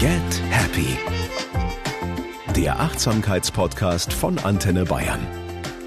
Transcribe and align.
Get 0.00 0.42
Happy. 0.48 0.96
Der 2.56 2.80
Achtsamkeitspodcast 2.80 4.14
von 4.14 4.38
Antenne 4.38 4.86
Bayern. 4.86 5.20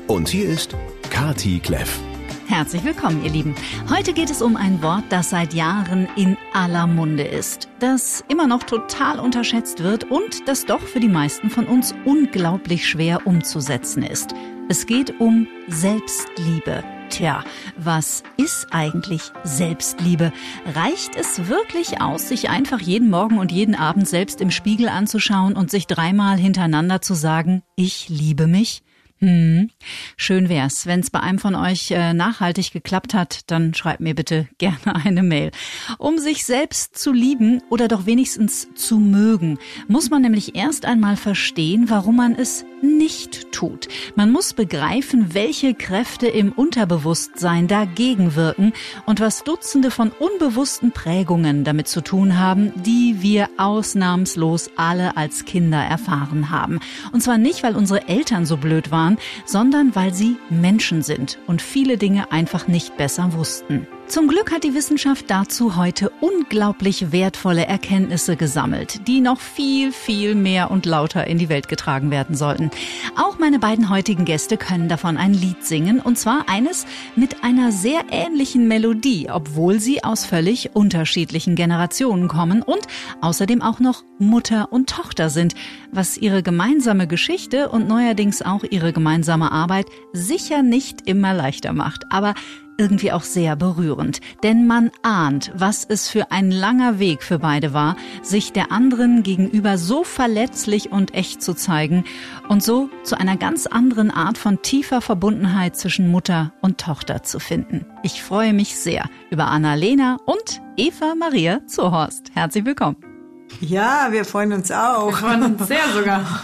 Und 0.05 0.29
hier 0.29 0.49
ist 0.49 0.75
Kati 1.09 1.59
Kleff. 1.59 1.99
Herzlich 2.45 2.83
willkommen, 2.83 3.25
ihr 3.25 3.31
Lieben. 3.31 3.55
Heute 3.89 4.13
geht 4.13 4.29
es 4.29 4.43
um 4.43 4.55
ein 4.55 4.83
Wort, 4.83 5.05
das 5.09 5.31
seit 5.31 5.55
Jahren 5.55 6.07
in 6.15 6.37
aller 6.53 6.85
Munde 6.85 7.23
ist, 7.23 7.69
das 7.79 8.23
immer 8.27 8.45
noch 8.45 8.61
total 8.61 9.19
unterschätzt 9.19 9.81
wird 9.81 10.11
und 10.11 10.47
das 10.47 10.67
doch 10.67 10.81
für 10.81 10.99
die 10.99 11.09
meisten 11.09 11.49
von 11.49 11.65
uns 11.65 11.95
unglaublich 12.05 12.87
schwer 12.87 13.25
umzusetzen 13.25 14.03
ist. 14.03 14.35
Es 14.69 14.85
geht 14.85 15.19
um 15.19 15.47
Selbstliebe. 15.69 16.83
Tja, 17.13 17.43
was 17.77 18.23
ist 18.37 18.69
eigentlich 18.71 19.21
Selbstliebe? 19.43 20.33
Reicht 20.73 21.15
es 21.15 21.47
wirklich 21.47 22.01
aus, 22.01 22.27
sich 22.27 22.49
einfach 22.49 22.79
jeden 22.81 23.11
Morgen 23.11 23.37
und 23.37 23.51
jeden 23.51 23.75
Abend 23.75 24.09
selbst 24.09 24.41
im 24.41 24.49
Spiegel 24.49 24.89
anzuschauen 24.89 25.55
und 25.55 25.69
sich 25.69 25.85
dreimal 25.85 26.39
hintereinander 26.39 27.01
zu 27.01 27.13
sagen, 27.13 27.61
ich 27.75 28.09
liebe 28.09 28.47
mich? 28.47 28.81
Hm. 29.23 29.69
Schön 30.17 30.49
wär's. 30.49 30.85
Wenn 30.85 30.99
es 30.99 31.09
bei 31.09 31.21
einem 31.21 31.39
von 31.39 31.55
euch 31.55 31.91
äh, 31.91 32.13
nachhaltig 32.13 32.73
geklappt 32.73 33.13
hat, 33.13 33.49
dann 33.49 33.73
schreibt 33.73 34.01
mir 34.01 34.15
bitte 34.15 34.49
gerne 34.57 34.97
eine 35.05 35.23
Mail. 35.23 35.51
Um 35.97 36.17
sich 36.17 36.43
selbst 36.43 36.97
zu 36.97 37.13
lieben 37.13 37.61
oder 37.69 37.87
doch 37.87 38.05
wenigstens 38.05 38.67
zu 38.75 38.99
mögen, 38.99 39.59
muss 39.87 40.09
man 40.09 40.23
nämlich 40.23 40.55
erst 40.55 40.85
einmal 40.85 41.15
verstehen, 41.15 41.85
warum 41.87 42.17
man 42.17 42.35
es 42.35 42.65
nicht 42.83 43.51
tut. 43.53 43.87
Man 44.15 44.29
muss 44.29 44.53
begreifen, 44.53 45.33
welche 45.33 45.73
Kräfte 45.73 46.27
im 46.27 46.51
Unterbewusstsein 46.51 47.67
dagegen 47.67 48.35
wirken 48.35 48.73
und 49.05 49.21
was 49.21 49.43
Dutzende 49.45 49.89
von 49.89 50.11
unbewussten 50.11 50.91
Prägungen 50.91 51.63
damit 51.63 51.87
zu 51.87 52.01
tun 52.01 52.37
haben, 52.37 52.73
die 52.83 53.21
wir 53.21 53.49
ausnahmslos 53.57 54.69
alle 54.75 55.15
als 55.15 55.45
Kinder 55.45 55.81
erfahren 55.81 56.49
haben. 56.49 56.81
Und 57.13 57.23
zwar 57.23 57.37
nicht, 57.37 57.63
weil 57.63 57.77
unsere 57.77 58.09
Eltern 58.09 58.45
so 58.45 58.57
blöd 58.57 58.91
waren, 58.91 59.12
sondern 59.45 59.95
weil 59.95 60.13
sie 60.13 60.37
Menschen 60.49 61.01
sind 61.03 61.39
und 61.47 61.61
viele 61.61 61.97
Dinge 61.97 62.31
einfach 62.31 62.67
nicht 62.67 62.97
besser 62.97 63.33
wussten. 63.33 63.87
Zum 64.07 64.27
Glück 64.27 64.51
hat 64.51 64.63
die 64.63 64.75
Wissenschaft 64.75 65.31
dazu 65.31 65.77
heute 65.77 66.11
unglaublich 66.19 67.11
wertvolle 67.11 67.65
Erkenntnisse 67.65 68.35
gesammelt, 68.35 69.07
die 69.07 69.21
noch 69.21 69.39
viel, 69.39 69.91
viel 69.91 70.35
mehr 70.35 70.71
und 70.71 70.85
lauter 70.85 71.25
in 71.25 71.37
die 71.37 71.49
Welt 71.49 71.67
getragen 71.67 72.11
werden 72.11 72.35
sollten. 72.35 72.69
Auch 73.15 73.39
meine 73.39 73.59
beiden 73.59 73.89
heutigen 73.89 74.25
Gäste 74.25 74.57
können 74.57 74.89
davon 74.89 75.17
ein 75.17 75.33
Lied 75.33 75.63
singen, 75.63 75.99
und 75.99 76.19
zwar 76.19 76.47
eines 76.47 76.85
mit 77.15 77.43
einer 77.43 77.71
sehr 77.71 78.01
ähnlichen 78.11 78.67
Melodie, 78.67 79.29
obwohl 79.31 79.79
sie 79.79 80.03
aus 80.03 80.25
völlig 80.25 80.75
unterschiedlichen 80.75 81.55
Generationen 81.55 82.27
kommen 82.27 82.61
und 82.61 82.85
außerdem 83.21 83.61
auch 83.61 83.79
noch 83.79 84.03
Mutter 84.19 84.71
und 84.71 84.89
Tochter 84.89 85.29
sind, 85.29 85.55
was 85.91 86.17
ihre 86.17 86.43
gemeinsame 86.43 87.07
Geschichte 87.07 87.69
und 87.69 87.87
neuerdings 87.87 88.41
auch 88.41 88.63
ihre 88.69 88.93
gemeinsame 88.93 89.51
Arbeit 89.51 89.87
sicher 90.11 90.61
nicht 90.61 91.07
immer 91.07 91.33
leichter 91.33 91.73
macht. 91.73 92.03
Aber 92.11 92.33
irgendwie 92.77 93.11
auch 93.11 93.23
sehr 93.23 93.55
berührend, 93.55 94.21
denn 94.43 94.67
man 94.67 94.91
ahnt, 95.01 95.51
was 95.55 95.85
es 95.85 96.09
für 96.09 96.31
ein 96.31 96.51
langer 96.51 96.99
Weg 96.99 97.23
für 97.23 97.39
beide 97.39 97.73
war, 97.73 97.95
sich 98.21 98.51
der 98.51 98.71
anderen 98.71 99.23
gegenüber 99.23 99.77
so 99.77 100.03
verletzlich 100.03 100.91
und 100.91 101.13
echt 101.13 101.41
zu 101.41 101.53
zeigen 101.53 102.03
und 102.49 102.63
so 102.63 102.89
zu 103.03 103.17
einer 103.17 103.37
ganz 103.37 103.67
anderen 103.67 104.11
Art 104.11 104.37
von 104.37 104.61
tiefer 104.61 105.01
Verbundenheit 105.01 105.75
zwischen 105.75 106.09
Mutter 106.09 106.53
und 106.61 106.79
Tochter 106.79 107.23
zu 107.23 107.39
finden. 107.39 107.85
Ich 108.03 108.21
freue 108.21 108.53
mich 108.53 108.75
sehr 108.75 109.09
über 109.29 109.47
Anna-Lena 109.47 110.17
und 110.25 110.61
Eva 110.77 111.15
Maria 111.15 111.65
Zuhorst. 111.67 112.31
Herzlich 112.33 112.65
willkommen. 112.65 113.12
Ja, 113.61 114.07
wir 114.11 114.25
freuen 114.25 114.53
uns 114.53 114.71
auch. 114.71 115.07
Wir 115.07 115.17
freuen 115.17 115.43
uns 115.43 115.67
sehr 115.67 115.87
sogar. 115.93 116.43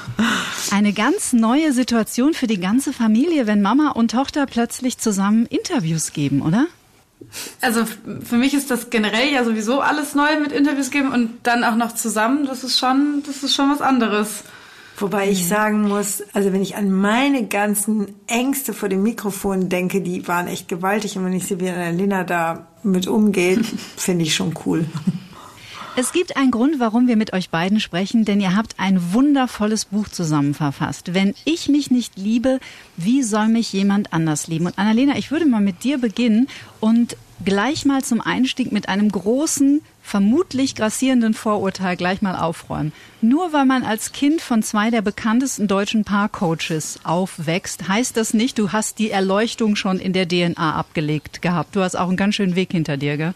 Eine 0.72 0.94
ganz 0.94 1.34
neue 1.34 1.74
Situation 1.74 2.34
für 2.34 2.48
die 2.48 2.60
ganze 2.60 2.94
Familie, 2.94 3.48
wenn 3.48 3.62
Mama 3.62 3.92
und 3.92 4.12
Tochter 4.12 4.46
plötzlich 4.46 4.98
zusammen 4.98 5.46
Interviews 5.46 6.14
geben, 6.14 6.42
oder? 6.42 6.68
Also 7.62 7.86
für 7.86 8.38
mich 8.38 8.54
ist 8.54 8.72
das 8.72 8.90
generell 8.90 9.32
ja 9.32 9.44
sowieso 9.44 9.82
alles 9.82 10.16
neu 10.16 10.40
mit 10.40 10.52
Interviews 10.52 10.90
geben 10.90 11.12
und 11.12 11.32
dann 11.44 11.64
auch 11.64 11.76
noch 11.76 11.94
zusammen, 11.94 12.46
das 12.46 12.64
ist 12.64 12.80
schon, 12.80 13.24
das 13.26 13.44
ist 13.44 13.54
schon 13.54 13.70
was 13.70 13.82
anderes. 13.82 14.44
Wobei 14.98 15.30
ich 15.30 15.48
sagen 15.48 15.88
muss, 15.88 16.24
also 16.34 16.52
wenn 16.52 16.62
ich 16.62 16.76
an 16.76 16.92
meine 16.92 17.48
ganzen 17.48 18.16
Ängste 18.28 18.74
vor 18.74 18.90
dem 18.90 19.02
Mikrofon 19.02 19.70
denke, 19.70 20.02
die 20.02 20.28
waren 20.28 20.48
echt 20.48 20.68
gewaltig 20.68 21.18
und 21.18 21.26
wenn 21.26 21.34
ich 21.34 21.46
sehe, 21.48 21.60
wie 21.60 21.70
Annalena 21.70 22.24
da 22.24 22.68
mit 22.84 23.08
umgeht, 23.08 23.66
finde 23.98 24.24
ich 24.26 24.36
schon 24.36 24.54
cool. 24.66 24.86
Es 25.96 26.14
gibt 26.14 26.38
einen 26.38 26.52
Grund, 26.52 26.80
warum 26.80 27.08
wir 27.08 27.18
mit 27.18 27.34
euch 27.34 27.50
beiden 27.50 27.80
sprechen, 27.80 28.24
denn 28.24 28.40
ihr 28.40 28.56
habt 28.56 28.76
ein 28.78 29.14
wundervolles 29.14 29.86
Buch 29.86 30.08
zusammen 30.08 30.54
verfasst. 30.54 31.14
Wenn 31.14 31.34
ich 31.46 31.68
mich 31.68 31.92
nicht 31.92 32.18
liebe, 32.18 32.60
wie 32.96 33.24
soll 33.24 33.48
mich 33.48 33.74
jemand 33.74 34.14
anders 34.14 34.48
lieben? 34.48 34.68
Und 34.68 34.78
Annalena, 34.78 35.18
ich 35.18 35.32
würde 35.32 35.46
mal 35.46 35.62
mit 35.62 35.84
dir 35.84 35.98
beginnen 35.98 36.48
und 36.80 37.18
gleich 37.44 37.86
mal 37.86 38.04
zum 38.04 38.22
Einstieg 38.22 38.72
mit 38.72 38.88
einem 38.88 39.10
großen, 39.10 39.82
vermutlich 40.02 40.76
grassierenden 40.76 41.34
Vorurteil 41.34 41.98
gleich 41.98 42.22
mal 42.22 42.36
aufräumen. 42.36 42.94
Nur 43.22 43.52
weil 43.52 43.66
man 43.66 43.84
als 43.84 44.12
Kind 44.12 44.42
von 44.42 44.64
zwei 44.64 44.92
der 44.92 45.02
bekanntesten 45.02 45.68
deutschen 45.68 46.06
Paarcoaches 46.06 47.00
aufwächst, 47.04 47.88
heißt 47.88 48.16
das 48.16 48.34
nicht, 48.34 48.58
du 48.58 48.72
hast 48.72 49.00
die 49.00 49.12
Erleuchtung 49.12 49.76
schon 49.76 50.00
in 50.00 50.14
der 50.14 50.28
DNA 50.28 50.76
abgelegt 50.76 51.42
gehabt. 51.42 51.76
Du 51.76 51.82
hast 51.82 51.96
auch 51.96 52.08
einen 52.08 52.18
ganz 52.18 52.36
schönen 52.36 52.56
Weg 52.56 52.72
hinter 52.72 52.96
dir, 52.96 53.18
gell? 53.18 53.34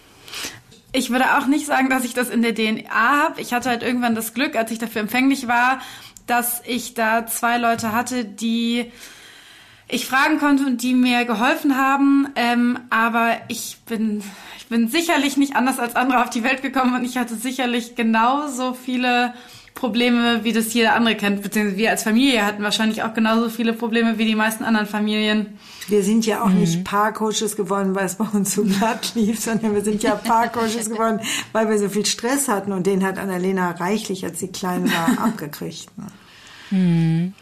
Ich 0.96 1.09
würde 1.09 1.38
auch 1.38 1.48
nicht 1.48 1.66
sagen, 1.66 1.90
dass 1.90 2.06
ich 2.06 2.14
das 2.14 2.30
in 2.30 2.44
der 2.44 2.54
DNA 2.54 2.88
habe. 2.90 3.42
Ich 3.42 3.52
hatte 3.52 3.70
halt 3.70 3.81
irgendwann 3.81 4.14
das 4.14 4.36
Glück, 4.36 4.56
als 4.56 4.70
ich 4.70 4.78
dafür 4.78 5.02
empfänglich 5.02 5.48
war, 5.48 5.81
dass 6.28 6.62
ich 6.68 6.94
da 6.94 7.26
zwei 7.26 7.58
Leute 7.58 7.92
hatte, 7.94 8.24
die 8.24 8.92
ich 9.88 10.06
fragen 10.06 10.38
konnte 10.38 10.66
und 10.66 10.84
die 10.84 10.94
mir 10.94 11.26
geholfen 11.26 11.78
haben. 11.78 12.30
Ähm, 12.36 12.80
aber 12.92 13.38
ich 13.48 13.78
bin, 13.88 14.24
ich 14.58 14.68
bin 14.68 14.88
sicherlich 14.88 15.36
nicht 15.36 15.56
anders 15.56 15.80
als 15.80 15.96
andere 15.96 16.22
auf 16.22 16.30
die 16.30 16.44
Welt 16.44 16.62
gekommen 16.62 16.94
und 16.94 17.03
ich 17.03 17.18
hatte 17.18 17.36
sicherlich 17.36 17.96
genauso 17.96 18.76
viele 18.76 19.34
Probleme, 19.73 20.44
wie 20.44 20.53
das 20.53 20.73
jeder 20.73 20.95
andere 20.95 21.16
kennt. 21.16 21.41
Beziehungsweise 21.41 21.78
wir 21.78 21.89
als 21.89 22.03
Familie 22.03 22.45
hatten 22.45 22.63
wahrscheinlich 22.63 23.03
auch 23.03 23.13
genauso 23.13 23.50
viele 23.50 23.73
Probleme 23.73 24.17
wie 24.17 24.25
die 24.25 24.35
meisten 24.35 24.63
anderen 24.63 24.88
Familien. 24.88 25.57
Wir 25.88 26.03
sind 26.03 26.25
ja 26.25 26.44
auch 26.44 26.50
mhm. 26.50 26.59
nicht 26.59 26.84
Paarcoaches 26.84 27.56
geworden, 27.56 27.95
weil 27.95 28.06
es 28.06 28.16
bei 28.16 28.25
uns 28.25 28.56
so 28.56 28.63
glatt 28.63 29.13
lief, 29.16 29.39
sondern 29.39 29.75
wir 29.75 29.84
sind 29.84 30.03
ja 30.03 30.16
Paarcoaches 30.23 30.89
geworden, 30.89 31.19
weil 31.51 31.69
wir 31.69 31.78
so 31.78 31.89
viel 31.89 32.06
Stress 32.06 32.47
hatten 32.47 32.72
und 32.72 32.88
den 32.88 33.03
hat 33.03 33.17
Annalena 33.17 33.72
reichlich, 33.72 34.23
als 34.25 34.39
sie 34.39 34.50
klein 34.50 34.91
war, 34.91 35.17
abgekriegt. 35.25 35.88
Mhm. 36.69 37.34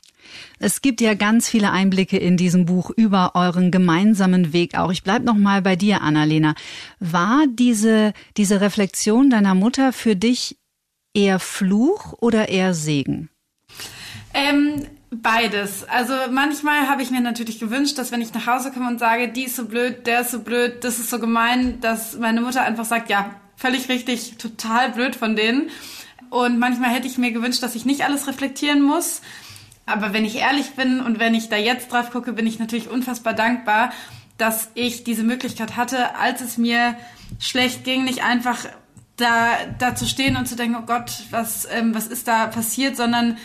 Es 0.64 0.82
gibt 0.82 1.02
ja 1.02 1.16
ganz 1.16 1.50
viele 1.50 1.72
Einblicke 1.72 2.18
in 2.18 2.38
diesem 2.38 2.66
Buch 2.66 2.92
über 2.96 3.32
euren 3.34 3.72
gemeinsamen 3.72 4.54
Weg 4.54 4.78
auch. 4.78 4.92
Ich 4.92 5.02
bleib 5.02 5.24
noch 5.24 5.36
mal 5.36 5.64
bei 5.64 5.76
dir, 5.76 6.02
Annalena. 6.02 6.54
War 7.00 7.46
diese 7.50 8.14
diese 8.38 8.62
Reflexion 8.62 9.32
deiner 9.32 9.56
Mutter 9.56 9.92
für 9.92 10.16
dich 10.16 10.58
eher 11.14 11.40
Fluch 11.40 12.14
oder 12.20 12.50
eher 12.50 12.74
Segen? 12.74 13.30
Ähm, 14.34 14.88
beides. 15.10 15.84
Also 15.90 16.14
manchmal 16.32 16.88
habe 16.88 17.02
ich 17.02 17.12
mir 17.12 17.22
natürlich 17.22 17.60
gewünscht, 17.60 17.98
dass 17.98 18.12
wenn 18.12 18.22
ich 18.22 18.34
nach 18.34 18.48
Hause 18.48 18.72
komme 18.72 18.88
und 18.88 19.00
sage, 19.00 19.28
die 19.28 19.44
ist 19.44 19.56
so 19.56 19.66
blöd, 19.66 20.08
der 20.08 20.22
ist 20.22 20.32
so 20.32 20.40
blöd, 20.40 20.84
das 20.84 21.00
ist 21.00 21.10
so 21.10 21.20
gemein, 21.20 21.82
dass 21.82 22.18
meine 22.18 22.42
Mutter 22.42 22.62
einfach 22.62 22.86
sagt, 22.86 23.10
ja, 23.10 23.32
völlig 23.56 23.90
richtig, 23.90 24.38
total 24.38 24.92
blöd 24.92 25.16
von 25.16 25.36
denen. 25.36 25.70
Und 26.30 26.60
manchmal 26.60 26.92
hätte 26.92 27.08
ich 27.08 27.18
mir 27.18 27.32
gewünscht, 27.32 27.62
dass 27.62 27.76
ich 27.76 27.86
nicht 27.86 28.06
alles 28.06 28.28
reflektieren 28.28 28.82
muss. 28.82 29.22
Aber 29.86 30.14
wenn 30.14 30.24
ich 30.24 30.36
ehrlich 30.36 30.72
bin 30.72 31.02
und 31.02 31.20
wenn 31.20 31.36
ich 31.36 31.50
da 31.50 31.58
jetzt 31.58 31.92
drauf 31.92 32.12
gucke, 32.12 32.34
bin 32.34 32.48
ich 32.48 32.60
natürlich 32.60 32.90
unfassbar 32.90 33.34
dankbar, 33.34 33.92
dass 34.38 34.70
ich 34.74 35.04
diese 35.04 35.24
Möglichkeit 35.24 35.76
hatte, 35.76 36.16
als 36.16 36.42
es 36.42 36.58
mir 36.58 36.96
schlecht 37.40 37.84
ging, 37.84 38.06
nicht 38.06 38.24
einfach 38.24 38.66
da, 39.22 39.58
da 39.78 39.96
zu 39.96 40.06
stehen 40.06 40.36
und 40.36 40.48
zu 40.48 40.56
denken, 40.56 40.78
oh 40.80 40.86
Gott, 40.86 41.24
was, 41.30 41.68
ähm, 41.72 41.96
was 41.96 42.08
ist 42.08 42.28
da 42.28 42.48
passiert, 42.48 42.98
sondern 42.98 43.38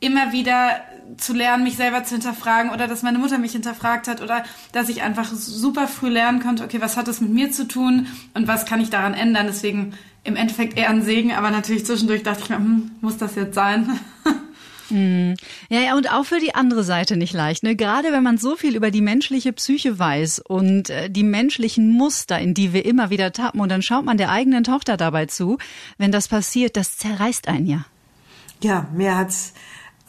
immer 0.00 0.32
wieder 0.32 0.80
zu 1.16 1.32
lernen, 1.32 1.64
mich 1.64 1.76
selber 1.76 2.04
zu 2.04 2.14
hinterfragen 2.14 2.70
oder 2.70 2.86
dass 2.86 3.02
meine 3.02 3.18
Mutter 3.18 3.38
mich 3.38 3.52
hinterfragt 3.52 4.08
hat 4.08 4.22
oder 4.22 4.44
dass 4.72 4.88
ich 4.88 5.02
einfach 5.02 5.30
super 5.32 5.88
früh 5.88 6.08
lernen 6.08 6.40
konnte, 6.40 6.64
okay, 6.64 6.80
was 6.80 6.96
hat 6.96 7.08
das 7.08 7.20
mit 7.20 7.30
mir 7.30 7.50
zu 7.50 7.66
tun 7.66 8.06
und 8.34 8.48
was 8.48 8.66
kann 8.66 8.80
ich 8.80 8.90
daran 8.90 9.14
ändern? 9.14 9.46
Deswegen 9.46 9.94
im 10.24 10.36
Endeffekt 10.36 10.78
eher 10.78 10.90
ein 10.90 11.02
Segen, 11.02 11.32
aber 11.32 11.50
natürlich 11.50 11.86
zwischendurch 11.86 12.22
dachte 12.22 12.42
ich 12.42 12.50
mir, 12.50 12.56
hm, 12.56 12.92
muss 13.00 13.16
das 13.16 13.34
jetzt 13.34 13.54
sein? 13.54 13.98
Hm. 14.90 15.36
Ja, 15.68 15.80
ja, 15.80 15.96
und 15.96 16.12
auch 16.12 16.24
für 16.24 16.40
die 16.40 16.54
andere 16.54 16.84
Seite 16.84 17.16
nicht 17.16 17.32
leicht. 17.32 17.62
Ne? 17.62 17.76
Gerade 17.76 18.12
wenn 18.12 18.22
man 18.22 18.38
so 18.38 18.56
viel 18.56 18.76
über 18.76 18.90
die 18.90 19.00
menschliche 19.00 19.52
Psyche 19.52 19.98
weiß 19.98 20.40
und 20.40 20.90
äh, 20.90 21.08
die 21.08 21.22
menschlichen 21.22 21.88
Muster, 21.88 22.38
in 22.38 22.54
die 22.54 22.72
wir 22.72 22.84
immer 22.84 23.10
wieder 23.10 23.32
tappen, 23.32 23.60
und 23.60 23.70
dann 23.70 23.82
schaut 23.82 24.04
man 24.04 24.18
der 24.18 24.30
eigenen 24.30 24.64
Tochter 24.64 24.96
dabei 24.96 25.26
zu, 25.26 25.58
wenn 25.98 26.12
das 26.12 26.28
passiert, 26.28 26.76
das 26.76 26.98
zerreißt 26.98 27.48
einen 27.48 27.66
ja. 27.66 27.84
Ja, 28.62 28.88
mir 28.94 29.16
hat's 29.16 29.54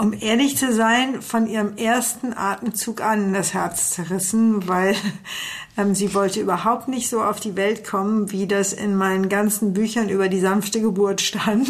um 0.01 0.13
ehrlich 0.19 0.57
zu 0.57 0.73
sein, 0.73 1.21
von 1.21 1.45
ihrem 1.45 1.77
ersten 1.77 2.33
Atemzug 2.33 3.01
an 3.01 3.33
das 3.33 3.53
Herz 3.53 3.91
zerrissen, 3.91 4.67
weil 4.67 4.95
ähm, 5.77 5.93
sie 5.93 6.15
wollte 6.15 6.39
überhaupt 6.39 6.87
nicht 6.87 7.07
so 7.07 7.21
auf 7.21 7.39
die 7.39 7.55
Welt 7.55 7.87
kommen, 7.87 8.31
wie 8.31 8.47
das 8.47 8.73
in 8.73 8.95
meinen 8.95 9.29
ganzen 9.29 9.73
Büchern 9.73 10.09
über 10.09 10.27
die 10.27 10.39
sanfte 10.39 10.81
Geburt 10.81 11.21
stand. 11.21 11.69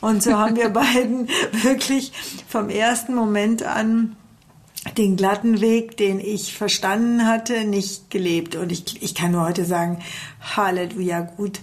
Und 0.00 0.22
so 0.22 0.38
haben 0.38 0.56
wir 0.56 0.68
beiden 0.70 1.28
wirklich 1.52 2.12
vom 2.48 2.70
ersten 2.70 3.14
Moment 3.14 3.62
an 3.62 4.16
den 4.96 5.16
glatten 5.16 5.60
Weg, 5.60 5.98
den 5.98 6.18
ich 6.18 6.54
verstanden 6.56 7.26
hatte, 7.26 7.66
nicht 7.66 8.08
gelebt. 8.08 8.56
Und 8.56 8.72
ich, 8.72 9.02
ich 9.02 9.14
kann 9.14 9.32
nur 9.32 9.44
heute 9.44 9.66
sagen, 9.66 9.98
Halleluja, 10.56 11.20
gut, 11.20 11.60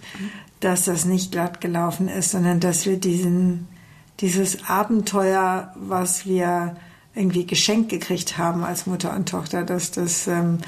dass 0.60 0.86
das 0.86 1.06
nicht 1.06 1.32
glatt 1.32 1.60
gelaufen 1.60 2.08
ist, 2.08 2.30
sondern 2.30 2.60
dass 2.60 2.86
wir 2.86 2.98
diesen, 2.98 3.68
dieses 4.20 4.68
Abenteuer, 4.68 5.74
was 5.76 6.26
wir 6.26 6.76
irgendwie 7.16 7.46
geschenkt 7.46 7.90
gekriegt 7.90 8.38
haben 8.38 8.64
als 8.64 8.86
Mutter 8.86 9.16
und 9.16 9.30
Tochter, 9.30 9.64
dass 9.64 9.92
das 9.92 10.28
ähm, 10.28 10.60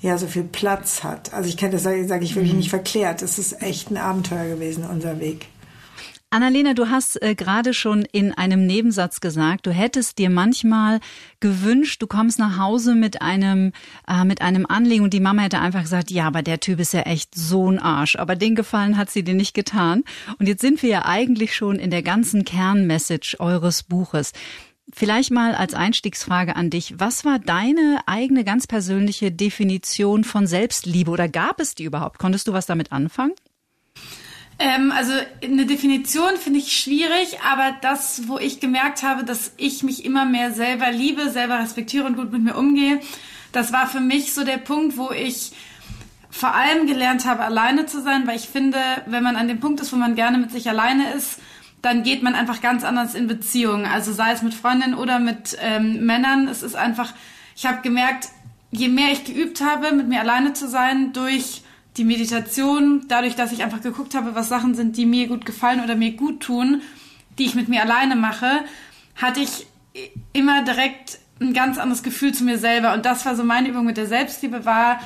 ja 0.00 0.18
so 0.18 0.26
viel 0.26 0.44
Platz 0.44 1.02
hat. 1.04 1.32
Also 1.32 1.48
ich 1.48 1.56
kann 1.56 1.70
das 1.70 1.82
sage 1.84 2.06
sag 2.06 2.22
ich 2.22 2.34
wirklich 2.34 2.52
mhm. 2.52 2.58
nicht 2.58 2.70
verklärt. 2.70 3.22
Das 3.22 3.38
ist 3.38 3.62
echt 3.62 3.90
ein 3.90 3.96
Abenteuer 3.96 4.48
gewesen, 4.48 4.84
unser 4.84 5.20
Weg. 5.20 5.46
Annalena, 6.30 6.74
du 6.74 6.90
hast 6.90 7.22
äh, 7.22 7.34
gerade 7.34 7.72
schon 7.72 8.02
in 8.02 8.32
einem 8.32 8.66
Nebensatz 8.66 9.20
gesagt, 9.20 9.66
du 9.66 9.70
hättest 9.70 10.18
dir 10.18 10.28
manchmal 10.28 11.00
gewünscht, 11.40 12.02
du 12.02 12.06
kommst 12.06 12.38
nach 12.38 12.58
Hause 12.58 12.94
mit 12.94 13.22
einem 13.22 13.72
äh, 14.06 14.24
mit 14.24 14.42
einem 14.42 14.66
Anliegen 14.66 15.04
und 15.04 15.14
die 15.14 15.20
Mama 15.20 15.40
hätte 15.40 15.58
einfach 15.58 15.80
gesagt, 15.80 16.10
ja, 16.10 16.26
aber 16.26 16.42
der 16.42 16.60
Typ 16.60 16.80
ist 16.80 16.92
ja 16.92 17.00
echt 17.00 17.34
so 17.34 17.70
ein 17.70 17.78
Arsch. 17.78 18.16
Aber 18.16 18.36
den 18.36 18.54
Gefallen 18.54 18.98
hat 18.98 19.08
sie 19.08 19.24
dir 19.24 19.32
nicht 19.32 19.54
getan. 19.54 20.04
Und 20.38 20.46
jetzt 20.46 20.60
sind 20.60 20.82
wir 20.82 20.90
ja 20.90 21.06
eigentlich 21.06 21.56
schon 21.56 21.76
in 21.76 21.90
der 21.90 22.02
ganzen 22.02 22.44
Kernmessage 22.44 23.36
eures 23.38 23.82
Buches. 23.82 24.32
Vielleicht 24.92 25.30
mal 25.30 25.54
als 25.54 25.72
Einstiegsfrage 25.72 26.56
an 26.56 26.68
dich. 26.68 26.94
Was 26.98 27.24
war 27.24 27.38
deine 27.38 28.00
eigene 28.04 28.44
ganz 28.44 28.66
persönliche 28.66 29.32
Definition 29.32 30.24
von 30.24 30.46
Selbstliebe 30.46 31.10
oder 31.10 31.28
gab 31.28 31.58
es 31.58 31.74
die 31.74 31.84
überhaupt? 31.84 32.18
Konntest 32.18 32.48
du 32.48 32.52
was 32.52 32.66
damit 32.66 32.92
anfangen? 32.92 33.32
Ähm, 34.58 34.92
also 34.92 35.12
eine 35.42 35.66
Definition 35.66 36.36
finde 36.36 36.58
ich 36.58 36.76
schwierig, 36.76 37.38
aber 37.48 37.76
das, 37.80 38.26
wo 38.26 38.38
ich 38.38 38.58
gemerkt 38.60 39.02
habe, 39.02 39.24
dass 39.24 39.52
ich 39.56 39.82
mich 39.82 40.04
immer 40.04 40.24
mehr 40.24 40.52
selber 40.52 40.90
liebe, 40.90 41.30
selber 41.30 41.60
respektiere 41.60 42.06
und 42.06 42.16
gut 42.16 42.32
mit 42.32 42.42
mir 42.42 42.56
umgehe, 42.56 43.00
das 43.52 43.72
war 43.72 43.86
für 43.86 44.00
mich 44.00 44.34
so 44.34 44.44
der 44.44 44.58
Punkt, 44.58 44.96
wo 44.96 45.10
ich 45.10 45.52
vor 46.30 46.54
allem 46.54 46.86
gelernt 46.86 47.24
habe, 47.24 47.44
alleine 47.44 47.86
zu 47.86 48.02
sein, 48.02 48.26
weil 48.26 48.36
ich 48.36 48.48
finde, 48.48 48.78
wenn 49.06 49.22
man 49.22 49.36
an 49.36 49.48
dem 49.48 49.60
Punkt 49.60 49.80
ist, 49.80 49.92
wo 49.92 49.96
man 49.96 50.14
gerne 50.14 50.38
mit 50.38 50.50
sich 50.50 50.68
alleine 50.68 51.12
ist, 51.12 51.40
dann 51.80 52.02
geht 52.02 52.22
man 52.22 52.34
einfach 52.34 52.60
ganz 52.60 52.84
anders 52.84 53.14
in 53.14 53.28
Beziehungen. 53.28 53.86
Also 53.86 54.12
sei 54.12 54.32
es 54.32 54.42
mit 54.42 54.54
Freundinnen 54.54 54.94
oder 54.94 55.20
mit 55.20 55.56
ähm, 55.60 56.04
Männern. 56.04 56.48
Es 56.48 56.62
ist 56.62 56.74
einfach, 56.74 57.14
ich 57.56 57.66
habe 57.66 57.82
gemerkt, 57.82 58.28
je 58.70 58.88
mehr 58.88 59.12
ich 59.12 59.24
geübt 59.24 59.60
habe, 59.60 59.92
mit 59.92 60.08
mir 60.08 60.20
alleine 60.20 60.52
zu 60.52 60.68
sein, 60.68 61.12
durch 61.12 61.62
die 61.98 62.04
Meditation, 62.04 63.04
dadurch, 63.08 63.34
dass 63.34 63.52
ich 63.52 63.62
einfach 63.62 63.82
geguckt 63.82 64.14
habe, 64.14 64.34
was 64.34 64.48
Sachen 64.48 64.74
sind, 64.74 64.96
die 64.96 65.04
mir 65.04 65.26
gut 65.26 65.44
gefallen 65.44 65.82
oder 65.82 65.96
mir 65.96 66.12
gut 66.12 66.40
tun, 66.40 66.80
die 67.38 67.44
ich 67.44 67.54
mit 67.54 67.68
mir 67.68 67.82
alleine 67.82 68.16
mache, 68.16 68.64
hatte 69.16 69.40
ich 69.40 69.66
immer 70.32 70.62
direkt 70.62 71.18
ein 71.40 71.52
ganz 71.52 71.78
anderes 71.78 72.02
Gefühl 72.02 72.32
zu 72.32 72.44
mir 72.44 72.58
selber. 72.58 72.94
Und 72.94 73.04
das 73.04 73.26
war 73.26 73.36
so 73.36 73.44
meine 73.44 73.68
Übung 73.68 73.84
mit 73.84 73.96
der 73.96 74.06
Selbstliebe, 74.06 74.64
war 74.64 75.00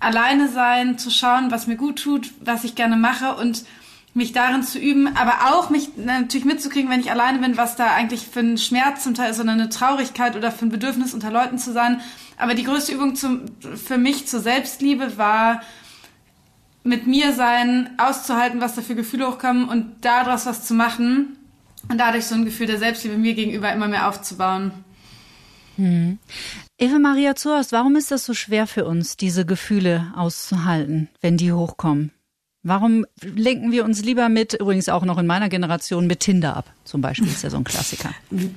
alleine 0.00 0.48
sein, 0.48 0.98
zu 0.98 1.10
schauen, 1.10 1.50
was 1.50 1.66
mir 1.66 1.76
gut 1.76 2.02
tut, 2.02 2.30
was 2.40 2.64
ich 2.64 2.74
gerne 2.74 2.96
mache 2.96 3.34
und 3.36 3.64
mich 4.12 4.32
darin 4.32 4.62
zu 4.62 4.78
üben, 4.78 5.16
aber 5.16 5.54
auch 5.54 5.70
mich 5.70 5.96
natürlich 5.96 6.44
mitzukriegen, 6.44 6.88
wenn 6.88 7.00
ich 7.00 7.10
alleine 7.10 7.38
bin, 7.38 7.56
was 7.56 7.74
da 7.74 7.86
eigentlich 7.86 8.28
für 8.28 8.40
ein 8.40 8.58
Schmerz 8.58 9.02
zum 9.02 9.14
Teil 9.14 9.32
ist 9.32 9.40
oder 9.40 9.50
eine 9.50 9.70
Traurigkeit 9.70 10.36
oder 10.36 10.52
für 10.52 10.66
ein 10.66 10.70
Bedürfnis 10.70 11.14
unter 11.14 11.32
Leuten 11.32 11.58
zu 11.58 11.72
sein. 11.72 12.00
Aber 12.36 12.54
die 12.54 12.62
größte 12.62 12.92
Übung 12.92 13.16
zum, 13.16 13.42
für 13.60 13.98
mich 13.98 14.28
zur 14.28 14.38
Selbstliebe 14.38 15.18
war, 15.18 15.62
mit 16.84 17.06
mir 17.06 17.32
sein, 17.32 17.90
auszuhalten, 17.98 18.60
was 18.60 18.74
da 18.74 18.82
für 18.82 18.94
Gefühle 18.94 19.26
hochkommen 19.26 19.68
und 19.68 19.96
daraus 20.02 20.46
was 20.46 20.66
zu 20.66 20.74
machen 20.74 21.38
und 21.88 21.98
dadurch 21.98 22.26
so 22.26 22.34
ein 22.34 22.44
Gefühl 22.44 22.66
der 22.66 22.78
Selbstliebe 22.78 23.16
mir 23.16 23.34
gegenüber 23.34 23.72
immer 23.72 23.88
mehr 23.88 24.08
aufzubauen. 24.08 24.70
Hm. 25.76 26.18
Eva 26.78 26.98
Maria 26.98 27.34
Zuhorst, 27.34 27.72
warum 27.72 27.96
ist 27.96 28.10
das 28.10 28.24
so 28.24 28.34
schwer 28.34 28.66
für 28.66 28.84
uns, 28.84 29.16
diese 29.16 29.46
Gefühle 29.46 30.12
auszuhalten, 30.14 31.08
wenn 31.20 31.36
die 31.36 31.52
hochkommen? 31.52 32.12
Warum 32.66 33.04
lenken 33.22 33.72
wir 33.72 33.84
uns 33.84 34.02
lieber 34.02 34.30
mit, 34.30 34.54
übrigens 34.54 34.88
auch 34.88 35.04
noch 35.04 35.18
in 35.18 35.26
meiner 35.26 35.50
Generation, 35.50 36.06
mit 36.06 36.20
Tinder 36.20 36.56
ab? 36.56 36.72
Zum 36.84 37.02
Beispiel 37.02 37.28
ist 37.28 37.42
ja 37.42 37.50
so 37.50 37.58
ein 37.58 37.64
Klassiker. 37.64 38.08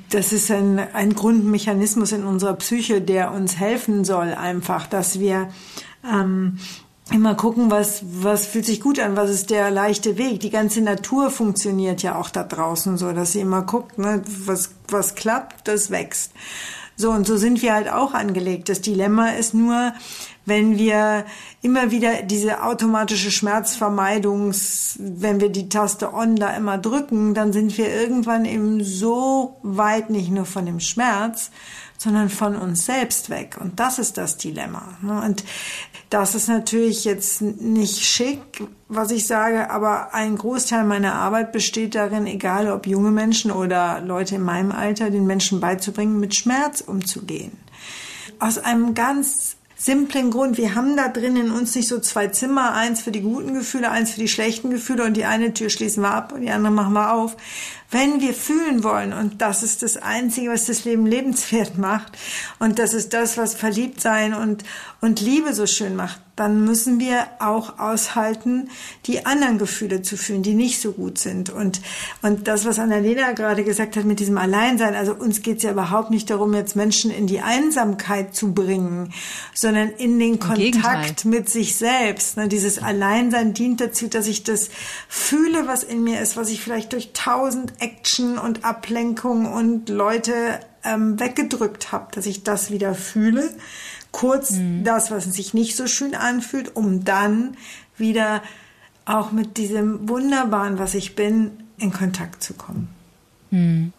Das 0.09 0.31
ist 0.31 0.49
ein, 0.49 0.79
ein 0.79 1.13
Grundmechanismus 1.13 2.13
in 2.13 2.23
unserer 2.23 2.53
Psyche, 2.53 3.01
der 3.01 3.33
uns 3.33 3.59
helfen 3.59 4.05
soll, 4.05 4.33
einfach, 4.33 4.87
dass 4.87 5.19
wir 5.19 5.49
ähm, 6.09 6.57
immer 7.11 7.35
gucken, 7.35 7.71
was, 7.71 8.01
was 8.03 8.45
fühlt 8.47 8.65
sich 8.65 8.81
gut 8.81 8.99
an, 8.99 9.15
was 9.15 9.29
ist 9.29 9.49
der 9.49 9.71
leichte 9.71 10.17
Weg. 10.17 10.39
Die 10.41 10.49
ganze 10.49 10.81
Natur 10.81 11.29
funktioniert 11.29 12.03
ja 12.03 12.15
auch 12.15 12.29
da 12.29 12.43
draußen 12.43 12.97
so, 12.97 13.11
dass 13.11 13.31
sie 13.33 13.41
immer 13.41 13.61
guckt, 13.61 13.97
ne, 13.97 14.21
was, 14.25 14.71
was 14.89 15.15
klappt, 15.15 15.67
das 15.67 15.89
wächst. 15.91 16.31
So, 16.99 17.11
und 17.11 17.27
so 17.27 17.37
sind 17.37 17.61
wir 17.61 17.73
halt 17.73 17.89
auch 17.89 18.13
angelegt. 18.13 18.69
Das 18.69 18.81
Dilemma 18.81 19.29
ist 19.29 19.53
nur, 19.53 19.93
wenn 20.45 20.79
wir 20.79 21.25
immer 21.61 21.91
wieder 21.91 22.23
diese 22.23 22.63
automatische 22.63 23.29
Schmerzvermeidungs, 23.29 24.97
wenn 24.99 25.39
wir 25.39 25.49
die 25.49 25.69
Taste 25.69 26.11
on 26.13 26.37
da 26.37 26.55
immer 26.57 26.79
drücken, 26.79 27.35
dann 27.35 27.53
sind 27.53 27.77
wir 27.77 27.93
irgendwann 27.93 28.45
eben 28.45 28.83
so 28.83 29.57
weit 29.61 30.09
nicht 30.09 30.31
nur 30.31 30.45
von 30.45 30.65
dem 30.65 30.79
Schmerz, 30.79 31.51
sondern 31.97 32.29
von 32.29 32.55
uns 32.55 32.85
selbst 32.85 33.29
weg. 33.29 33.57
Und 33.59 33.79
das 33.79 33.99
ist 33.99 34.17
das 34.17 34.37
Dilemma. 34.37 34.97
Ne? 35.01 35.21
Und 35.25 35.43
das 36.09 36.35
ist 36.35 36.47
natürlich 36.47 37.05
jetzt 37.05 37.41
nicht 37.41 38.05
schick, 38.05 38.39
was 38.87 39.11
ich 39.11 39.27
sage, 39.27 39.69
aber 39.71 40.13
ein 40.13 40.37
Großteil 40.37 40.85
meiner 40.85 41.15
Arbeit 41.15 41.51
besteht 41.51 41.95
darin, 41.95 42.27
egal 42.27 42.71
ob 42.71 42.87
junge 42.87 43.11
Menschen 43.11 43.51
oder 43.51 43.99
Leute 44.01 44.35
in 44.35 44.43
meinem 44.43 44.71
Alter, 44.71 45.09
den 45.09 45.25
Menschen 45.25 45.59
beizubringen, 45.59 46.19
mit 46.19 46.35
Schmerz 46.35 46.81
umzugehen. 46.81 47.51
Aus 48.39 48.59
einem 48.59 48.93
ganz 48.93 49.57
simplen 49.77 50.31
Grund. 50.31 50.57
Wir 50.57 50.75
haben 50.75 50.97
da 50.97 51.07
drin 51.07 51.35
in 51.35 51.51
uns 51.51 51.75
nicht 51.75 51.87
so 51.87 51.99
zwei 51.99 52.27
Zimmer, 52.27 52.73
eins 52.73 53.01
für 53.01 53.11
die 53.11 53.21
guten 53.21 53.53
Gefühle, 53.53 53.91
eins 53.91 54.11
für 54.11 54.19
die 54.19 54.27
schlechten 54.27 54.71
Gefühle 54.71 55.03
und 55.05 55.15
die 55.15 55.25
eine 55.25 55.53
Tür 55.53 55.69
schließen 55.69 56.01
wir 56.01 56.13
ab 56.13 56.31
und 56.31 56.41
die 56.41 56.49
andere 56.49 56.73
machen 56.73 56.93
wir 56.93 57.13
auf. 57.13 57.37
Wenn 57.89 58.19
wir 58.19 58.33
fühlen 58.33 58.83
wollen, 58.83 59.13
und 59.13 59.41
das 59.41 59.63
ist 59.63 59.81
das 59.81 59.97
Einzige, 59.97 60.51
was 60.51 60.65
das 60.65 60.83
Leben 60.83 61.05
lebenswert 61.05 61.77
macht, 61.77 62.17
und 62.59 62.79
das 62.79 62.93
ist 62.93 63.13
das, 63.13 63.37
was 63.37 63.55
Verliebtsein 63.55 64.33
und, 64.33 64.63
und 64.99 65.21
Liebe 65.21 65.53
so 65.53 65.65
schön 65.67 65.95
macht, 65.95 66.19
dann 66.37 66.63
müssen 66.63 66.99
wir 66.99 67.25
auch 67.39 67.79
aushalten, 67.79 68.69
die 69.07 69.25
anderen 69.25 69.57
Gefühle 69.57 70.03
zu 70.03 70.15
fühlen, 70.17 70.43
die 70.43 70.53
nicht 70.53 70.79
so 70.79 70.91
gut 70.91 71.17
sind. 71.17 71.49
Und, 71.49 71.81
und 72.21 72.47
das, 72.47 72.63
was 72.63 72.77
Annalena 72.77 73.31
gerade 73.31 73.63
gesagt 73.63 73.97
hat 73.97 74.05
mit 74.05 74.19
diesem 74.19 74.37
Alleinsein, 74.37 74.93
also 74.93 75.15
uns 75.15 75.41
geht 75.41 75.57
es 75.57 75.63
ja 75.63 75.71
überhaupt 75.71 76.11
nicht 76.11 76.29
darum, 76.29 76.53
jetzt 76.53 76.75
Menschen 76.75 77.09
in 77.09 77.25
die 77.25 77.41
Einsamkeit 77.41 78.35
zu 78.35 78.53
bringen, 78.53 79.13
sondern 79.55 79.89
in 79.89 80.19
den 80.19 80.37
Kontakt 80.39 81.25
mit 81.25 81.49
sich 81.49 81.75
selbst. 81.75 82.37
Ne, 82.37 82.47
dieses 82.47 82.77
Alleinsein 82.77 83.53
dient 83.53 83.81
dazu, 83.81 84.07
dass 84.07 84.27
ich 84.27 84.43
das 84.43 84.69
fühle, 85.09 85.67
was 85.67 85.83
in 85.83 86.03
mir 86.03 86.21
ist, 86.21 86.37
was 86.37 86.51
ich 86.51 86.61
vielleicht 86.61 86.93
durch 86.93 87.13
tausend 87.13 87.73
Action 87.79 88.37
und 88.37 88.63
Ablenkung 88.65 89.51
und 89.51 89.89
Leute 89.89 90.33
ähm, 90.83 91.19
weggedrückt 91.19 91.91
habe, 91.91 92.07
dass 92.13 92.25
ich 92.25 92.43
das 92.43 92.71
wieder 92.71 92.95
fühle 92.95 93.49
kurz 94.11 94.51
mhm. 94.51 94.83
das, 94.83 95.11
was 95.11 95.25
sich 95.25 95.53
nicht 95.53 95.75
so 95.75 95.87
schön 95.87 96.15
anfühlt, 96.15 96.75
um 96.75 97.03
dann 97.03 97.55
wieder 97.97 98.41
auch 99.05 99.31
mit 99.31 99.57
diesem 99.57 100.09
Wunderbaren, 100.09 100.79
was 100.79 100.95
ich 100.95 101.15
bin, 101.15 101.51
in 101.77 101.91
Kontakt 101.93 102.43
zu 102.43 102.53
kommen. 102.53 102.89
Mhm. 103.51 103.93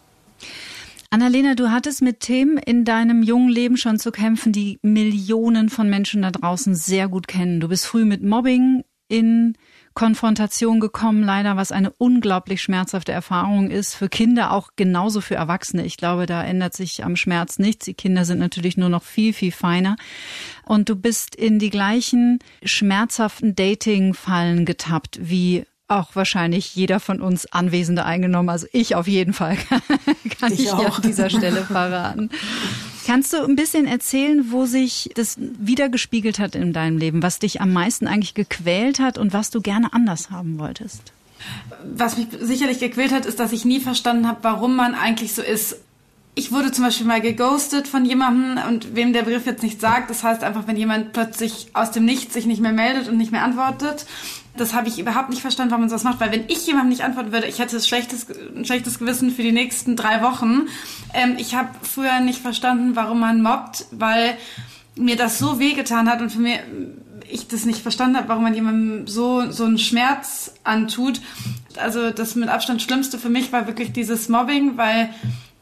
Annalena, 1.09 1.55
du 1.55 1.71
hattest 1.71 2.01
mit 2.01 2.19
Themen 2.19 2.57
in 2.57 2.85
deinem 2.85 3.23
jungen 3.23 3.49
Leben 3.49 3.77
schon 3.77 3.97
zu 3.97 4.11
kämpfen, 4.11 4.51
die 4.51 4.77
Millionen 4.83 5.69
von 5.69 5.89
Menschen 5.89 6.21
da 6.21 6.31
draußen 6.31 6.75
sehr 6.75 7.07
gut 7.07 7.27
kennen. 7.27 7.59
Du 7.59 7.69
bist 7.69 7.87
früh 7.87 8.05
mit 8.05 8.21
Mobbing 8.21 8.83
in 9.07 9.55
Konfrontation 9.93 10.79
gekommen, 10.79 11.23
leider, 11.23 11.57
was 11.57 11.71
eine 11.71 11.91
unglaublich 11.91 12.61
schmerzhafte 12.61 13.11
Erfahrung 13.11 13.69
ist. 13.69 13.95
Für 13.95 14.09
Kinder 14.09 14.51
auch 14.51 14.69
genauso 14.75 15.21
für 15.21 15.35
Erwachsene. 15.35 15.85
Ich 15.85 15.97
glaube, 15.97 16.25
da 16.25 16.43
ändert 16.43 16.73
sich 16.73 17.03
am 17.03 17.15
Schmerz 17.15 17.59
nichts. 17.59 17.85
Die 17.85 17.93
Kinder 17.93 18.25
sind 18.25 18.39
natürlich 18.39 18.77
nur 18.77 18.89
noch 18.89 19.03
viel, 19.03 19.33
viel 19.33 19.51
feiner. 19.51 19.95
Und 20.65 20.89
du 20.89 20.95
bist 20.95 21.35
in 21.35 21.59
die 21.59 21.69
gleichen 21.69 22.39
schmerzhaften 22.63 23.55
Dating-Fallen 23.55 24.65
getappt 24.65 25.19
wie 25.21 25.65
auch 25.89 26.15
wahrscheinlich 26.15 26.75
jeder 26.75 26.99
von 26.99 27.21
uns 27.21 27.51
Anwesende 27.51 28.05
eingenommen. 28.05 28.49
Also 28.49 28.67
ich 28.71 28.95
auf 28.95 29.07
jeden 29.07 29.33
Fall 29.33 29.57
kann 30.39 30.53
ich, 30.53 30.65
ich 30.65 30.75
hier 30.75 30.93
an 30.93 31.01
dieser 31.01 31.29
Stelle 31.29 31.63
verraten. 31.65 32.29
Kannst 33.05 33.33
du 33.33 33.43
ein 33.43 33.55
bisschen 33.55 33.87
erzählen, 33.87 34.51
wo 34.51 34.65
sich 34.65 35.09
das 35.15 35.37
wiedergespiegelt 35.39 36.37
hat 36.37 36.53
in 36.53 36.73
deinem 36.73 36.97
Leben, 36.97 37.23
was 37.23 37.39
dich 37.39 37.59
am 37.59 37.73
meisten 37.73 38.07
eigentlich 38.07 38.35
gequält 38.35 38.99
hat 38.99 39.17
und 39.17 39.33
was 39.33 39.49
du 39.49 39.61
gerne 39.61 39.93
anders 39.93 40.29
haben 40.29 40.59
wolltest? 40.59 41.11
Was 41.83 42.17
mich 42.17 42.27
sicherlich 42.39 42.79
gequält 42.79 43.11
hat, 43.11 43.25
ist, 43.25 43.39
dass 43.39 43.51
ich 43.51 43.65
nie 43.65 43.79
verstanden 43.79 44.27
habe, 44.27 44.39
warum 44.43 44.75
man 44.75 44.93
eigentlich 44.93 45.33
so 45.33 45.41
ist. 45.41 45.77
ich 46.35 46.51
wurde 46.51 46.71
zum 46.71 46.85
Beispiel 46.85 47.07
mal 47.07 47.21
geghostet 47.21 47.87
von 47.87 48.05
jemandem 48.05 48.63
und 48.67 48.95
wem 48.95 49.11
der 49.11 49.23
Begriff 49.23 49.45
jetzt 49.45 49.63
nicht 49.63 49.81
sagt, 49.81 50.09
das 50.09 50.23
heißt 50.23 50.43
einfach, 50.43 50.67
wenn 50.67 50.77
jemand 50.77 51.11
plötzlich 51.11 51.69
aus 51.73 51.91
dem 51.91 52.05
Nichts 52.05 52.33
sich 52.33 52.45
nicht 52.45 52.61
mehr 52.61 52.71
meldet 52.73 53.09
und 53.09 53.17
nicht 53.17 53.31
mehr 53.31 53.43
antwortet. 53.43 54.05
Das 54.59 54.73
habe 54.73 54.87
ich 54.87 54.99
überhaupt 54.99 55.29
nicht 55.29 55.41
verstanden, 55.41 55.71
warum 55.71 55.83
man 55.83 55.89
sowas 55.89 56.03
macht, 56.03 56.19
weil 56.19 56.31
wenn 56.31 56.45
ich 56.47 56.65
jemandem 56.67 56.89
nicht 56.89 57.03
antworten 57.03 57.31
würde, 57.31 57.47
ich 57.47 57.59
hätte 57.59 57.77
ein 57.77 57.81
schlechtes, 57.81 58.27
ein 58.55 58.65
schlechtes 58.65 58.99
Gewissen 58.99 59.31
für 59.31 59.43
die 59.43 59.51
nächsten 59.51 59.95
drei 59.95 60.21
Wochen. 60.21 60.67
Ähm, 61.13 61.35
ich 61.37 61.55
habe 61.55 61.69
früher 61.81 62.19
nicht 62.19 62.41
verstanden, 62.41 62.95
warum 62.95 63.19
man 63.19 63.41
mobbt, 63.41 63.85
weil 63.91 64.37
mir 64.95 65.15
das 65.15 65.39
so 65.39 65.59
wehgetan 65.59 66.09
hat 66.09 66.21
und 66.21 66.31
für 66.31 66.39
mich 66.39 66.59
ich 67.31 67.47
das 67.47 67.65
nicht 67.65 67.81
verstanden 67.81 68.17
habe, 68.17 68.27
warum 68.27 68.43
man 68.43 68.55
jemandem 68.55 69.07
so 69.07 69.51
so 69.51 69.63
einen 69.63 69.77
Schmerz 69.77 70.53
antut. 70.63 71.21
Also 71.77 72.09
das 72.09 72.35
mit 72.35 72.49
Abstand 72.49 72.81
Schlimmste 72.81 73.19
für 73.19 73.29
mich 73.29 73.51
war 73.51 73.67
wirklich 73.67 73.91
dieses 73.93 74.29
Mobbing, 74.29 74.77
weil 74.77 75.13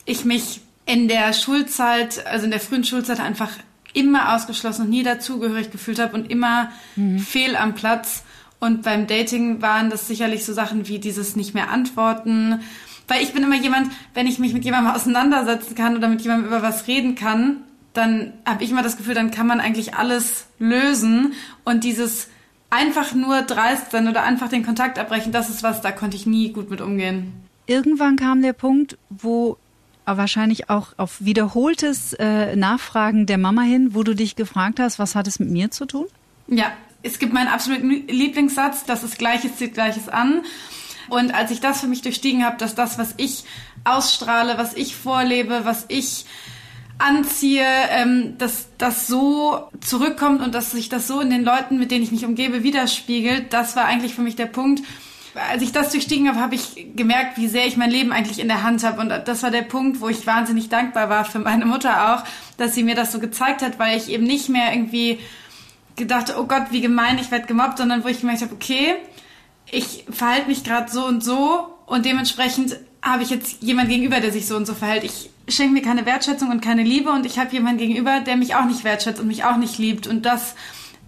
ich 0.06 0.26
mich 0.26 0.62
in 0.86 1.08
der 1.08 1.34
Schulzeit, 1.34 2.26
also 2.26 2.46
in 2.46 2.52
der 2.52 2.62
frühen 2.62 2.86
Schulzeit 2.86 3.20
einfach 3.20 3.52
immer 3.94 4.36
ausgeschlossen 4.36 4.84
und 4.84 4.90
nie 4.90 5.04
dazugehörig 5.04 5.72
gefühlt 5.72 6.00
habe 6.00 6.16
und 6.16 6.32
immer 6.32 6.72
mhm. 6.96 7.20
fehl 7.20 7.56
am 7.56 7.76
Platz. 7.76 8.24
Und 8.60 8.84
beim 8.84 9.08
Dating 9.08 9.62
waren 9.62 9.90
das 9.90 10.08
sicherlich 10.08 10.46
so 10.46 10.54
Sachen 10.54 10.88
wie 10.88 11.00
dieses 11.00 11.36
nicht 11.36 11.54
mehr 11.54 11.70
antworten. 11.70 12.62
Weil 13.08 13.24
ich 13.24 13.34
bin 13.34 13.44
immer 13.44 13.56
jemand, 13.56 13.92
wenn 14.14 14.28
ich 14.28 14.40
mich 14.40 14.54
mit 14.54 14.66
jemandem 14.66 14.94
auseinandersetzen 14.94 15.76
kann 15.76 15.96
oder 15.96 16.08
mit 16.08 16.22
jemandem 16.22 16.48
über 16.48 16.62
was 16.62 16.88
reden 16.88 17.16
kann, 17.16 17.58
dann 17.94 18.34
habe 18.46 18.64
ich 18.64 18.72
immer 18.72 18.84
das 18.84 18.98
Gefühl, 18.98 19.16
dann 19.16 19.32
kann 19.32 19.48
man 19.48 19.60
eigentlich 19.60 19.96
alles 19.96 20.48
lösen. 20.60 21.34
Und 21.64 21.84
dieses 21.84 22.28
einfach 22.70 23.14
nur 23.14 23.42
dreist 23.44 23.92
sein 23.92 24.08
oder 24.08 24.24
einfach 24.24 24.50
den 24.50 24.66
Kontakt 24.66 25.00
abbrechen, 25.00 25.32
das 25.32 25.50
ist 25.50 25.64
was, 25.64 25.82
da 25.82 25.92
konnte 25.92 26.18
ich 26.18 26.26
nie 26.26 26.52
gut 26.52 26.70
mit 26.70 26.82
umgehen. 26.82 27.34
Irgendwann 27.66 28.16
kam 28.16 28.42
der 28.42 28.54
Punkt, 28.54 28.98
wo 29.10 29.58
wahrscheinlich 30.06 30.70
auch 30.70 30.94
auf 30.98 31.24
wiederholtes 31.24 32.14
äh, 32.14 32.56
Nachfragen 32.56 33.26
der 33.26 33.38
Mama 33.38 33.62
hin, 33.62 33.94
wo 33.94 34.04
du 34.04 34.16
dich 34.16 34.36
gefragt 34.36 34.80
hast, 34.80 35.00
was 35.00 35.16
hat 35.16 35.28
es 35.28 35.40
mit 35.40 35.50
mir 35.50 35.70
zu 35.70 35.86
tun? 35.86 36.06
Ja, 36.48 36.72
es 37.04 37.20
gibt 37.20 37.34
meinen 37.34 37.48
absoluten 37.48 37.90
Lieblingssatz, 38.08 38.86
das 38.86 39.04
ist 39.04 39.18
Gleiches 39.18 39.58
zieht 39.58 39.74
Gleiches 39.74 40.10
an. 40.10 40.44
Und 41.10 41.34
als 41.34 41.52
ich 41.52 41.62
das 41.62 41.82
für 41.82 41.88
mich 41.88 42.02
durchstiegen 42.02 42.44
habe, 42.44 42.58
dass 42.58 42.76
das, 42.76 42.98
was 42.98 43.14
ich 43.18 43.46
ausstrahle, 43.86 44.58
was 44.58 44.74
ich 44.74 44.96
vorlebe, 44.96 45.62
was 45.64 45.86
ich 45.88 46.26
anziehe, 47.00 47.66
ähm, 47.92 48.38
dass 48.38 48.70
das 48.78 49.08
so 49.08 49.70
zurückkommt 49.80 50.42
und 50.42 50.54
dass 50.56 50.72
sich 50.72 50.90
das 50.90 51.08
so 51.08 51.22
in 51.22 51.30
den 51.30 51.44
Leuten, 51.44 51.78
mit 51.78 51.92
denen 51.92 52.04
ich 52.04 52.12
mich 52.12 52.26
umgebe, 52.26 52.64
widerspiegelt, 52.64 53.54
das 53.54 53.76
war 53.76 53.86
eigentlich 53.86 54.16
für 54.16 54.24
mich 54.24 54.36
der 54.36 54.48
Punkt, 54.48 54.82
als 55.52 55.62
ich 55.62 55.72
das 55.72 55.92
durchstiegen 55.92 56.28
habe, 56.28 56.40
habe 56.40 56.56
ich 56.56 56.88
gemerkt, 56.96 57.38
wie 57.38 57.48
sehr 57.48 57.68
ich 57.68 57.78
mein 57.78 57.92
Leben 57.92 58.12
eigentlich 58.12 58.40
in 58.40 58.48
der 58.48 58.64
Hand 58.64 58.84
habe. 58.84 59.00
Und 59.00 59.10
das 59.10 59.44
war 59.44 59.52
der 59.52 59.62
Punkt, 59.62 60.02
wo 60.02 60.10
ich 60.10 60.26
wahnsinnig 60.26 60.70
dankbar 60.70 61.10
war 61.10 61.26
für 61.26 61.38
meine 61.40 61.66
Mutter 61.66 62.16
auch, 62.16 62.24
dass 62.58 62.74
sie 62.74 62.84
mir 62.84 62.96
das 62.96 63.12
so 63.12 63.20
gezeigt 63.20 63.62
hat, 63.62 63.78
weil 63.78 63.98
ich 63.98 64.10
eben 64.10 64.24
nicht 64.24 64.50
mehr 64.50 64.74
irgendwie 64.74 65.20
gedacht, 65.98 66.34
oh 66.38 66.46
Gott, 66.46 66.68
wie 66.72 66.82
gemein, 66.82 67.20
ich 67.20 67.32
werde 67.32 67.48
gemobbt, 67.48 67.80
sondern 67.80 68.04
wo 68.04 68.08
ich 68.08 68.22
gemerkt 68.22 68.42
habe, 68.42 68.54
okay, 68.54 68.96
ich 69.70 70.06
verhalte 70.10 70.48
mich 70.48 70.64
gerade 70.64 70.90
so 70.90 71.06
und 71.06 71.24
so 71.24 71.68
und 71.86 72.06
dementsprechend 72.06 72.78
habe 73.02 73.24
ich 73.24 73.30
jetzt 73.30 73.62
jemand 73.62 73.90
gegenüber, 73.90 74.20
der 74.20 74.32
sich 74.32 74.48
so 74.48 74.56
und 74.56 74.66
so 74.66 74.74
verhält. 74.74 75.04
Ich 75.04 75.30
schenke 75.48 75.74
mir 75.74 75.82
keine 75.82 76.06
Wertschätzung 76.06 76.50
und 76.50 76.62
keine 76.62 76.84
Liebe 76.84 77.10
und 77.12 77.26
ich 77.26 77.40
habe 77.40 77.52
jemand 77.52 77.80
gegenüber, 77.80 78.20
der 78.20 78.36
mich 78.36 78.56
auch 78.56 78.66
nicht 78.66 78.84
wertschätzt 78.84 79.20
und 79.20 79.28
mich 79.28 79.44
auch 79.44 79.58
nicht 79.58 79.78
liebt. 79.78 80.08
Und 80.08 80.26
das 80.26 80.56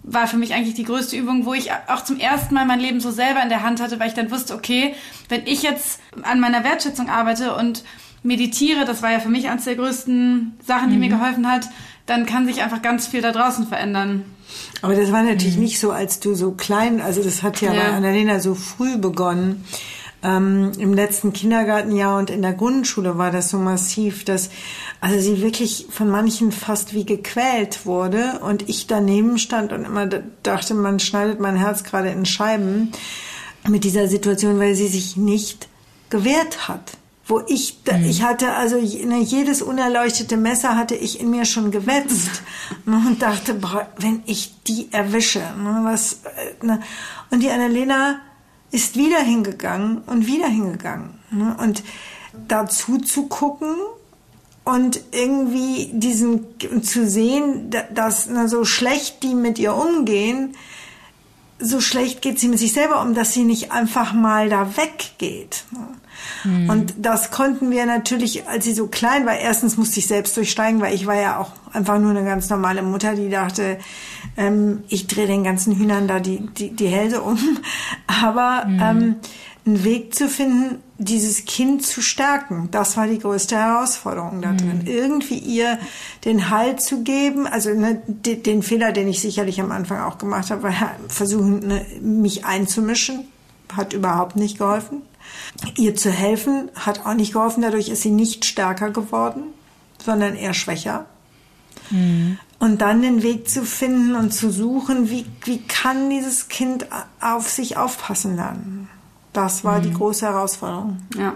war 0.02 0.26
für 0.26 0.38
mich 0.38 0.54
eigentlich 0.54 0.74
die 0.74 0.84
größte 0.84 1.16
Übung, 1.16 1.44
wo 1.44 1.52
ich 1.52 1.70
auch 1.88 2.04
zum 2.04 2.18
ersten 2.18 2.54
Mal 2.54 2.64
mein 2.64 2.80
Leben 2.80 3.00
so 3.00 3.10
selber 3.10 3.42
in 3.42 3.50
der 3.50 3.62
Hand 3.62 3.80
hatte, 3.80 4.00
weil 4.00 4.08
ich 4.08 4.14
dann 4.14 4.30
wusste, 4.30 4.54
okay, 4.54 4.94
wenn 5.28 5.46
ich 5.46 5.62
jetzt 5.62 6.00
an 6.22 6.40
meiner 6.40 6.64
Wertschätzung 6.64 7.10
arbeite 7.10 7.54
und 7.54 7.84
meditiere, 8.22 8.84
das 8.84 9.02
war 9.02 9.12
ja 9.12 9.20
für 9.20 9.28
mich 9.28 9.48
eines 9.48 9.64
der 9.64 9.76
größten 9.76 10.58
Sachen, 10.64 10.88
die 10.88 10.94
mhm. 10.94 11.00
mir 11.00 11.08
geholfen 11.08 11.50
hat, 11.50 11.68
dann 12.10 12.26
kann 12.26 12.46
sich 12.46 12.60
einfach 12.60 12.82
ganz 12.82 13.06
viel 13.06 13.22
da 13.22 13.30
draußen 13.30 13.68
verändern. 13.68 14.24
Aber 14.82 14.94
das 14.96 15.12
war 15.12 15.22
natürlich 15.22 15.56
mhm. 15.56 15.62
nicht 15.62 15.78
so, 15.78 15.92
als 15.92 16.18
du 16.18 16.34
so 16.34 16.50
klein, 16.50 17.00
also 17.00 17.22
das 17.22 17.42
hat 17.42 17.60
ja, 17.60 17.72
ja. 17.72 17.80
bei 17.80 17.88
Annalena 17.96 18.40
so 18.40 18.54
früh 18.54 18.98
begonnen. 18.98 19.64
Ähm, 20.22 20.72
Im 20.78 20.92
letzten 20.92 21.32
Kindergartenjahr 21.32 22.18
und 22.18 22.28
in 22.28 22.42
der 22.42 22.52
Grundschule 22.52 23.16
war 23.16 23.30
das 23.30 23.48
so 23.48 23.58
massiv, 23.58 24.24
dass 24.24 24.50
also 25.00 25.18
sie 25.18 25.40
wirklich 25.40 25.86
von 25.88 26.10
manchen 26.10 26.52
fast 26.52 26.92
wie 26.92 27.06
gequält 27.06 27.86
wurde 27.86 28.40
und 28.42 28.68
ich 28.68 28.86
daneben 28.86 29.38
stand 29.38 29.72
und 29.72 29.84
immer 29.84 30.06
dachte, 30.42 30.74
man 30.74 30.98
schneidet 31.00 31.40
mein 31.40 31.56
Herz 31.56 31.84
gerade 31.84 32.10
in 32.10 32.26
Scheiben 32.26 32.92
mit 33.66 33.84
dieser 33.84 34.08
Situation, 34.08 34.58
weil 34.58 34.74
sie 34.74 34.88
sich 34.88 35.16
nicht 35.16 35.68
gewehrt 36.10 36.68
hat. 36.68 36.98
Wo 37.30 37.42
ich, 37.46 37.78
mhm. 37.86 38.04
ich 38.04 38.22
hatte 38.24 38.54
also 38.54 38.76
ne, 38.76 39.20
jedes 39.20 39.62
unerleuchtete 39.62 40.36
Messer 40.36 40.76
hatte 40.76 40.96
ich 40.96 41.20
in 41.20 41.30
mir 41.30 41.44
schon 41.44 41.70
gewetzt 41.70 42.42
ne, 42.86 43.00
und 43.06 43.22
dachte, 43.22 43.54
boah, 43.54 43.88
wenn 43.98 44.22
ich 44.26 44.54
die 44.64 44.88
erwische, 44.90 45.38
ne, 45.38 45.82
was, 45.84 46.24
äh, 46.24 46.66
ne. 46.66 46.80
und 47.30 47.40
die 47.40 47.50
Annalena 47.50 48.20
ist 48.72 48.96
wieder 48.96 49.20
hingegangen 49.20 49.98
und 50.06 50.26
wieder 50.26 50.48
hingegangen. 50.48 51.20
Ne? 51.30 51.56
Und 51.60 51.82
dazu 52.48 52.98
zu 52.98 53.26
gucken 53.26 53.76
und 54.64 55.00
irgendwie 55.12 55.90
diesen 55.92 56.46
zu 56.82 57.08
sehen, 57.08 57.70
dass 57.94 58.28
na, 58.28 58.48
so 58.48 58.64
schlecht 58.64 59.22
die 59.22 59.34
mit 59.34 59.58
ihr 59.58 59.74
umgehen, 59.74 60.56
so 61.58 61.80
schlecht 61.80 62.22
geht 62.22 62.38
sie 62.38 62.48
mit 62.48 62.58
sich 62.58 62.72
selber 62.72 63.02
um, 63.02 63.14
dass 63.14 63.32
sie 63.32 63.44
nicht 63.44 63.70
einfach 63.70 64.12
mal 64.12 64.48
da 64.48 64.76
weggeht. 64.76 65.64
Ne? 65.72 65.86
Mhm. 66.44 66.70
Und 66.70 66.94
das 66.98 67.30
konnten 67.30 67.70
wir 67.70 67.86
natürlich, 67.86 68.48
als 68.48 68.64
sie 68.64 68.74
so 68.74 68.86
klein 68.86 69.26
war, 69.26 69.36
erstens 69.36 69.76
musste 69.76 70.00
ich 70.00 70.06
selbst 70.06 70.36
durchsteigen, 70.36 70.80
weil 70.80 70.94
ich 70.94 71.06
war 71.06 71.20
ja 71.20 71.38
auch 71.38 71.52
einfach 71.72 71.98
nur 71.98 72.10
eine 72.10 72.24
ganz 72.24 72.48
normale 72.50 72.82
Mutter, 72.82 73.14
die 73.14 73.30
dachte, 73.30 73.78
ähm, 74.36 74.84
ich 74.88 75.06
drehe 75.06 75.26
den 75.26 75.44
ganzen 75.44 75.76
Hühnern 75.76 76.08
da 76.08 76.20
die, 76.20 76.46
die, 76.58 76.70
die 76.70 76.88
Hälse 76.88 77.22
um. 77.22 77.38
Aber 78.06 78.64
mhm. 78.66 78.80
ähm, 78.82 79.16
einen 79.66 79.84
Weg 79.84 80.14
zu 80.14 80.28
finden, 80.28 80.82
dieses 80.98 81.44
Kind 81.44 81.84
zu 81.84 82.02
stärken, 82.02 82.68
das 82.70 82.96
war 82.96 83.06
die 83.06 83.18
größte 83.18 83.56
Herausforderung 83.56 84.42
da 84.42 84.52
drin. 84.52 84.80
Mhm. 84.82 84.86
Irgendwie 84.86 85.38
ihr 85.38 85.78
den 86.24 86.50
Halt 86.50 86.80
zu 86.80 87.02
geben, 87.02 87.46
also 87.46 87.70
ne, 87.70 88.02
den, 88.06 88.62
Fehler, 88.62 88.92
den 88.92 89.08
ich 89.08 89.20
sicherlich 89.20 89.60
am 89.60 89.70
Anfang 89.70 90.00
auch 90.00 90.18
gemacht 90.18 90.50
habe, 90.50 90.64
war 90.64 90.74
versuchen, 91.08 91.60
ne, 91.60 91.86
mich 92.00 92.44
einzumischen, 92.44 93.28
hat 93.74 93.92
überhaupt 93.92 94.36
nicht 94.36 94.58
geholfen. 94.58 95.02
Ihr 95.76 95.94
zu 95.94 96.10
helfen 96.10 96.70
hat 96.74 97.04
auch 97.06 97.14
nicht 97.14 97.32
geholfen. 97.32 97.62
Dadurch 97.62 97.88
ist 97.88 98.02
sie 98.02 98.10
nicht 98.10 98.44
stärker 98.44 98.90
geworden, 98.90 99.44
sondern 100.02 100.34
eher 100.34 100.54
schwächer. 100.54 101.06
Mhm. 101.90 102.38
Und 102.58 102.80
dann 102.80 103.02
den 103.02 103.22
Weg 103.22 103.48
zu 103.48 103.64
finden 103.64 104.14
und 104.14 104.32
zu 104.32 104.50
suchen, 104.50 105.10
wie, 105.10 105.26
wie 105.44 105.62
kann 105.62 106.10
dieses 106.10 106.48
Kind 106.48 106.86
auf 107.20 107.48
sich 107.48 107.76
aufpassen 107.76 108.36
lernen. 108.36 108.88
Das 109.32 109.64
war 109.64 109.78
mhm. 109.78 109.82
die 109.84 109.92
große 109.94 110.26
Herausforderung. 110.26 110.98
Ja. 111.16 111.34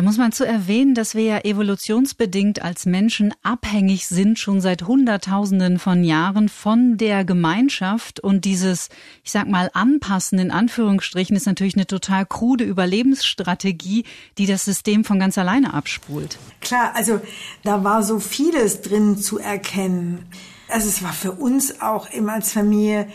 Da 0.00 0.06
muss 0.06 0.16
man 0.16 0.32
zu 0.32 0.46
erwähnen, 0.46 0.94
dass 0.94 1.14
wir 1.14 1.24
ja 1.24 1.38
evolutionsbedingt 1.44 2.62
als 2.62 2.86
Menschen 2.86 3.34
abhängig 3.42 4.06
sind, 4.06 4.38
schon 4.38 4.62
seit 4.62 4.84
Hunderttausenden 4.84 5.78
von 5.78 6.04
Jahren 6.04 6.48
von 6.48 6.96
der 6.96 7.26
Gemeinschaft. 7.26 8.18
Und 8.18 8.46
dieses, 8.46 8.88
ich 9.22 9.30
sag 9.30 9.46
mal, 9.46 9.68
Anpassen 9.74 10.38
in 10.38 10.50
Anführungsstrichen 10.50 11.36
ist 11.36 11.44
natürlich 11.44 11.76
eine 11.76 11.86
total 11.86 12.24
krude 12.24 12.64
Überlebensstrategie, 12.64 14.04
die 14.38 14.46
das 14.46 14.64
System 14.64 15.04
von 15.04 15.20
ganz 15.20 15.36
alleine 15.36 15.74
abspult. 15.74 16.38
Klar, 16.62 16.92
also 16.94 17.20
da 17.62 17.84
war 17.84 18.02
so 18.02 18.20
vieles 18.20 18.80
drin 18.80 19.18
zu 19.18 19.38
erkennen. 19.38 20.24
Also 20.70 20.88
es 20.88 21.02
war 21.02 21.12
für 21.12 21.32
uns 21.32 21.82
auch 21.82 22.10
immer 22.10 22.32
als 22.32 22.54
Familie, 22.54 23.06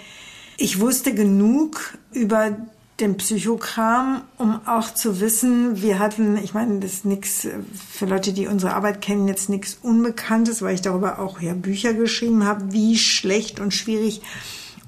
ich 0.58 0.80
wusste 0.80 1.16
genug 1.16 1.98
über 2.12 2.56
den 3.00 3.18
Psychokram, 3.18 4.22
um 4.38 4.62
auch 4.66 4.94
zu 4.94 5.20
wissen, 5.20 5.82
wir 5.82 6.00
hatten, 6.00 6.38
ich 6.38 6.54
meine, 6.54 6.80
das 6.80 6.94
ist 6.94 7.06
nichts 7.06 7.48
für 7.92 8.06
Leute, 8.06 8.32
die 8.32 8.48
unsere 8.48 8.74
Arbeit 8.74 9.02
kennen, 9.02 9.28
jetzt 9.28 9.50
nichts 9.50 9.78
Unbekanntes, 9.82 10.62
weil 10.62 10.76
ich 10.76 10.82
darüber 10.82 11.20
auch 11.20 11.42
ja 11.42 11.54
Bücher 11.54 11.94
geschrieben 11.94 12.46
habe, 12.46 12.72
wie 12.72 12.98
schlecht 12.98 13.60
und 13.60 13.74
schwierig 13.74 14.22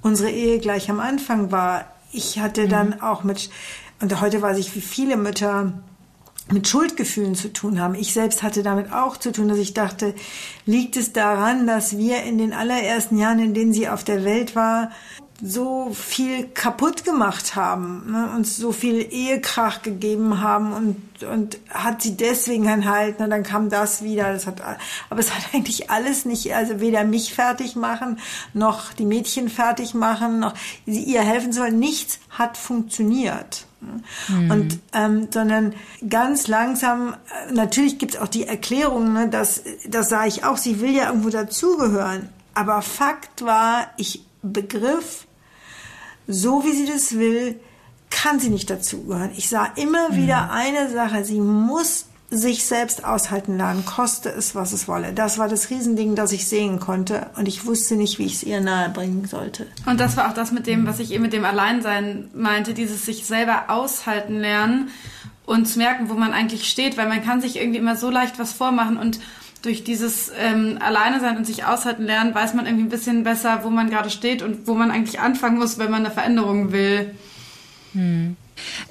unsere 0.01 0.31
Ehe 0.31 0.59
gleich 0.59 0.89
am 0.89 1.01
Anfang 1.01 1.51
war. 1.51 1.85
Ich 2.13 2.39
hatte 2.39 2.65
mhm. 2.65 2.69
dann 2.69 3.01
auch 3.01 3.23
mit, 3.23 3.49
und 3.99 4.21
heute 4.21 4.41
weiß 4.41 4.57
ich, 4.57 4.73
wie 4.75 4.81
viele 4.81 5.17
Mütter 5.17 5.73
mit 6.49 6.65
Schuldgefühlen 6.65 7.35
zu 7.35 7.51
tun 7.51 7.81
haben. 7.81 7.93
Ich 7.93 8.13
selbst 8.13 8.41
hatte 8.41 8.63
damit 8.63 8.93
auch 8.93 9.17
zu 9.17 9.33
tun, 9.33 9.49
dass 9.49 9.57
ich 9.57 9.73
dachte, 9.73 10.15
liegt 10.65 10.95
es 10.95 11.11
daran, 11.11 11.67
dass 11.67 11.97
wir 11.97 12.23
in 12.23 12.37
den 12.37 12.53
allerersten 12.53 13.17
Jahren, 13.17 13.39
in 13.39 13.53
denen 13.53 13.73
sie 13.73 13.89
auf 13.89 14.05
der 14.05 14.23
Welt 14.23 14.55
war, 14.55 14.91
so 15.41 15.91
viel 15.93 16.47
kaputt 16.47 17.03
gemacht 17.03 17.55
haben, 17.55 18.11
ne, 18.11 18.31
uns 18.35 18.57
so 18.57 18.71
viel 18.71 19.07
Ehekrach 19.11 19.83
gegeben 19.83 20.41
haben 20.41 20.73
und, 20.73 21.23
und 21.23 21.59
hat 21.69 22.01
sie 22.01 22.17
deswegen 22.17 22.65
keinen 22.65 22.89
Halt, 22.89 23.19
ne, 23.19 23.29
dann 23.29 23.43
kam 23.43 23.69
das 23.69 24.01
wieder. 24.01 24.33
Das 24.33 24.47
hat, 24.47 24.61
aber 25.09 25.19
es 25.19 25.33
hat 25.35 25.43
eigentlich 25.53 25.91
alles 25.91 26.25
nicht, 26.25 26.55
also 26.55 26.79
weder 26.79 27.03
mich 27.03 27.35
fertig 27.35 27.75
machen, 27.75 28.19
noch 28.53 28.93
die 28.93 29.05
Mädchen 29.05 29.49
fertig 29.49 29.93
machen, 29.93 30.39
noch 30.39 30.55
ihr 30.85 31.21
helfen 31.21 31.53
sollen. 31.53 31.77
Nichts 31.77 32.19
hat 32.31 32.57
funktioniert. 32.57 33.67
Mhm. 33.79 34.51
Und 34.51 34.79
ähm, 34.93 35.27
sondern 35.29 35.75
ganz 36.09 36.47
langsam, 36.47 37.13
äh, 37.49 37.53
natürlich 37.53 37.99
gibt's 37.99 38.17
auch 38.17 38.27
die 38.27 38.47
Erklärung, 38.47 39.13
ne, 39.13 39.29
dass 39.29 39.61
das 39.87 40.09
sah 40.09 40.25
ich 40.25 40.43
auch, 40.43 40.57
sie 40.57 40.81
will 40.81 40.95
ja 40.95 41.07
irgendwo 41.09 41.29
dazugehören. 41.29 42.29
Aber 42.55 42.81
Fakt 42.81 43.45
war, 43.45 43.91
ich 43.97 44.23
begriff, 44.41 45.26
so 46.27 46.63
wie 46.65 46.73
sie 46.73 46.85
das 46.85 47.13
will, 47.13 47.59
kann 48.09 48.39
sie 48.39 48.49
nicht 48.49 48.69
dazugehören. 48.69 49.31
Ich 49.35 49.49
sah 49.49 49.65
immer 49.75 50.09
mhm. 50.09 50.15
wieder 50.15 50.51
eine 50.51 50.89
Sache, 50.89 51.25
sie 51.25 51.39
muss 51.39 52.05
sich 52.29 52.65
selbst 52.65 53.05
aushalten 53.05 53.57
lernen, 53.57 53.85
koste 53.85 54.29
es, 54.29 54.53
was 54.53 54.73
es 54.73 54.87
wolle. 54.89 55.13
Das 55.13 55.37
war 55.37 55.47
das 55.47 55.69
Riesending, 55.69 56.15
das 56.15 56.33
ich 56.33 56.45
sehen 56.47 56.79
konnte 56.79 57.27
und 57.37 57.47
ich 57.47 57.65
wusste 57.65 57.95
nicht, 57.95 58.19
wie 58.19 58.25
ich 58.25 58.33
es 58.33 58.43
ihr 58.43 58.59
nahebringen 58.59 59.25
sollte. 59.25 59.65
Und 59.85 60.01
das 60.01 60.17
war 60.17 60.29
auch 60.29 60.33
das 60.33 60.51
mit 60.51 60.67
dem, 60.67 60.85
was 60.85 60.99
ich 60.99 61.11
eben 61.11 61.23
mit 61.23 61.31
dem 61.31 61.45
Alleinsein 61.45 62.29
meinte, 62.33 62.73
dieses 62.73 63.05
sich 63.05 63.25
selber 63.25 63.65
aushalten 63.69 64.39
lernen 64.41 64.89
und 65.45 65.67
zu 65.67 65.79
merken, 65.79 66.09
wo 66.09 66.15
man 66.15 66.33
eigentlich 66.33 66.67
steht, 66.67 66.97
weil 66.97 67.07
man 67.07 67.23
kann 67.23 67.39
sich 67.39 67.55
irgendwie 67.55 67.79
immer 67.79 67.95
so 67.95 68.09
leicht 68.09 68.39
was 68.39 68.51
vormachen 68.51 68.97
und 68.97 69.19
durch 69.61 69.83
dieses 69.83 70.31
ähm, 70.37 70.77
Alleine 70.79 71.19
sein 71.19 71.37
und 71.37 71.45
sich 71.45 71.65
aushalten 71.65 72.03
lernen, 72.03 72.33
weiß 72.33 72.53
man 72.53 72.65
irgendwie 72.65 72.85
ein 72.85 72.89
bisschen 72.89 73.23
besser, 73.23 73.61
wo 73.63 73.69
man 73.69 73.89
gerade 73.89 74.09
steht 74.09 74.41
und 74.41 74.67
wo 74.67 74.73
man 74.73 74.91
eigentlich 74.91 75.19
anfangen 75.19 75.57
muss, 75.57 75.77
wenn 75.77 75.91
man 75.91 76.05
eine 76.05 76.13
Veränderung 76.13 76.71
will. 76.71 77.13
Hm. 77.93 78.35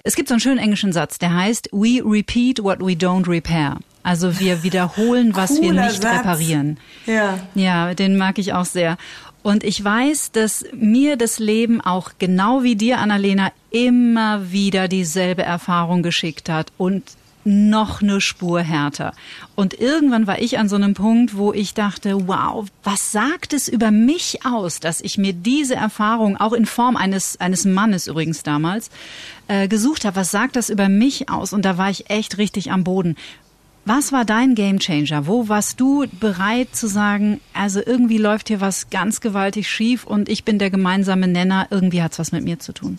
Es 0.04 0.14
gibt 0.14 0.28
so 0.28 0.34
einen 0.34 0.40
schönen 0.40 0.58
englischen 0.58 0.92
Satz, 0.92 1.18
der 1.18 1.34
heißt 1.34 1.70
We 1.72 2.02
repeat 2.04 2.62
what 2.62 2.80
we 2.80 2.92
don't 2.92 3.28
repair. 3.28 3.78
Also 4.02 4.38
wir 4.38 4.62
wiederholen, 4.62 5.34
was 5.34 5.60
wir 5.60 5.72
nicht 5.72 6.02
Satz. 6.02 6.20
reparieren. 6.20 6.78
Ja. 7.06 7.38
Ja, 7.54 7.94
den 7.94 8.16
mag 8.16 8.38
ich 8.38 8.52
auch 8.52 8.64
sehr. 8.64 8.96
Und 9.42 9.62
ich 9.62 9.82
weiß, 9.82 10.32
dass 10.32 10.64
mir 10.72 11.16
das 11.16 11.38
Leben 11.38 11.80
auch 11.80 12.10
genau 12.18 12.64
wie 12.64 12.74
dir, 12.74 12.98
Annalena, 12.98 13.52
immer 13.70 14.50
wieder 14.50 14.88
dieselbe 14.88 15.42
Erfahrung 15.42 16.02
geschickt 16.02 16.48
hat 16.48 16.72
und 16.78 17.04
noch 17.46 18.02
eine 18.02 18.20
Spur 18.20 18.60
härter. 18.60 19.12
Und 19.54 19.74
irgendwann 19.74 20.26
war 20.26 20.40
ich 20.40 20.58
an 20.58 20.68
so 20.68 20.76
einem 20.76 20.94
Punkt, 20.94 21.36
wo 21.36 21.52
ich 21.52 21.72
dachte, 21.74 22.28
wow, 22.28 22.66
was 22.82 23.12
sagt 23.12 23.52
es 23.52 23.68
über 23.68 23.90
mich 23.90 24.44
aus, 24.44 24.80
dass 24.80 25.00
ich 25.00 25.16
mir 25.16 25.32
diese 25.32 25.76
Erfahrung, 25.76 26.36
auch 26.36 26.52
in 26.52 26.66
Form 26.66 26.96
eines, 26.96 27.40
eines 27.40 27.64
Mannes 27.64 28.08
übrigens 28.08 28.42
damals, 28.42 28.90
äh, 29.48 29.68
gesucht 29.68 30.04
habe. 30.04 30.16
Was 30.16 30.30
sagt 30.30 30.56
das 30.56 30.68
über 30.68 30.88
mich 30.88 31.30
aus? 31.30 31.52
Und 31.52 31.64
da 31.64 31.78
war 31.78 31.88
ich 31.88 32.10
echt 32.10 32.38
richtig 32.38 32.72
am 32.72 32.84
Boden. 32.84 33.16
Was 33.84 34.10
war 34.10 34.24
dein 34.24 34.56
Gamechanger? 34.56 35.28
Wo 35.28 35.48
warst 35.48 35.78
du 35.78 36.06
bereit 36.18 36.74
zu 36.74 36.88
sagen, 36.88 37.40
also 37.54 37.80
irgendwie 37.84 38.18
läuft 38.18 38.48
hier 38.48 38.60
was 38.60 38.90
ganz 38.90 39.20
gewaltig 39.20 39.70
schief 39.70 40.04
und 40.04 40.28
ich 40.28 40.42
bin 40.42 40.58
der 40.58 40.70
gemeinsame 40.70 41.28
Nenner, 41.28 41.68
irgendwie 41.70 42.02
hat's 42.02 42.18
was 42.18 42.32
mit 42.32 42.42
mir 42.42 42.58
zu 42.58 42.72
tun? 42.72 42.98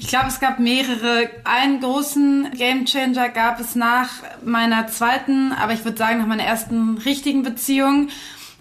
Ich 0.00 0.06
glaube, 0.06 0.28
es 0.28 0.40
gab 0.40 0.58
mehrere. 0.58 1.28
Einen 1.44 1.80
großen 1.80 2.52
Gamechanger 2.56 3.28
gab 3.28 3.60
es 3.60 3.74
nach 3.74 4.08
meiner 4.42 4.88
zweiten, 4.88 5.52
aber 5.52 5.74
ich 5.74 5.84
würde 5.84 5.98
sagen 5.98 6.18
nach 6.18 6.26
meiner 6.26 6.42
ersten 6.42 6.96
richtigen 6.96 7.42
Beziehung, 7.42 8.08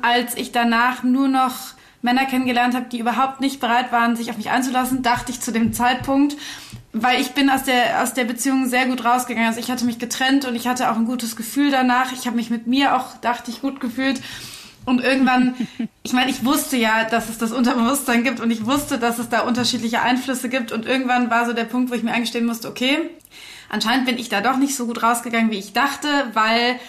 als 0.02 0.36
ich 0.36 0.52
danach 0.52 1.02
nur 1.04 1.30
noch 1.30 1.56
Männer 2.02 2.26
kennengelernt 2.26 2.76
habe, 2.76 2.88
die 2.92 3.00
überhaupt 3.00 3.40
nicht 3.40 3.62
bereit 3.62 3.94
waren, 3.94 4.18
sich 4.18 4.30
auf 4.30 4.38
mich 4.38 4.50
einzulassen, 4.50 5.02
dachte 5.02 5.32
ich 5.32 5.40
zu 5.40 5.54
dem 5.54 5.72
Zeitpunkt, 5.72 6.36
weil 6.92 7.22
ich 7.22 7.32
bin 7.32 7.50
aus 7.50 7.64
der 7.64 8.04
aus 8.04 8.14
der 8.14 8.26
Beziehung 8.26 8.68
sehr 8.68 8.88
gut 8.88 9.06
rausgegangen. 9.06 9.48
Also 9.48 9.62
ich 9.62 9.72
hatte 9.72 9.86
mich 9.86 9.98
getrennt 9.98 10.44
und 10.44 10.56
ich 10.56 10.68
hatte 10.68 10.92
auch 10.92 10.98
ein 10.98 11.06
gutes 11.06 11.38
Gefühl 11.38 11.72
danach. 11.72 12.12
Ich 12.12 12.28
habe 12.28 12.36
mich 12.36 12.50
mit 12.50 12.68
mir 12.68 12.98
auch, 12.98 13.16
dachte 13.22 13.50
ich, 13.50 13.62
gut 13.62 13.80
gefühlt. 13.80 14.22
Und 14.90 15.04
irgendwann, 15.04 15.54
ich 16.02 16.14
meine, 16.14 16.32
ich 16.32 16.44
wusste 16.44 16.76
ja, 16.76 17.04
dass 17.04 17.30
es 17.30 17.38
das 17.38 17.52
Unterbewusstsein 17.52 18.24
gibt 18.24 18.40
und 18.40 18.50
ich 18.50 18.66
wusste, 18.66 18.98
dass 18.98 19.20
es 19.20 19.30
da 19.30 19.42
unterschiedliche 19.42 20.02
Einflüsse 20.02 20.50
gibt. 20.50 20.72
Und 20.72 20.88
irgendwann 20.88 21.30
war 21.30 21.46
so 21.46 21.54
der 21.54 21.66
Punkt, 21.66 21.92
wo 21.92 21.94
ich 21.94 22.02
mir 22.02 22.12
eingestehen 22.12 22.48
musste, 22.48 22.68
okay, 22.68 22.98
anscheinend 23.70 24.08
bin 24.08 24.18
ich 24.18 24.30
da 24.30 24.42
doch 24.42 24.58
nicht 24.58 24.76
so 24.76 24.88
gut 24.88 25.04
rausgegangen, 25.04 25.52
wie 25.52 25.60
ich 25.60 25.74
dachte, 25.74 26.08
weil 26.34 26.80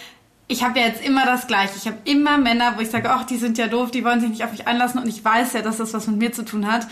ich 0.47 0.63
habe 0.63 0.79
ja 0.79 0.87
jetzt 0.87 1.05
immer 1.05 1.27
das 1.27 1.45
Gleiche. 1.45 1.73
Ich 1.77 1.85
habe 1.85 1.97
immer 2.05 2.39
Männer, 2.39 2.73
wo 2.75 2.81
ich 2.81 2.89
sage, 2.89 3.11
ach, 3.11 3.23
die 3.23 3.37
sind 3.37 3.59
ja 3.59 3.67
doof, 3.67 3.91
die 3.91 4.03
wollen 4.03 4.19
sich 4.19 4.31
nicht 4.31 4.43
auf 4.43 4.51
mich 4.51 4.67
einlassen 4.67 4.99
und 4.99 5.07
ich 5.07 5.23
weiß 5.23 5.53
ja, 5.53 5.61
dass 5.61 5.77
das 5.77 5.93
was 5.93 6.07
mit 6.07 6.17
mir 6.17 6.31
zu 6.33 6.43
tun 6.43 6.65
hat. 6.65 6.87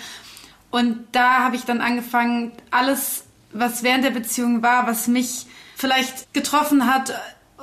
Und 0.70 1.08
da 1.12 1.40
habe 1.40 1.56
ich 1.56 1.66
dann 1.66 1.82
angefangen, 1.82 2.52
alles, 2.70 3.24
was 3.52 3.82
während 3.82 4.04
der 4.04 4.12
Beziehung 4.12 4.62
war, 4.62 4.86
was 4.86 5.08
mich 5.08 5.48
vielleicht 5.76 6.32
getroffen 6.36 6.86
hat, 6.86 7.16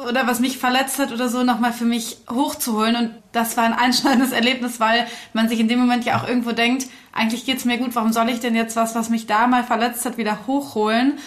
oder 0.09 0.26
was 0.26 0.40
mich 0.40 0.59
verletzt 0.59 0.98
hat 0.98 1.12
oder 1.12 1.28
so, 1.28 1.42
nochmal 1.42 1.72
für 1.72 1.85
mich 1.85 2.18
hochzuholen. 2.30 2.96
Und 2.96 3.14
das 3.32 3.56
war 3.56 3.64
ein 3.64 3.72
einschneidendes 3.72 4.32
Erlebnis, 4.32 4.78
weil 4.78 5.06
man 5.32 5.48
sich 5.48 5.59
in 5.59 5.68
dem 5.68 5.78
Moment 5.78 6.04
ja 6.04 6.20
auch 6.20 6.28
irgendwo 6.28 6.52
denkt, 6.52 6.87
eigentlich 7.12 7.46
geht's 7.46 7.64
mir 7.64 7.78
gut, 7.78 7.94
warum 7.94 8.12
soll 8.12 8.28
ich 8.28 8.40
denn 8.40 8.54
jetzt 8.54 8.76
was, 8.76 8.94
was 8.94 9.09
mich 9.09 9.26
da 9.26 9.46
mal 9.46 9.64
verletzt 9.64 10.04
hat, 10.04 10.18
wieder 10.18 10.46
hochholen? 10.46 11.18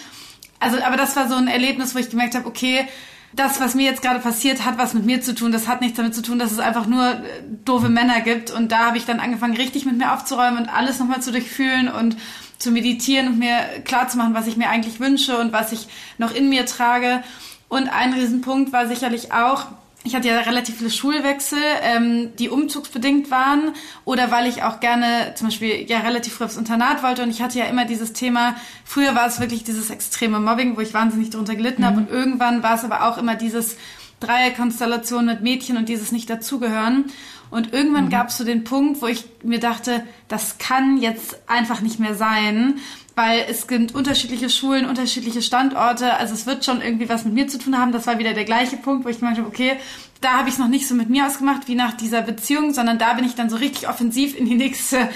Also, 0.60 0.80
aber 0.82 0.96
das 0.96 1.16
war 1.16 1.28
so 1.28 1.34
ein 1.34 1.48
Erlebnis, 1.48 1.94
wo 1.94 1.98
ich 1.98 2.10
gemerkt 2.10 2.34
habe, 2.34 2.46
okay, 2.46 2.86
das, 3.32 3.60
was 3.60 3.74
mir 3.74 3.84
jetzt 3.84 4.02
gerade 4.02 4.20
passiert, 4.20 4.64
hat 4.64 4.78
was 4.78 4.92
mit 4.92 5.06
mir 5.06 5.20
zu 5.20 5.34
tun. 5.34 5.52
Das 5.52 5.68
hat 5.68 5.80
nichts 5.80 5.96
damit 5.96 6.14
zu 6.14 6.22
tun, 6.22 6.38
dass 6.38 6.50
es 6.50 6.58
einfach 6.58 6.86
nur 6.86 7.12
äh, 7.12 7.20
doofe 7.64 7.88
Männer 7.88 8.20
gibt. 8.20 8.50
Und 8.50 8.72
da 8.72 8.86
habe 8.86 8.98
ich 8.98 9.04
dann 9.04 9.20
angefangen, 9.20 9.56
richtig 9.56 9.84
mit 9.86 9.96
mir 9.96 10.12
aufzuräumen 10.12 10.58
und 10.58 10.68
alles 10.68 10.98
nochmal 10.98 11.22
zu 11.22 11.30
durchfühlen 11.30 11.88
und 11.88 12.16
zu 12.58 12.72
meditieren 12.72 13.28
und 13.28 13.38
mir 13.38 13.56
klar 13.84 14.08
zu 14.08 14.18
machen, 14.18 14.34
was 14.34 14.46
ich 14.46 14.56
mir 14.56 14.68
eigentlich 14.68 15.00
wünsche 15.00 15.38
und 15.38 15.52
was 15.52 15.72
ich 15.72 15.86
noch 16.18 16.34
in 16.34 16.48
mir 16.48 16.66
trage. 16.66 17.22
Und 17.70 17.88
ein 17.88 18.12
Riesenpunkt 18.12 18.72
war 18.72 18.88
sicherlich 18.88 19.32
auch, 19.32 19.66
ich 20.02 20.16
hatte 20.16 20.28
ja 20.28 20.40
relativ 20.40 20.78
viele 20.78 20.90
Schulwechsel, 20.90 21.60
ähm, 21.82 22.30
die 22.36 22.48
umzugsbedingt 22.48 23.30
waren 23.30 23.72
oder 24.04 24.32
weil 24.32 24.48
ich 24.48 24.64
auch 24.64 24.80
gerne 24.80 25.34
zum 25.36 25.46
Beispiel 25.46 25.88
ja 25.88 26.00
relativ 26.00 26.34
früh 26.34 26.44
aufs 26.44 26.56
Internat 26.56 27.02
wollte 27.04 27.22
und 27.22 27.30
ich 27.30 27.42
hatte 27.42 27.58
ja 27.58 27.66
immer 27.66 27.84
dieses 27.84 28.12
Thema, 28.12 28.56
früher 28.84 29.14
war 29.14 29.26
es 29.26 29.40
wirklich 29.40 29.62
dieses 29.62 29.88
extreme 29.90 30.40
Mobbing, 30.40 30.76
wo 30.76 30.80
ich 30.80 30.94
wahnsinnig 30.94 31.30
darunter 31.30 31.54
gelitten 31.54 31.82
mhm. 31.82 31.86
habe 31.86 31.96
und 31.98 32.10
irgendwann 32.10 32.62
war 32.64 32.74
es 32.74 32.84
aber 32.84 33.06
auch 33.08 33.18
immer 33.18 33.36
dieses 33.36 33.76
Dreierkonstellation 34.18 35.26
mit 35.26 35.42
Mädchen 35.42 35.76
und 35.76 35.88
dieses 35.88 36.12
nicht 36.12 36.28
dazugehören. 36.28 37.06
Und 37.50 37.72
irgendwann 37.72 38.06
mhm. 38.06 38.10
gab 38.10 38.28
es 38.28 38.38
so 38.38 38.44
den 38.44 38.64
Punkt, 38.64 39.02
wo 39.02 39.06
ich 39.06 39.24
mir 39.42 39.58
dachte, 39.58 40.04
das 40.28 40.58
kann 40.58 40.98
jetzt 40.98 41.40
einfach 41.48 41.80
nicht 41.80 41.98
mehr 41.98 42.14
sein, 42.14 42.78
weil 43.20 43.44
es 43.50 43.66
gibt 43.66 43.94
unterschiedliche 43.94 44.48
Schulen, 44.48 44.88
unterschiedliche 44.88 45.42
Standorte. 45.42 46.14
Also 46.14 46.32
es 46.32 46.46
wird 46.46 46.64
schon 46.64 46.80
irgendwie 46.80 47.10
was 47.10 47.26
mit 47.26 47.34
mir 47.34 47.48
zu 47.48 47.58
tun 47.58 47.76
haben. 47.76 47.92
Das 47.92 48.06
war 48.06 48.18
wieder 48.18 48.32
der 48.32 48.46
gleiche 48.46 48.78
Punkt, 48.78 49.04
wo 49.04 49.10
ich 49.10 49.18
gemeint 49.18 49.36
habe, 49.36 49.46
okay, 49.46 49.76
da 50.22 50.38
habe 50.38 50.48
ich 50.48 50.54
es 50.54 50.58
noch 50.58 50.68
nicht 50.68 50.88
so 50.88 50.94
mit 50.94 51.10
mir 51.10 51.26
ausgemacht 51.26 51.68
wie 51.68 51.74
nach 51.74 51.92
dieser 51.92 52.22
Beziehung, 52.22 52.72
sondern 52.72 52.98
da 52.98 53.12
bin 53.12 53.26
ich 53.26 53.34
dann 53.34 53.50
so 53.50 53.56
richtig 53.56 53.90
offensiv 53.90 54.38
in 54.38 54.46
die 54.46 54.54
nächste 54.54 55.10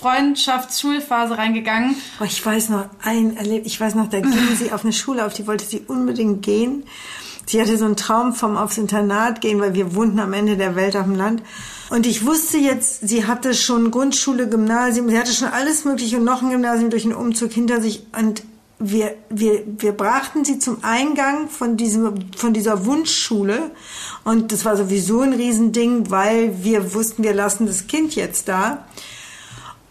Freundschafts-Schulphase 0.00 1.38
reingegangen. 1.38 1.94
Oh, 2.20 2.24
ich 2.24 2.44
weiß 2.44 2.70
noch 2.70 2.86
ein 3.02 3.36
Erlebnis, 3.36 3.72
ich 3.72 3.80
weiß 3.80 3.94
noch, 3.94 4.08
da 4.08 4.18
ging 4.18 4.56
sie 4.56 4.72
auf 4.72 4.82
eine 4.82 4.92
Schule 4.92 5.24
auf, 5.24 5.34
die 5.34 5.46
wollte 5.46 5.64
sie 5.64 5.80
unbedingt 5.86 6.42
gehen. 6.42 6.82
Sie 7.46 7.60
hatte 7.60 7.76
so 7.78 7.84
einen 7.84 7.96
Traum 7.96 8.32
vom 8.32 8.56
aufs 8.56 8.78
Internat 8.78 9.40
gehen, 9.40 9.60
weil 9.60 9.74
wir 9.74 9.94
wohnten 9.94 10.18
am 10.18 10.32
Ende 10.32 10.56
der 10.56 10.74
Welt 10.74 10.96
auf 10.96 11.04
dem 11.04 11.14
Land. 11.14 11.42
Und 11.90 12.06
ich 12.06 12.24
wusste 12.24 12.58
jetzt, 12.58 13.06
sie 13.06 13.26
hatte 13.26 13.54
schon 13.54 13.90
Grundschule, 13.90 14.48
Gymnasium, 14.48 15.08
sie 15.08 15.18
hatte 15.18 15.32
schon 15.32 15.48
alles 15.48 15.84
Mögliche 15.84 16.16
und 16.16 16.24
noch 16.24 16.42
ein 16.42 16.50
Gymnasium 16.50 16.90
durch 16.90 17.04
einen 17.04 17.14
Umzug 17.14 17.52
hinter 17.52 17.80
sich. 17.80 18.06
Und 18.18 18.42
wir, 18.78 19.14
wir, 19.30 19.62
wir 19.66 19.92
brachten 19.92 20.44
sie 20.44 20.58
zum 20.58 20.78
Eingang 20.82 21.48
von, 21.48 21.76
diesem, 21.76 22.30
von 22.36 22.52
dieser 22.52 22.86
Wunschschule. 22.86 23.70
Und 24.24 24.52
das 24.52 24.64
war 24.64 24.76
sowieso 24.76 25.20
ein 25.20 25.32
Riesending, 25.32 26.10
weil 26.10 26.64
wir 26.64 26.94
wussten, 26.94 27.22
wir 27.22 27.34
lassen 27.34 27.66
das 27.66 27.86
Kind 27.86 28.14
jetzt 28.14 28.48
da. 28.48 28.86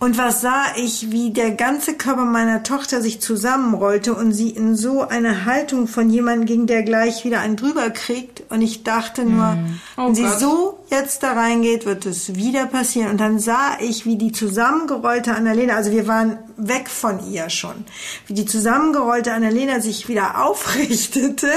Und 0.04 0.18
was 0.18 0.42
sah 0.42 0.66
ich, 0.76 1.12
wie 1.13 1.32
der 1.32 1.52
ganze 1.52 1.94
Körper 1.94 2.26
meiner 2.26 2.62
Tochter 2.63 3.02
sich 3.02 3.22
zusammenrollte 3.22 4.13
und 4.13 4.34
sie 4.34 4.50
in 4.50 4.76
so 4.76 5.08
eine 5.08 5.46
Haltung 5.46 5.88
von 5.88 6.10
jemandem 6.10 6.46
ging, 6.46 6.68
der 6.68 6.84
gleich 6.84 7.24
wieder 7.24 7.39
einen 7.39 7.56
drüber 7.56 7.89
kriegt. 7.89 8.44
Und 8.50 8.62
ich 8.62 8.84
dachte 8.84 9.24
nur, 9.24 9.54
mm. 9.54 9.80
oh 9.96 10.08
wenn 10.08 10.16
sie 10.16 10.24
Gott. 10.24 10.39
so 10.42 10.80
jetzt 10.92 11.24
da 11.24 11.32
reingeht, 11.32 11.86
wird 11.86 12.06
es 12.06 12.36
wieder 12.36 12.66
passieren. 12.66 13.12
Und 13.12 13.22
dann 13.22 13.39
sah 13.39 13.78
ich, 13.80 14.06
wie 14.06 14.18
die 14.18 14.34
zusammengerollte 14.34 15.34
Annalena, 15.34 15.76
also 15.76 15.92
wir 15.92 16.06
waren 16.06 16.38
weg 16.58 16.89
von 16.89 17.32
ihr 17.32 17.50
schon, 17.50 17.86
wie 18.28 18.34
die 18.34 18.46
zusammengerollte 18.46 19.32
Annalena 19.32 19.80
sich 19.80 20.10
wieder 20.10 20.44
aufrichtete 20.46 21.50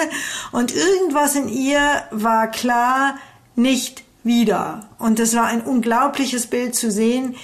und 0.53 0.73
irgendwas 0.73 1.35
in 1.35 1.49
ihr 1.49 1.81
war 2.13 2.49
klar, 2.49 3.17
nicht 3.57 4.05
wieder. 4.23 4.89
Und 5.01 5.19
es 5.19 5.35
war 5.35 5.47
ein 5.47 5.63
unglaubliches 5.63 6.47
Bild 6.47 6.77
zu 6.77 6.93
sehen, 6.93 7.35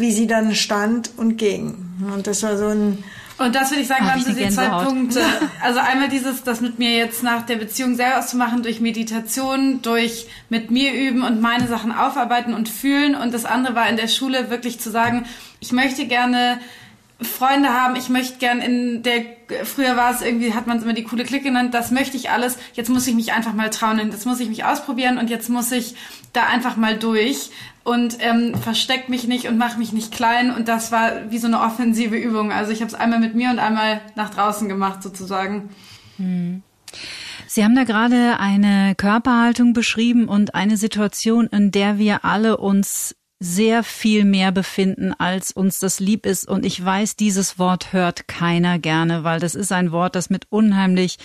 wie 0.00 0.12
sie 0.12 0.26
dann 0.26 0.54
stand 0.54 1.10
und 1.16 1.36
ging. 1.36 1.76
Und 2.14 2.26
das 2.26 2.42
war 2.42 2.56
so 2.56 2.68
ein 2.68 3.04
und 3.40 3.54
das 3.54 3.70
würde 3.70 3.80
ich 3.80 3.88
sagen, 3.88 4.04
waren 4.04 4.20
so 4.20 4.34
die 4.34 4.50
zwei 4.50 4.68
Punkte. 4.84 5.22
Also 5.62 5.80
einmal 5.80 6.10
dieses, 6.10 6.42
das 6.42 6.60
mit 6.60 6.78
mir 6.78 6.94
jetzt 6.94 7.22
nach 7.22 7.46
der 7.46 7.56
Beziehung 7.56 7.96
selber 7.96 8.18
auszumachen, 8.18 8.62
durch 8.62 8.82
Meditation, 8.82 9.80
durch 9.80 10.26
mit 10.50 10.70
mir 10.70 10.92
üben 10.92 11.22
und 11.22 11.40
meine 11.40 11.66
Sachen 11.66 11.90
aufarbeiten 11.90 12.52
und 12.52 12.68
fühlen. 12.68 13.14
Und 13.14 13.32
das 13.32 13.46
andere 13.46 13.74
war 13.74 13.88
in 13.88 13.96
der 13.96 14.08
Schule 14.08 14.50
wirklich 14.50 14.78
zu 14.78 14.90
sagen, 14.90 15.24
ich 15.58 15.72
möchte 15.72 16.06
gerne 16.06 16.60
Freunde 17.22 17.70
haben, 17.70 17.96
ich 17.96 18.08
möchte 18.08 18.38
gern 18.38 18.60
in 18.60 19.02
der, 19.02 19.24
früher 19.64 19.96
war 19.96 20.12
es 20.12 20.22
irgendwie, 20.22 20.54
hat 20.54 20.66
man 20.66 20.78
es 20.78 20.84
immer 20.84 20.94
die 20.94 21.04
coole 21.04 21.24
Clique 21.24 21.44
genannt, 21.44 21.74
das 21.74 21.90
möchte 21.90 22.16
ich 22.16 22.30
alles, 22.30 22.56
jetzt 22.74 22.88
muss 22.88 23.06
ich 23.06 23.14
mich 23.14 23.32
einfach 23.32 23.52
mal 23.52 23.68
trauen, 23.68 23.98
jetzt 23.98 24.26
muss 24.26 24.40
ich 24.40 24.48
mich 24.48 24.64
ausprobieren 24.64 25.18
und 25.18 25.28
jetzt 25.28 25.50
muss 25.50 25.70
ich 25.70 25.94
da 26.32 26.44
einfach 26.44 26.76
mal 26.76 26.96
durch 26.96 27.50
und 27.84 28.18
ähm, 28.20 28.54
versteck 28.54 29.08
mich 29.08 29.26
nicht 29.26 29.48
und 29.48 29.56
mach 29.58 29.76
mich 29.76 29.92
nicht 29.92 30.12
klein 30.12 30.54
und 30.54 30.68
das 30.68 30.92
war 30.92 31.30
wie 31.30 31.38
so 31.38 31.46
eine 31.46 31.60
offensive 31.60 32.16
Übung. 32.16 32.52
Also 32.52 32.72
ich 32.72 32.80
habe 32.80 32.88
es 32.88 32.94
einmal 32.94 33.20
mit 33.20 33.34
mir 33.34 33.50
und 33.50 33.58
einmal 33.58 34.00
nach 34.14 34.30
draußen 34.30 34.68
gemacht 34.68 35.02
sozusagen. 35.02 35.70
Hm. 36.16 36.62
Sie 37.46 37.64
haben 37.64 37.74
da 37.74 37.84
gerade 37.84 38.38
eine 38.38 38.94
Körperhaltung 38.94 39.72
beschrieben 39.72 40.28
und 40.28 40.54
eine 40.54 40.76
Situation, 40.76 41.46
in 41.46 41.72
der 41.72 41.98
wir 41.98 42.24
alle 42.24 42.58
uns 42.58 43.16
sehr 43.40 43.82
viel 43.82 44.26
mehr 44.26 44.52
befinden, 44.52 45.14
als 45.14 45.50
uns 45.50 45.78
das 45.78 45.98
lieb 45.98 46.26
ist. 46.26 46.46
Und 46.46 46.66
ich 46.66 46.84
weiß, 46.84 47.16
dieses 47.16 47.58
Wort 47.58 47.94
hört 47.94 48.28
keiner 48.28 48.78
gerne, 48.78 49.24
weil 49.24 49.40
das 49.40 49.54
ist 49.54 49.72
ein 49.72 49.92
Wort, 49.92 50.14
das 50.14 50.28
mit 50.28 50.46
unheimlich 50.50 51.16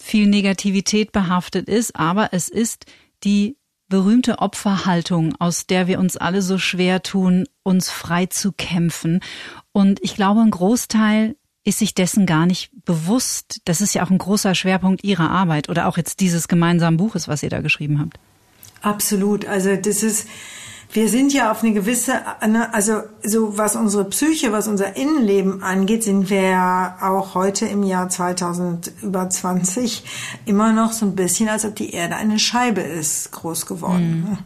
viel 0.00 0.28
Negativität 0.28 1.10
behaftet 1.10 1.68
ist. 1.68 1.96
Aber 1.96 2.28
es 2.30 2.48
ist 2.48 2.86
die 3.24 3.56
berühmte 3.88 4.38
Opferhaltung, 4.40 5.34
aus 5.38 5.66
der 5.66 5.86
wir 5.86 5.98
uns 5.98 6.16
alle 6.16 6.42
so 6.42 6.58
schwer 6.58 7.02
tun, 7.02 7.46
uns 7.62 7.90
frei 7.90 8.26
zu 8.26 8.52
kämpfen. 8.52 9.20
Und 9.72 10.00
ich 10.02 10.14
glaube, 10.14 10.40
ein 10.40 10.50
Großteil 10.50 11.36
ist 11.64 11.78
sich 11.80 11.94
dessen 11.94 12.26
gar 12.26 12.46
nicht 12.46 12.70
bewusst. 12.84 13.60
Das 13.64 13.80
ist 13.80 13.94
ja 13.94 14.04
auch 14.04 14.10
ein 14.10 14.18
großer 14.18 14.54
Schwerpunkt 14.54 15.04
Ihrer 15.04 15.30
Arbeit 15.30 15.68
oder 15.68 15.88
auch 15.88 15.96
jetzt 15.96 16.20
dieses 16.20 16.48
gemeinsamen 16.48 16.96
Buches, 16.96 17.28
was 17.28 17.42
ihr 17.42 17.50
da 17.50 17.60
geschrieben 17.60 17.98
habt. 17.98 18.18
Absolut. 18.82 19.46
Also 19.46 19.74
das 19.74 20.02
ist, 20.02 20.28
wir 20.92 21.08
sind 21.08 21.32
ja 21.32 21.50
auf 21.50 21.62
eine 21.62 21.72
gewisse, 21.72 22.12
ne, 22.46 22.72
also 22.72 23.02
so 23.22 23.58
was 23.58 23.76
unsere 23.76 24.04
Psyche, 24.04 24.52
was 24.52 24.68
unser 24.68 24.96
Innenleben 24.96 25.62
angeht, 25.62 26.04
sind 26.04 26.30
wir 26.30 26.42
ja 26.42 26.96
auch 27.02 27.34
heute 27.34 27.66
im 27.66 27.82
Jahr 27.82 28.08
2020 28.08 30.04
immer 30.46 30.72
noch 30.72 30.92
so 30.92 31.04
ein 31.06 31.16
bisschen, 31.16 31.48
als 31.48 31.64
ob 31.64 31.74
die 31.76 31.90
Erde 31.90 32.16
eine 32.16 32.38
Scheibe 32.38 32.80
ist, 32.80 33.32
groß 33.32 33.66
geworden. 33.66 34.28
Mhm. 34.30 34.38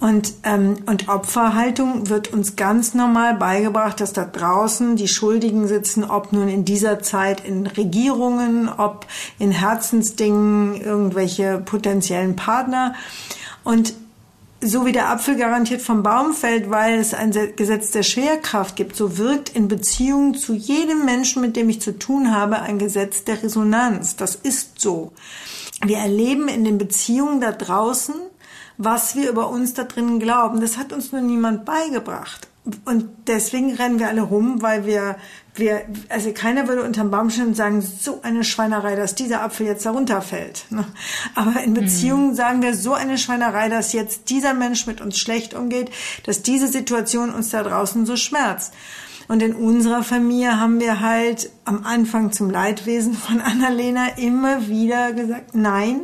Und, 0.00 0.34
ähm, 0.44 0.76
und 0.86 1.08
Opferhaltung 1.08 2.08
wird 2.08 2.32
uns 2.32 2.54
ganz 2.54 2.94
normal 2.94 3.34
beigebracht, 3.34 4.00
dass 4.00 4.12
da 4.12 4.24
draußen 4.24 4.94
die 4.94 5.08
Schuldigen 5.08 5.66
sitzen, 5.66 6.04
ob 6.04 6.32
nun 6.32 6.48
in 6.48 6.64
dieser 6.64 7.00
Zeit 7.00 7.44
in 7.44 7.66
Regierungen, 7.66 8.68
ob 8.68 9.06
in 9.40 9.50
Herzensdingen 9.50 10.80
irgendwelche 10.80 11.58
potenziellen 11.58 12.36
Partner. 12.36 12.94
Und 13.64 13.94
so 14.60 14.84
wie 14.84 14.92
der 14.92 15.08
Apfel 15.08 15.36
garantiert 15.36 15.82
vom 15.82 16.02
Baum 16.02 16.32
fällt, 16.32 16.68
weil 16.70 16.98
es 16.98 17.14
ein 17.14 17.32
Gesetz 17.56 17.90
der 17.92 18.02
Schwerkraft 18.02 18.74
gibt, 18.76 18.96
so 18.96 19.16
wirkt 19.16 19.50
in 19.50 19.68
Beziehung 19.68 20.34
zu 20.34 20.52
jedem 20.52 21.04
Menschen, 21.04 21.42
mit 21.42 21.56
dem 21.56 21.68
ich 21.68 21.80
zu 21.80 21.96
tun 21.98 22.34
habe, 22.34 22.60
ein 22.60 22.78
Gesetz 22.78 23.24
der 23.24 23.42
Resonanz. 23.42 24.16
Das 24.16 24.34
ist 24.34 24.80
so. 24.80 25.12
Wir 25.84 25.98
erleben 25.98 26.48
in 26.48 26.64
den 26.64 26.76
Beziehungen 26.76 27.40
da 27.40 27.52
draußen, 27.52 28.14
was 28.78 29.14
wir 29.14 29.30
über 29.30 29.48
uns 29.48 29.74
da 29.74 29.84
drinnen 29.84 30.18
glauben. 30.18 30.60
Das 30.60 30.76
hat 30.76 30.92
uns 30.92 31.12
nur 31.12 31.20
niemand 31.20 31.64
beigebracht. 31.64 32.48
Und 32.84 33.08
deswegen 33.26 33.74
rennen 33.74 33.98
wir 33.98 34.08
alle 34.08 34.22
rum, 34.22 34.60
weil 34.60 34.84
wir, 34.84 35.16
wir, 35.58 35.82
also 36.08 36.32
keiner 36.32 36.68
würde 36.68 36.82
unterm 36.82 37.10
Baum 37.10 37.30
stehen 37.30 37.48
und 37.48 37.56
sagen, 37.56 37.82
so 37.82 38.20
eine 38.22 38.44
Schweinerei, 38.44 38.96
dass 38.96 39.14
dieser 39.14 39.42
Apfel 39.42 39.66
jetzt 39.66 39.84
da 39.86 39.90
runterfällt. 39.90 40.66
Ne? 40.70 40.84
Aber 41.34 41.60
in 41.62 41.74
Beziehungen 41.74 42.30
mhm. 42.30 42.34
sagen 42.34 42.62
wir, 42.62 42.74
so 42.74 42.94
eine 42.94 43.18
Schweinerei, 43.18 43.68
dass 43.68 43.92
jetzt 43.92 44.30
dieser 44.30 44.54
Mensch 44.54 44.86
mit 44.86 45.00
uns 45.00 45.18
schlecht 45.18 45.54
umgeht, 45.54 45.90
dass 46.24 46.42
diese 46.42 46.68
Situation 46.68 47.30
uns 47.30 47.50
da 47.50 47.62
draußen 47.62 48.06
so 48.06 48.16
schmerzt. 48.16 48.74
Und 49.28 49.42
in 49.42 49.54
unserer 49.54 50.02
Familie 50.02 50.58
haben 50.58 50.80
wir 50.80 51.00
halt 51.00 51.50
am 51.66 51.84
Anfang 51.84 52.32
zum 52.32 52.48
Leidwesen 52.48 53.12
von 53.12 53.40
Annalena 53.40 54.16
immer 54.16 54.68
wieder 54.68 55.12
gesagt, 55.12 55.54
nein, 55.54 56.00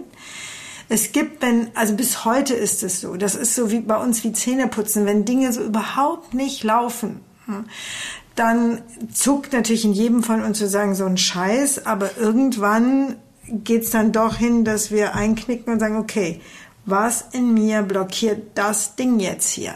es 0.91 1.13
gibt, 1.13 1.43
wenn, 1.43 1.69
also 1.75 1.95
bis 1.95 2.27
heute 2.27 2.55
ist 2.55 2.83
es 2.83 3.01
so, 3.01 3.17
das 3.17 3.35
ist 3.35 3.55
so 3.55 3.71
wie 3.71 3.81
bei 3.81 3.97
uns 3.97 4.23
wie 4.23 4.33
Zähneputzen, 4.33 5.07
wenn 5.07 5.25
Dinge 5.25 5.53
so 5.53 5.63
überhaupt 5.63 6.35
nicht 6.35 6.63
laufen, 6.63 7.21
hm, 7.47 7.65
dann 8.35 8.83
zuckt 9.13 9.53
natürlich 9.53 9.85
in 9.85 9.93
jedem 9.93 10.23
von 10.23 10.43
uns 10.43 10.59
zu 10.59 10.69
sagen, 10.69 10.95
so 10.95 11.05
ein 11.05 11.17
Scheiß, 11.17 11.87
aber 11.87 12.17
irgendwann 12.17 13.17
geht's 13.47 13.91
dann 13.91 14.13
doch 14.13 14.37
hin, 14.37 14.65
dass 14.65 14.91
wir 14.91 15.15
einknicken 15.15 15.73
und 15.73 15.81
sagen, 15.81 15.97
okay, 15.97 16.41
was 16.87 17.23
in 17.33 17.55
mir 17.55 17.83
blockiert 17.83 18.57
das 18.57 18.97
Ding 18.97 19.21
jetzt 19.21 19.51
hier? 19.51 19.75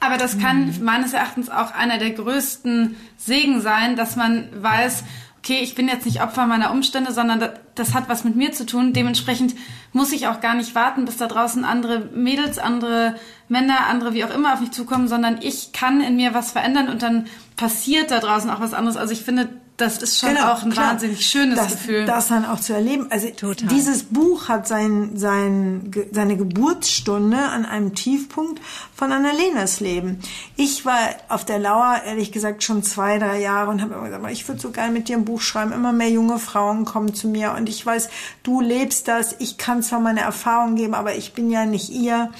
Aber 0.00 0.18
das 0.18 0.38
kann 0.38 0.66
mhm. 0.66 0.84
meines 0.84 1.12
Erachtens 1.12 1.48
auch 1.48 1.72
einer 1.72 1.98
der 1.98 2.10
größten 2.10 2.96
Segen 3.16 3.60
sein, 3.60 3.96
dass 3.96 4.16
man 4.16 4.48
weiß, 4.62 5.04
okay, 5.46 5.60
ich 5.62 5.76
bin 5.76 5.86
jetzt 5.86 6.04
nicht 6.06 6.22
Opfer 6.22 6.46
meiner 6.46 6.72
Umstände, 6.72 7.12
sondern 7.12 7.38
das, 7.38 7.50
das, 7.76 7.94
hat 7.94 8.08
was 8.08 8.24
mit 8.24 8.34
mir 8.34 8.50
zu 8.50 8.66
tun. 8.66 8.92
Dementsprechend 8.92 9.54
muss 9.92 10.10
ich 10.10 10.26
auch 10.26 10.40
gar 10.40 10.54
nicht 10.54 10.74
warten, 10.74 11.04
bis 11.04 11.18
da 11.18 11.28
draußen 11.28 11.64
andere 11.64 12.00
Mädels, 12.12 12.58
andere 12.58 13.14
Männer, 13.48 13.86
andere 13.88 14.12
wie 14.12 14.24
auch 14.24 14.34
immer 14.34 14.54
auf 14.54 14.60
mich 14.60 14.72
zukommen, 14.72 15.06
sondern 15.06 15.38
ich 15.40 15.70
kann 15.72 16.00
in 16.00 16.16
mir 16.16 16.34
was 16.34 16.50
verändern 16.50 16.88
und 16.88 17.02
dann 17.02 17.28
passiert 17.56 18.10
da 18.10 18.18
draußen 18.18 18.50
auch 18.50 18.58
was 18.58 18.74
anderes. 18.74 18.96
Also 18.96 19.12
ich 19.12 19.22
finde, 19.22 19.48
das 19.76 19.98
ist 19.98 20.18
schon 20.18 20.30
genau, 20.30 20.52
auch 20.52 20.62
ein 20.62 20.70
klar. 20.70 20.92
wahnsinnig 20.92 21.26
schönes 21.26 21.58
das, 21.58 21.72
Gefühl. 21.72 22.06
Das 22.06 22.28
dann 22.28 22.46
auch 22.46 22.60
zu 22.60 22.72
erleben. 22.72 23.08
Also 23.10 23.28
Total. 23.28 23.68
dieses 23.68 24.04
Buch 24.04 24.48
hat 24.48 24.66
sein, 24.66 25.16
sein, 25.16 25.92
seine 26.12 26.36
Geburtsstunde 26.36 27.36
an 27.36 27.66
einem 27.66 27.94
Tiefpunkt 27.94 28.60
von 28.94 29.12
Annalenas 29.12 29.80
Leben. 29.80 30.20
Ich 30.56 30.86
war 30.86 30.98
auf 31.28 31.44
der 31.44 31.58
Lauer, 31.58 32.00
ehrlich 32.06 32.32
gesagt, 32.32 32.62
schon 32.62 32.82
zwei, 32.82 33.18
drei 33.18 33.40
Jahre 33.40 33.70
und 33.70 33.82
habe 33.82 33.94
immer 33.94 34.04
gesagt, 34.06 34.30
ich 34.30 34.48
würde 34.48 34.60
so 34.60 34.70
gerne 34.70 34.92
mit 34.92 35.08
dir 35.08 35.16
ein 35.16 35.26
Buch 35.26 35.42
schreiben. 35.42 35.72
Immer 35.72 35.92
mehr 35.92 36.10
junge 36.10 36.38
Frauen 36.38 36.86
kommen 36.86 37.14
zu 37.14 37.28
mir 37.28 37.52
und 37.52 37.68
ich 37.68 37.84
weiß, 37.84 38.08
du 38.44 38.62
lebst 38.62 39.08
das. 39.08 39.36
Ich 39.40 39.58
kann 39.58 39.82
zwar 39.82 40.00
meine 40.00 40.20
Erfahrungen 40.20 40.76
geben, 40.76 40.94
aber 40.94 41.16
ich 41.16 41.34
bin 41.34 41.50
ja 41.50 41.66
nicht 41.66 41.90
ihr. 41.90 42.30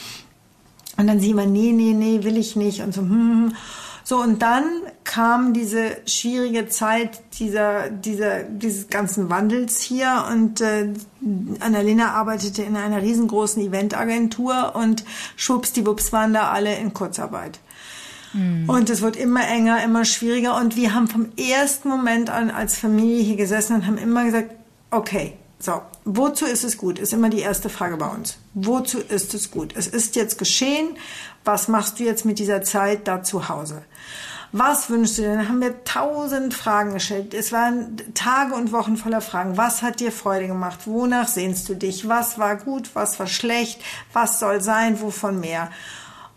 Und 0.96 1.07
dann 1.07 1.20
sie 1.20 1.31
immer, 1.31 1.44
nee, 1.44 1.72
nee, 1.72 1.92
nee, 1.92 2.25
will 2.25 2.38
ich 2.38 2.57
nicht 2.57 2.81
und 2.81 2.94
so, 2.94 3.03
hm, 3.03 3.11
hm. 3.11 3.46
hm. 3.49 3.57
So, 4.09 4.23
und 4.23 4.40
dann 4.40 4.83
kam 5.03 5.53
diese 5.53 5.97
schwierige 6.07 6.69
Zeit 6.69 7.23
dieser, 7.40 7.90
dieser, 7.90 8.45
dieses 8.45 8.87
ganzen 8.87 9.31
Wandels 9.31 9.81
hier 9.81 10.27
und 10.31 10.61
äh, 10.61 10.92
Annalena 11.59 12.12
arbeitete 12.12 12.62
in 12.62 12.77
einer 12.77 13.03
riesengroßen 13.03 13.61
Eventagentur 13.61 14.77
und 14.77 15.05
schwuppsdiwupps 15.35 16.12
waren 16.12 16.33
da 16.33 16.53
alle 16.53 16.77
in 16.77 16.95
Kurzarbeit. 16.95 17.59
Mhm. 18.33 18.69
Und 18.69 18.90
es 18.90 19.03
wird 19.03 19.16
immer 19.16 19.45
enger, 19.45 19.83
immer 19.83 20.05
schwieriger 20.05 20.57
und 20.57 20.77
wir 20.77 20.95
haben 20.95 21.09
vom 21.09 21.33
ersten 21.37 21.88
Moment 21.88 22.31
an 22.31 22.51
als 22.51 22.79
Familie 22.79 23.25
hier 23.25 23.37
gesessen 23.37 23.75
und 23.75 23.87
haben 23.88 23.99
immer 23.99 24.25
gesagt, 24.25 24.53
okay, 24.92 25.33
so, 25.59 25.81
wozu 26.05 26.45
ist 26.45 26.64
es 26.64 26.77
gut? 26.77 26.99
Ist 26.99 27.12
immer 27.12 27.31
die 27.31 27.40
erste 27.40 27.69
Frage 27.69 27.97
bei 27.97 28.09
uns. 28.09 28.37
Wozu 28.55 28.99
ist 28.99 29.33
es 29.35 29.51
gut? 29.51 29.75
Es 29.75 29.87
ist 29.87 30.14
jetzt 30.14 30.38
geschehen. 30.38 30.97
Was 31.45 31.69
machst 31.69 31.99
du 31.99 32.05
jetzt 32.05 32.25
mit 32.25 32.38
dieser 32.38 32.62
Zeit 32.62 33.09
da 33.09 33.23
zu 33.23 33.49
Hause? 33.49 33.83
Was 34.53 34.90
wünschst 34.90 35.19
du 35.19 35.23
dir? 35.23 35.35
Dann 35.35 35.49
haben 35.49 35.61
wir 35.61 35.85
tausend 35.85 36.55
Fragen 36.55 36.95
gestellt. 36.95 37.35
Es 37.35 37.53
waren 37.53 37.97
Tage 38.14 38.55
und 38.55 38.71
Wochen 38.73 38.97
voller 38.97 39.21
Fragen. 39.21 39.57
Was 39.57 39.83
hat 39.83 40.01
dir 40.01 40.12
Freude 40.12 40.47
gemacht? 40.47 40.81
Wonach 40.87 41.29
sehnst 41.29 41.69
du 41.69 41.75
dich? 41.75 42.09
Was 42.09 42.38
war 42.38 42.57
gut? 42.57 42.90
Was 42.95 43.19
war 43.19 43.27
schlecht? 43.27 43.81
Was 44.12 44.38
soll 44.38 44.61
sein? 44.61 45.01
Wovon 45.01 45.40
mehr? 45.40 45.71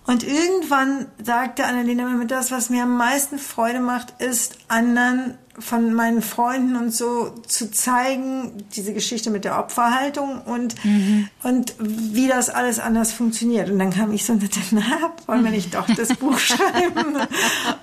Und 0.06 0.24
irgendwann 0.24 1.06
sagte 1.24 1.66
Annalena 1.66 2.06
mir, 2.06 2.26
das, 2.26 2.52
was 2.52 2.70
mir 2.72 2.84
am 2.84 2.98
meisten 2.98 3.38
Freude 3.38 3.80
macht, 3.80 4.20
ist, 4.20 4.58
anderen 4.68 5.38
von 5.60 5.94
meinen 5.94 6.22
Freunden 6.22 6.76
und 6.76 6.94
so 6.94 7.30
zu 7.48 7.72
zeigen, 7.72 8.52
diese 8.76 8.94
Geschichte 8.94 9.30
mit 9.30 9.46
der 9.46 9.60
Opferhaltung 9.60 10.42
und, 10.42 10.84
mhm. 10.84 11.30
und 11.44 11.74
wie 11.80 12.28
das 12.28 12.50
alles 12.50 12.80
anders 12.80 13.12
funktioniert. 13.12 13.70
Und 13.70 13.80
dann 13.80 13.92
kam 13.92 14.12
ich 14.12 14.26
so 14.26 14.38
na, 14.72 14.82
wollen 15.28 15.44
wir 15.44 15.52
nicht 15.52 15.74
doch 15.74 15.88
das 15.96 16.10
Buch 16.16 16.38
schreiben? 16.40 17.18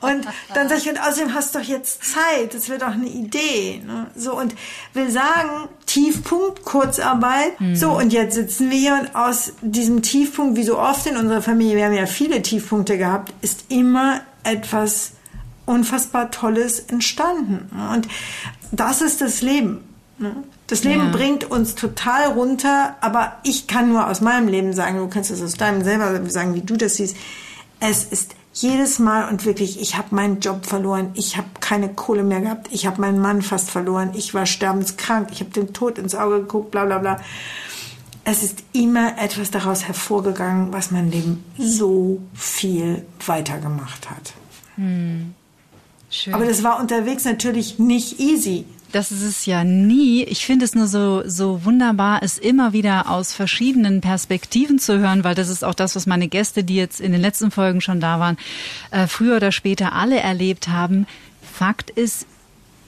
Und 0.00 0.26
dann 0.54 0.68
sage 0.68 0.80
ich, 0.80 0.88
und 0.88 1.00
außerdem 1.00 1.34
hast 1.34 1.54
du 1.54 1.58
doch 1.58 1.66
jetzt 1.66 2.02
Zeit, 2.04 2.54
das 2.54 2.68
wird 2.68 2.82
doch 2.82 2.92
eine 2.92 3.08
Idee. 3.08 3.82
Ne? 3.86 4.06
So, 4.14 4.38
und 4.38 4.54
will 4.94 5.10
sagen, 5.10 5.68
Tiefpunkt, 5.86 6.64
Kurzarbeit. 6.64 7.60
Mhm. 7.60 7.76
So, 7.76 7.92
und 7.92 8.12
jetzt 8.12 8.34
sitzen 8.34 8.70
wir 8.70 8.78
hier 8.78 8.98
und 9.00 9.14
aus 9.14 9.52
diesem 9.62 10.02
Tiefpunkt, 10.02 10.56
wie 10.56 10.64
so 10.64 10.78
oft 10.78 11.06
in 11.06 11.16
unserer 11.16 11.42
Familie, 11.42 11.76
wir 11.76 11.84
haben 11.86 11.94
ja 11.94 12.06
viele 12.06 12.42
Tiefpunkte 12.42 12.98
gehabt, 12.98 13.32
ist 13.42 13.64
immer 13.68 14.20
etwas 14.42 15.12
unfassbar 15.66 16.30
Tolles 16.30 16.80
entstanden. 16.80 17.70
Und 17.92 18.08
das 18.72 19.02
ist 19.02 19.20
das 19.20 19.42
Leben. 19.42 19.84
Ne? 20.18 20.34
Das 20.66 20.82
Leben 20.82 21.06
ja. 21.06 21.10
bringt 21.10 21.50
uns 21.50 21.74
total 21.74 22.32
runter, 22.32 22.96
aber 23.00 23.36
ich 23.42 23.66
kann 23.66 23.88
nur 23.88 24.08
aus 24.08 24.20
meinem 24.20 24.48
Leben 24.48 24.72
sagen, 24.72 24.98
du 24.98 25.08
kannst 25.08 25.30
es 25.30 25.42
aus 25.42 25.54
deinem 25.54 25.84
selber 25.84 26.28
sagen, 26.30 26.54
wie 26.54 26.62
du 26.62 26.76
das 26.76 26.94
siehst. 26.94 27.16
Es 27.78 28.04
ist 28.04 28.34
jedes 28.52 28.98
Mal 28.98 29.28
und 29.28 29.44
wirklich, 29.44 29.80
ich 29.80 29.98
habe 29.98 30.14
meinen 30.14 30.40
Job 30.40 30.64
verloren, 30.64 31.10
ich 31.14 31.36
habe 31.36 31.48
keine 31.60 31.90
Kohle 31.92 32.24
mehr 32.24 32.40
gehabt, 32.40 32.68
ich 32.70 32.86
habe 32.86 33.00
meinen 33.00 33.20
Mann 33.20 33.42
fast 33.42 33.70
verloren, 33.70 34.12
ich 34.14 34.32
war 34.32 34.46
sterbenskrank, 34.46 35.28
ich 35.30 35.40
habe 35.40 35.50
den 35.50 35.74
Tod 35.74 35.98
ins 35.98 36.14
Auge 36.14 36.40
geguckt, 36.40 36.70
bla 36.70 36.86
bla 36.86 36.98
bla. 36.98 37.20
Es 38.24 38.42
ist 38.42 38.64
immer 38.72 39.18
etwas 39.18 39.50
daraus 39.50 39.86
hervorgegangen, 39.86 40.72
was 40.72 40.90
mein 40.90 41.10
Leben 41.10 41.44
so 41.58 42.20
viel 42.34 43.04
weitergemacht 43.24 44.10
hat. 44.10 44.32
Hm. 44.76 45.34
Schön. 46.16 46.34
Aber 46.34 46.46
das 46.46 46.62
war 46.62 46.80
unterwegs 46.80 47.24
natürlich 47.24 47.78
nicht 47.78 48.18
easy. 48.18 48.64
Das 48.92 49.12
ist 49.12 49.22
es 49.22 49.44
ja 49.44 49.64
nie. 49.64 50.24
Ich 50.24 50.46
finde 50.46 50.64
es 50.64 50.74
nur 50.74 50.86
so, 50.86 51.22
so 51.26 51.64
wunderbar, 51.64 52.22
es 52.22 52.38
immer 52.38 52.72
wieder 52.72 53.10
aus 53.10 53.34
verschiedenen 53.34 54.00
Perspektiven 54.00 54.78
zu 54.78 54.98
hören, 54.98 55.24
weil 55.24 55.34
das 55.34 55.48
ist 55.48 55.64
auch 55.64 55.74
das, 55.74 55.94
was 55.96 56.06
meine 56.06 56.28
Gäste, 56.28 56.64
die 56.64 56.76
jetzt 56.76 57.00
in 57.00 57.12
den 57.12 57.20
letzten 57.20 57.50
Folgen 57.50 57.82
schon 57.82 58.00
da 58.00 58.20
waren, 58.20 58.38
äh, 58.92 59.06
früher 59.06 59.36
oder 59.36 59.52
später 59.52 59.92
alle 59.92 60.18
erlebt 60.18 60.68
haben. 60.68 61.06
Fakt 61.42 61.90
ist, 61.90 62.26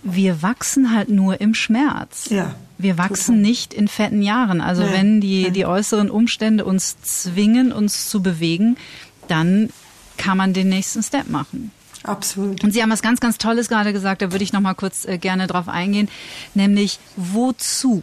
wir 0.02 0.40
wachsen 0.40 0.94
halt 0.94 1.10
nur 1.10 1.40
im 1.42 1.52
Schmerz. 1.52 2.28
Ja. 2.30 2.54
Wir 2.78 2.96
wachsen 2.96 3.36
total. 3.36 3.42
nicht 3.42 3.74
in 3.74 3.88
fetten 3.88 4.22
Jahren. 4.22 4.62
Also 4.62 4.84
nee, 4.84 4.92
wenn 4.92 5.20
die, 5.20 5.42
nee. 5.42 5.50
die 5.50 5.66
äußeren 5.66 6.10
Umstände 6.10 6.64
uns 6.64 6.96
zwingen, 7.02 7.72
uns 7.72 8.08
zu 8.08 8.22
bewegen, 8.22 8.78
dann 9.26 9.68
kann 10.16 10.38
man 10.38 10.54
den 10.54 10.70
nächsten 10.70 11.02
Step 11.02 11.28
machen. 11.28 11.72
Absolut. 12.04 12.62
Und 12.64 12.72
Sie 12.72 12.82
haben 12.82 12.90
was 12.90 13.02
ganz, 13.02 13.20
ganz 13.20 13.38
Tolles 13.38 13.68
gerade 13.68 13.92
gesagt, 13.92 14.22
da 14.22 14.32
würde 14.32 14.44
ich 14.44 14.52
noch 14.52 14.60
mal 14.60 14.74
kurz 14.74 15.04
äh, 15.04 15.18
gerne 15.18 15.46
drauf 15.46 15.68
eingehen, 15.68 16.08
nämlich 16.54 16.98
wozu? 17.16 18.02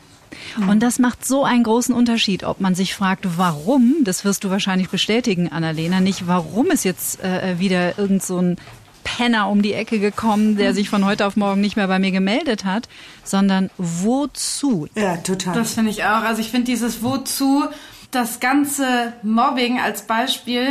Mhm. 0.58 0.70
Und 0.70 0.80
das 0.84 1.00
macht 1.00 1.26
so 1.26 1.44
einen 1.44 1.64
großen 1.64 1.96
Unterschied, 1.96 2.44
ob 2.44 2.60
man 2.60 2.76
sich 2.76 2.94
fragt, 2.94 3.38
warum, 3.38 3.96
das 4.04 4.26
wirst 4.26 4.44
du 4.44 4.50
wahrscheinlich 4.50 4.90
bestätigen, 4.90 5.50
Annalena, 5.52 6.00
nicht 6.00 6.28
warum 6.28 6.72
ist 6.72 6.84
jetzt 6.84 7.24
äh, 7.24 7.60
wieder 7.60 7.98
irgend 7.98 8.24
so 8.24 8.40
ein 8.40 8.58
Penner 9.04 9.50
um 9.50 9.62
die 9.62 9.74
Ecke 9.74 10.00
gekommen, 10.00 10.58
der 10.58 10.74
sich 10.74 10.90
von 10.90 11.06
heute 11.06 11.28
auf 11.28 11.38
morgen 11.38 11.62
nicht 11.62 11.76
mehr 11.76 11.88
bei 11.88 12.00
mir 12.00 12.12
gemeldet 12.12 12.66
hat, 12.66 12.90
sondern 13.24 13.70
wozu? 13.78 14.88
Ja, 14.96 15.18
total. 15.18 15.54
Das 15.54 15.74
finde 15.74 15.92
ich 15.92 16.04
auch. 16.04 16.24
Also 16.24 16.42
ich 16.42 16.50
finde 16.50 16.66
dieses 16.66 17.04
wozu, 17.04 17.66
das 18.12 18.40
ganze 18.40 19.14
Mobbing 19.22 19.80
als 19.80 20.02
Beispiel 20.08 20.68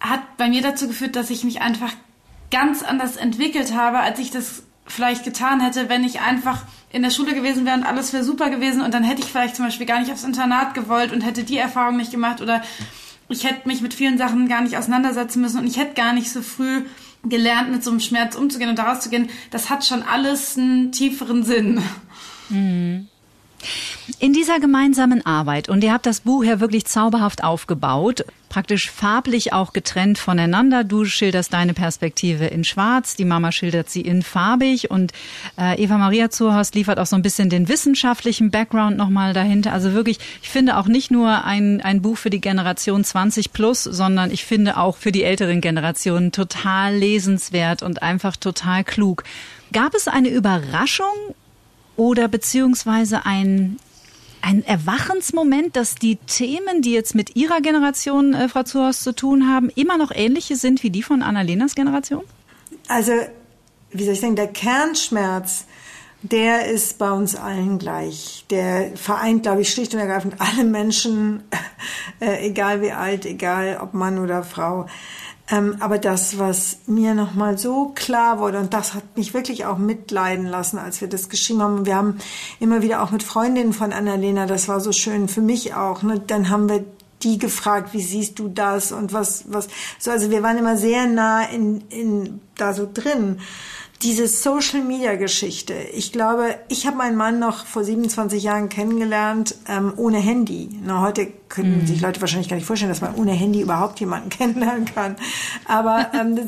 hat 0.00 0.36
bei 0.36 0.48
mir 0.48 0.62
dazu 0.62 0.88
geführt, 0.88 1.16
dass 1.16 1.30
ich 1.30 1.44
mich 1.44 1.62
einfach 1.62 1.92
ganz 2.50 2.82
anders 2.82 3.16
entwickelt 3.16 3.74
habe, 3.74 3.98
als 4.00 4.18
ich 4.18 4.30
das 4.30 4.62
vielleicht 4.86 5.24
getan 5.24 5.60
hätte, 5.60 5.88
wenn 5.88 6.04
ich 6.04 6.20
einfach 6.20 6.62
in 6.90 7.02
der 7.02 7.10
Schule 7.10 7.34
gewesen 7.34 7.64
wäre 7.64 7.76
und 7.76 7.84
alles 7.84 8.12
wäre 8.12 8.22
super 8.22 8.50
gewesen 8.50 8.82
und 8.82 8.92
dann 8.94 9.02
hätte 9.02 9.22
ich 9.22 9.28
vielleicht 9.28 9.56
zum 9.56 9.64
Beispiel 9.64 9.86
gar 9.86 10.00
nicht 10.00 10.12
aufs 10.12 10.24
Internat 10.24 10.74
gewollt 10.74 11.12
und 11.12 11.22
hätte 11.22 11.42
die 11.42 11.56
Erfahrung 11.56 11.96
nicht 11.96 12.10
gemacht 12.10 12.40
oder 12.40 12.62
ich 13.28 13.44
hätte 13.44 13.66
mich 13.66 13.80
mit 13.80 13.94
vielen 13.94 14.18
Sachen 14.18 14.48
gar 14.48 14.60
nicht 14.60 14.76
auseinandersetzen 14.76 15.40
müssen 15.40 15.58
und 15.58 15.66
ich 15.66 15.78
hätte 15.78 15.94
gar 15.94 16.12
nicht 16.12 16.30
so 16.30 16.42
früh 16.42 16.82
gelernt, 17.24 17.70
mit 17.70 17.82
so 17.82 17.90
einem 17.90 18.00
Schmerz 18.00 18.36
umzugehen 18.36 18.70
und 18.70 18.78
daraus 18.78 19.00
zu 19.00 19.08
gehen. 19.08 19.30
Das 19.50 19.70
hat 19.70 19.84
schon 19.84 20.02
alles 20.02 20.58
einen 20.58 20.92
tieferen 20.92 21.42
Sinn. 21.42 21.82
Mhm. 22.50 23.08
In 24.18 24.32
dieser 24.32 24.60
gemeinsamen 24.60 25.24
Arbeit, 25.24 25.68
und 25.68 25.84
ihr 25.84 25.92
habt 25.92 26.06
das 26.06 26.20
Buch 26.20 26.44
ja 26.44 26.60
wirklich 26.60 26.84
zauberhaft 26.86 27.42
aufgebaut, 27.42 28.24
praktisch 28.54 28.88
farblich 28.88 29.52
auch 29.52 29.72
getrennt 29.72 30.16
voneinander. 30.16 30.84
Du 30.84 31.04
schilderst 31.04 31.52
deine 31.52 31.74
Perspektive 31.74 32.46
in 32.46 32.62
schwarz, 32.62 33.16
die 33.16 33.24
Mama 33.24 33.50
schildert 33.50 33.90
sie 33.90 34.02
in 34.02 34.22
farbig 34.22 34.92
und 34.92 35.12
äh, 35.58 35.82
Eva 35.82 35.98
Maria 35.98 36.30
Zurhorst 36.30 36.76
liefert 36.76 37.00
auch 37.00 37.06
so 37.06 37.16
ein 37.16 37.22
bisschen 37.22 37.50
den 37.50 37.68
wissenschaftlichen 37.68 38.52
Background 38.52 38.96
nochmal 38.96 39.32
dahinter. 39.32 39.72
Also 39.72 39.92
wirklich, 39.92 40.20
ich 40.40 40.48
finde 40.48 40.76
auch 40.76 40.86
nicht 40.86 41.10
nur 41.10 41.44
ein, 41.44 41.80
ein 41.80 42.00
Buch 42.00 42.16
für 42.16 42.30
die 42.30 42.40
Generation 42.40 43.02
20 43.02 43.52
plus, 43.52 43.82
sondern 43.82 44.30
ich 44.30 44.44
finde 44.44 44.76
auch 44.76 44.96
für 44.98 45.10
die 45.10 45.24
älteren 45.24 45.60
Generationen 45.60 46.30
total 46.30 46.94
lesenswert 46.94 47.82
und 47.82 48.02
einfach 48.04 48.36
total 48.36 48.84
klug. 48.84 49.24
Gab 49.72 49.94
es 49.94 50.06
eine 50.06 50.28
Überraschung 50.28 51.34
oder 51.96 52.28
beziehungsweise 52.28 53.24
ein, 53.26 53.78
ein 54.42 54.64
Erwachensmoment, 54.64 55.76
dass 55.76 55.94
die 55.94 56.16
Themen, 56.16 56.82
die 56.82 56.92
jetzt 56.92 57.14
mit 57.14 57.36
Ihrer 57.36 57.60
Generation, 57.60 58.34
äh, 58.34 58.48
Frau 58.48 58.62
Zuhorst, 58.62 59.02
zu 59.02 59.14
tun 59.14 59.48
haben, 59.48 59.70
immer 59.70 59.98
noch 59.98 60.10
ähnliche 60.14 60.56
sind 60.56 60.82
wie 60.82 60.90
die 60.90 61.02
von 61.02 61.22
Annalenas 61.22 61.74
Generation? 61.74 62.24
Also, 62.88 63.12
wie 63.90 64.04
soll 64.04 64.14
ich 64.14 64.20
sagen, 64.20 64.36
der 64.36 64.48
Kernschmerz, 64.48 65.66
der 66.22 66.66
ist 66.66 66.98
bei 66.98 67.10
uns 67.12 67.36
allen 67.36 67.78
gleich. 67.78 68.46
Der 68.48 68.96
vereint, 68.96 69.42
glaube 69.42 69.60
ich, 69.60 69.70
schlicht 69.70 69.92
und 69.92 70.00
ergreifend 70.00 70.36
alle 70.38 70.64
Menschen, 70.64 71.42
äh, 72.20 72.46
egal 72.46 72.80
wie 72.80 72.92
alt, 72.92 73.26
egal 73.26 73.78
ob 73.82 73.92
Mann 73.92 74.18
oder 74.18 74.42
Frau. 74.42 74.86
Ähm, 75.50 75.76
aber 75.80 75.98
das, 75.98 76.38
was 76.38 76.78
mir 76.86 77.14
nochmal 77.14 77.58
so 77.58 77.92
klar 77.94 78.38
wurde, 78.38 78.58
und 78.58 78.72
das 78.72 78.94
hat 78.94 79.16
mich 79.16 79.34
wirklich 79.34 79.66
auch 79.66 79.76
mitleiden 79.76 80.46
lassen, 80.46 80.78
als 80.78 81.02
wir 81.02 81.08
das 81.08 81.28
geschrieben 81.28 81.60
haben. 81.60 81.86
Wir 81.86 81.96
haben 81.96 82.18
immer 82.60 82.80
wieder 82.80 83.02
auch 83.02 83.10
mit 83.10 83.22
Freundinnen 83.22 83.74
von 83.74 83.92
Annalena, 83.92 84.46
das 84.46 84.68
war 84.68 84.80
so 84.80 84.92
schön 84.92 85.28
für 85.28 85.42
mich 85.42 85.74
auch, 85.74 86.02
ne? 86.02 86.18
dann 86.26 86.48
haben 86.48 86.68
wir 86.70 86.84
die 87.22 87.38
gefragt, 87.38 87.92
wie 87.92 88.02
siehst 88.02 88.38
du 88.38 88.48
das 88.48 88.92
und 88.92 89.12
was, 89.12 89.44
was, 89.48 89.68
so, 89.98 90.10
also 90.10 90.30
wir 90.30 90.42
waren 90.42 90.58
immer 90.58 90.76
sehr 90.76 91.06
nah 91.06 91.44
in, 91.44 91.82
in, 91.88 92.40
da 92.56 92.72
so 92.72 92.88
drin 92.92 93.40
diese 94.04 94.28
Social-Media-Geschichte. 94.28 95.72
Ich 95.94 96.12
glaube, 96.12 96.56
ich 96.68 96.86
habe 96.86 96.98
meinen 96.98 97.16
Mann 97.16 97.38
noch 97.38 97.64
vor 97.64 97.84
27 97.84 98.42
Jahren 98.42 98.68
kennengelernt 98.68 99.54
ähm, 99.66 99.94
ohne 99.96 100.18
Handy. 100.18 100.68
Na, 100.84 101.00
heute 101.00 101.28
können 101.48 101.80
mhm. 101.80 101.86
sich 101.86 102.02
Leute 102.02 102.20
wahrscheinlich 102.20 102.50
gar 102.50 102.56
nicht 102.56 102.66
vorstellen, 102.66 102.90
dass 102.90 103.00
man 103.00 103.14
ohne 103.14 103.32
Handy 103.32 103.62
überhaupt 103.62 103.98
jemanden 104.00 104.28
kennenlernen 104.30 104.84
kann. 104.84 105.16
Aber 105.64 106.10
ähm, 106.12 106.38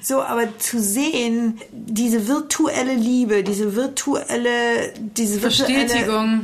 so, 0.00 0.22
aber 0.22 0.58
zu 0.58 0.80
sehen, 0.80 1.60
diese 1.70 2.28
virtuelle 2.28 2.94
Liebe, 2.94 3.44
diese 3.44 3.76
virtuelle, 3.76 4.94
diese 4.98 5.42
virtuelle 5.42 5.84
Bestätigung 5.84 6.40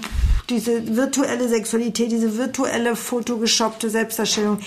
diese 0.50 0.96
virtuelle 0.96 1.48
Sexualität, 1.48 2.10
diese 2.10 2.38
virtuelle 2.38 2.96
fotogeshoppte 2.96 3.90
Selbstdarstellung. 3.90 4.60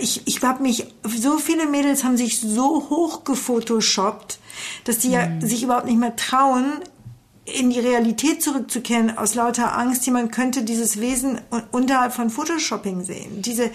Ich, 0.00 0.22
ich 0.26 0.42
habe 0.42 0.62
mich, 0.62 0.86
so 1.04 1.36
viele 1.38 1.66
Mädels 1.66 2.04
haben 2.04 2.16
sich 2.16 2.40
so 2.40 2.88
hoch 2.90 3.24
gefotoshoppt, 3.24 4.38
dass 4.84 4.98
die 4.98 5.10
ja 5.10 5.26
mhm. 5.26 5.40
sich 5.42 5.62
überhaupt 5.62 5.86
nicht 5.86 5.98
mehr 5.98 6.16
trauen, 6.16 6.80
in 7.44 7.70
die 7.70 7.80
Realität 7.80 8.42
zurückzukehren 8.42 9.16
aus 9.16 9.34
lauter 9.34 9.76
Angst, 9.76 10.06
jemand 10.06 10.30
könnte 10.32 10.62
dieses 10.62 11.00
Wesen 11.00 11.40
unterhalb 11.72 12.12
von 12.12 12.30
Photoshopping 12.30 13.02
sehen. 13.02 13.42
Diese, 13.42 13.70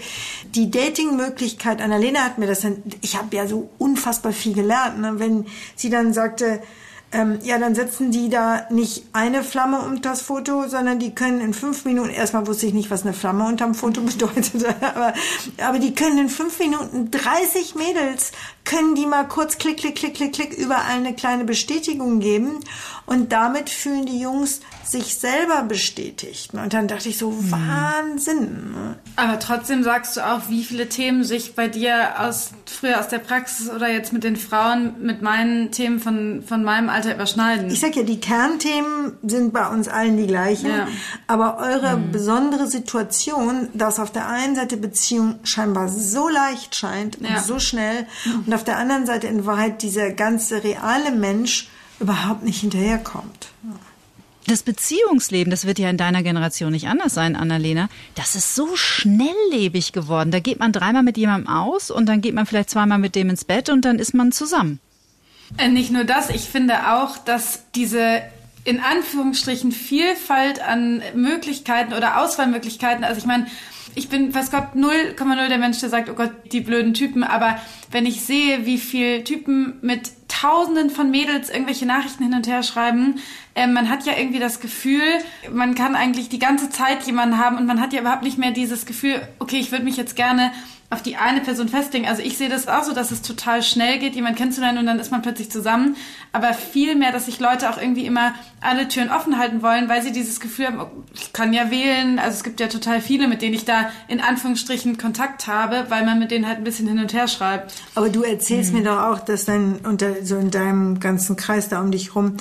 die 0.54 0.70
Dating-Möglichkeit, 0.70 1.82
Annalena 1.82 2.20
hat 2.20 2.38
mir 2.38 2.46
das 2.46 2.60
dann, 2.60 2.82
ich 3.02 3.16
habe 3.16 3.36
ja 3.36 3.46
so 3.46 3.68
unfassbar 3.78 4.32
viel 4.32 4.54
gelernt, 4.54 5.00
ne? 5.00 5.14
wenn 5.18 5.46
sie 5.74 5.90
dann 5.90 6.12
sagte, 6.12 6.62
ähm, 7.12 7.38
ja, 7.42 7.58
dann 7.58 7.74
setzen 7.74 8.10
die 8.10 8.28
da 8.28 8.66
nicht 8.70 9.04
eine 9.12 9.42
Flamme 9.42 9.80
unter 9.80 10.10
das 10.10 10.22
Foto, 10.22 10.66
sondern 10.68 10.98
die 10.98 11.14
können 11.14 11.40
in 11.40 11.54
fünf 11.54 11.84
Minuten, 11.84 12.10
erstmal 12.10 12.46
wusste 12.46 12.66
ich 12.66 12.74
nicht, 12.74 12.90
was 12.90 13.02
eine 13.02 13.12
Flamme 13.12 13.46
unterm 13.46 13.74
Foto 13.74 14.00
bedeutet, 14.02 14.64
aber, 14.80 15.14
aber 15.62 15.78
die 15.78 15.94
können 15.94 16.18
in 16.18 16.28
fünf 16.28 16.58
Minuten 16.58 17.10
30 17.10 17.74
Mädels, 17.76 18.32
können 18.66 18.94
die 18.94 19.06
mal 19.06 19.26
kurz 19.26 19.56
klick, 19.56 19.78
klick, 19.78 19.96
klick, 19.96 20.14
klick, 20.14 20.34
klick 20.34 20.52
überall 20.52 20.96
eine 20.96 21.14
kleine 21.14 21.44
Bestätigung 21.44 22.20
geben 22.20 22.60
und 23.06 23.32
damit 23.32 23.70
fühlen 23.70 24.04
die 24.04 24.20
Jungs 24.20 24.60
sich 24.84 25.16
selber 25.16 25.62
bestätigt. 25.62 26.54
Und 26.54 26.72
dann 26.72 26.88
dachte 26.88 27.08
ich 27.08 27.18
so, 27.18 27.30
mhm. 27.30 27.52
Wahnsinn. 27.52 28.74
Aber 29.16 29.38
trotzdem 29.38 29.82
sagst 29.82 30.16
du 30.16 30.26
auch, 30.26 30.48
wie 30.48 30.64
viele 30.64 30.88
Themen 30.88 31.24
sich 31.24 31.54
bei 31.54 31.68
dir 31.68 32.20
aus, 32.20 32.50
früher 32.66 33.00
aus 33.00 33.08
der 33.08 33.18
Praxis 33.18 33.70
oder 33.70 33.88
jetzt 33.88 34.12
mit 34.12 34.24
den 34.24 34.36
Frauen 34.36 34.94
mit 35.00 35.22
meinen 35.22 35.70
Themen 35.70 36.00
von, 36.00 36.42
von 36.46 36.62
meinem 36.62 36.88
Alter 36.88 37.14
überschneiden. 37.14 37.70
Ich 37.70 37.80
sag 37.80 37.96
ja, 37.96 38.02
die 38.02 38.20
Kernthemen 38.20 39.12
sind 39.22 39.52
bei 39.52 39.66
uns 39.68 39.88
allen 39.88 40.16
die 40.16 40.26
gleichen. 40.26 40.70
Ja. 40.70 40.88
Aber 41.26 41.58
eure 41.58 41.96
mhm. 41.96 42.12
besondere 42.12 42.66
Situation, 42.66 43.68
dass 43.74 43.98
auf 43.98 44.10
der 44.10 44.28
einen 44.28 44.54
Seite 44.56 44.76
Beziehung 44.76 45.40
scheinbar 45.44 45.88
so 45.88 46.28
leicht 46.28 46.74
scheint 46.74 47.18
und 47.18 47.28
ja. 47.28 47.40
so 47.40 47.58
schnell 47.58 48.06
und 48.44 48.52
auf 48.56 48.64
der 48.64 48.78
anderen 48.78 49.06
Seite 49.06 49.28
in 49.28 49.46
Wahrheit 49.46 49.82
dieser 49.82 50.10
ganze 50.10 50.64
reale 50.64 51.12
Mensch 51.12 51.68
überhaupt 52.00 52.42
nicht 52.42 52.60
hinterherkommt. 52.60 53.48
Das 54.46 54.62
Beziehungsleben, 54.62 55.50
das 55.50 55.66
wird 55.66 55.78
ja 55.78 55.90
in 55.90 55.96
deiner 55.96 56.22
Generation 56.22 56.72
nicht 56.72 56.88
anders 56.88 57.14
sein, 57.14 57.36
Annalena. 57.36 57.88
Das 58.14 58.34
ist 58.34 58.54
so 58.54 58.76
schnelllebig 58.76 59.92
geworden. 59.92 60.30
Da 60.30 60.40
geht 60.40 60.60
man 60.60 60.72
dreimal 60.72 61.02
mit 61.02 61.16
jemandem 61.16 61.52
aus 61.52 61.90
und 61.90 62.06
dann 62.06 62.20
geht 62.20 62.34
man 62.34 62.46
vielleicht 62.46 62.70
zweimal 62.70 62.98
mit 62.98 63.14
dem 63.14 63.28
ins 63.28 63.44
Bett 63.44 63.68
und 63.68 63.84
dann 63.84 63.98
ist 63.98 64.14
man 64.14 64.32
zusammen. 64.32 64.80
Äh, 65.58 65.68
nicht 65.68 65.90
nur 65.90 66.04
das, 66.04 66.30
ich 66.30 66.42
finde 66.42 66.92
auch, 66.92 67.18
dass 67.18 67.64
diese 67.74 68.22
in 68.64 68.80
Anführungsstrichen 68.80 69.70
Vielfalt 69.70 70.60
an 70.60 71.02
Möglichkeiten 71.14 71.92
oder 71.92 72.20
Auswahlmöglichkeiten, 72.20 73.04
also 73.04 73.18
ich 73.18 73.26
meine, 73.26 73.46
ich 73.96 74.10
bin, 74.10 74.34
was 74.34 74.50
Gott, 74.50 74.74
0,0 74.76 75.48
der 75.48 75.58
Mensch, 75.58 75.80
der 75.80 75.88
sagt, 75.88 76.10
oh 76.10 76.14
Gott, 76.14 76.30
die 76.52 76.60
blöden 76.60 76.92
Typen. 76.92 77.24
Aber 77.24 77.58
wenn 77.90 78.04
ich 78.04 78.20
sehe, 78.20 78.66
wie 78.66 78.76
viel 78.76 79.24
Typen 79.24 79.78
mit 79.80 80.12
Tausenden 80.28 80.90
von 80.90 81.10
Mädels 81.10 81.48
irgendwelche 81.48 81.86
Nachrichten 81.86 82.24
hin 82.24 82.34
und 82.34 82.46
her 82.46 82.62
schreiben, 82.62 83.20
äh, 83.54 83.66
man 83.66 83.88
hat 83.88 84.04
ja 84.04 84.12
irgendwie 84.14 84.38
das 84.38 84.60
Gefühl, 84.60 85.00
man 85.50 85.74
kann 85.74 85.96
eigentlich 85.96 86.28
die 86.28 86.38
ganze 86.38 86.68
Zeit 86.68 87.04
jemanden 87.04 87.38
haben 87.38 87.56
und 87.56 87.64
man 87.64 87.80
hat 87.80 87.94
ja 87.94 88.00
überhaupt 88.00 88.22
nicht 88.22 88.36
mehr 88.36 88.50
dieses 88.50 88.84
Gefühl, 88.84 89.26
okay, 89.38 89.56
ich 89.56 89.72
würde 89.72 89.86
mich 89.86 89.96
jetzt 89.96 90.14
gerne 90.14 90.52
auf 90.88 91.02
die 91.02 91.16
eine 91.16 91.40
Person 91.40 91.68
festlegen. 91.68 92.06
Also 92.06 92.22
ich 92.22 92.38
sehe 92.38 92.48
das 92.48 92.68
auch 92.68 92.84
so, 92.84 92.92
dass 92.92 93.10
es 93.10 93.20
total 93.20 93.62
schnell 93.62 93.98
geht, 93.98 94.14
jemanden 94.14 94.38
kennenzulernen 94.38 94.78
und 94.78 94.86
dann 94.86 95.00
ist 95.00 95.10
man 95.10 95.20
plötzlich 95.20 95.50
zusammen. 95.50 95.96
Aber 96.32 96.54
vielmehr, 96.54 97.10
dass 97.10 97.26
sich 97.26 97.40
Leute 97.40 97.68
auch 97.70 97.78
irgendwie 97.78 98.06
immer 98.06 98.34
alle 98.60 98.86
Türen 98.86 99.10
offen 99.10 99.38
halten 99.38 99.62
wollen, 99.62 99.88
weil 99.88 100.02
sie 100.02 100.12
dieses 100.12 100.38
Gefühl 100.38 100.66
haben, 100.66 100.80
oh, 100.80 100.90
ich 101.12 101.32
kann 101.32 101.52
ja 101.52 101.72
wählen. 101.72 102.20
Also 102.20 102.36
es 102.36 102.44
gibt 102.44 102.60
ja 102.60 102.68
total 102.68 103.00
viele, 103.00 103.26
mit 103.26 103.42
denen 103.42 103.54
ich 103.54 103.64
da 103.64 103.90
in 104.06 104.20
Anführungsstrichen 104.20 104.96
Kontakt 104.96 105.48
habe, 105.48 105.86
weil 105.88 106.04
man 106.04 106.20
mit 106.20 106.30
denen 106.30 106.46
halt 106.46 106.58
ein 106.58 106.64
bisschen 106.64 106.86
hin 106.86 107.00
und 107.00 107.12
her 107.12 107.26
schreibt. 107.26 107.74
Aber 107.96 108.08
du 108.08 108.22
erzählst 108.22 108.72
mhm. 108.72 108.78
mir 108.78 108.84
doch 108.84 109.02
auch, 109.02 109.18
dass 109.18 109.44
dann 109.44 109.80
unter 109.84 110.24
so 110.24 110.36
in 110.36 110.52
deinem 110.52 111.00
ganzen 111.00 111.34
Kreis 111.34 111.68
da 111.68 111.80
um 111.80 111.90
dich 111.90 112.14
rum, 112.14 112.36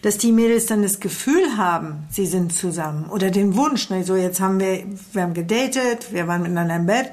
dass 0.00 0.16
die 0.16 0.32
Mädels 0.32 0.64
dann 0.66 0.82
das 0.82 1.00
Gefühl 1.00 1.58
haben, 1.58 2.04
sie 2.10 2.26
sind 2.26 2.54
zusammen 2.54 3.10
oder 3.10 3.30
den 3.30 3.56
Wunsch, 3.56 3.90
ne, 3.90 4.04
so 4.04 4.16
jetzt 4.16 4.40
haben 4.40 4.58
wir, 4.58 4.84
wir 5.12 5.22
haben 5.22 5.34
gedatet, 5.34 6.12
wir 6.12 6.26
waren 6.26 6.42
miteinander 6.42 6.76
im 6.76 6.86
Bett 6.86 7.12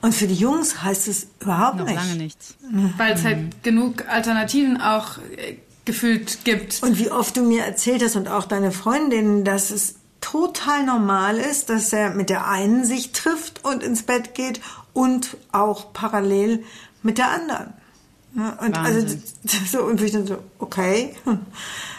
und 0.00 0.14
für 0.14 0.26
die 0.26 0.34
Jungs 0.34 0.82
heißt 0.82 1.08
es 1.08 1.26
überhaupt 1.40 1.78
Noch 1.78 1.86
nicht. 1.86 1.96
lange 1.96 2.14
nichts. 2.16 2.54
Weil 2.96 3.14
es 3.14 3.24
halt 3.24 3.62
genug 3.62 4.08
Alternativen 4.08 4.80
auch 4.80 5.18
äh, 5.36 5.56
gefühlt 5.84 6.44
gibt. 6.44 6.82
Und 6.82 6.98
wie 6.98 7.10
oft 7.10 7.36
du 7.36 7.42
mir 7.42 7.64
erzählt 7.64 8.02
hast 8.02 8.16
und 8.16 8.28
auch 8.28 8.44
deine 8.44 8.72
Freundin, 8.72 9.44
dass 9.44 9.70
es 9.70 9.96
total 10.20 10.84
normal 10.84 11.38
ist, 11.38 11.70
dass 11.70 11.92
er 11.92 12.10
mit 12.10 12.28
der 12.30 12.46
einen 12.46 12.84
sich 12.84 13.12
trifft 13.12 13.64
und 13.64 13.82
ins 13.82 14.02
Bett 14.02 14.34
geht 14.34 14.60
und 14.92 15.36
auch 15.52 15.92
parallel 15.92 16.64
mit 17.02 17.18
der 17.18 17.30
anderen. 17.30 17.72
Und 18.34 18.76
also 18.76 19.16
so 19.66 19.82
und 19.84 20.00
ich 20.00 20.12
dann 20.12 20.26
so 20.26 20.38
okay. 20.58 21.10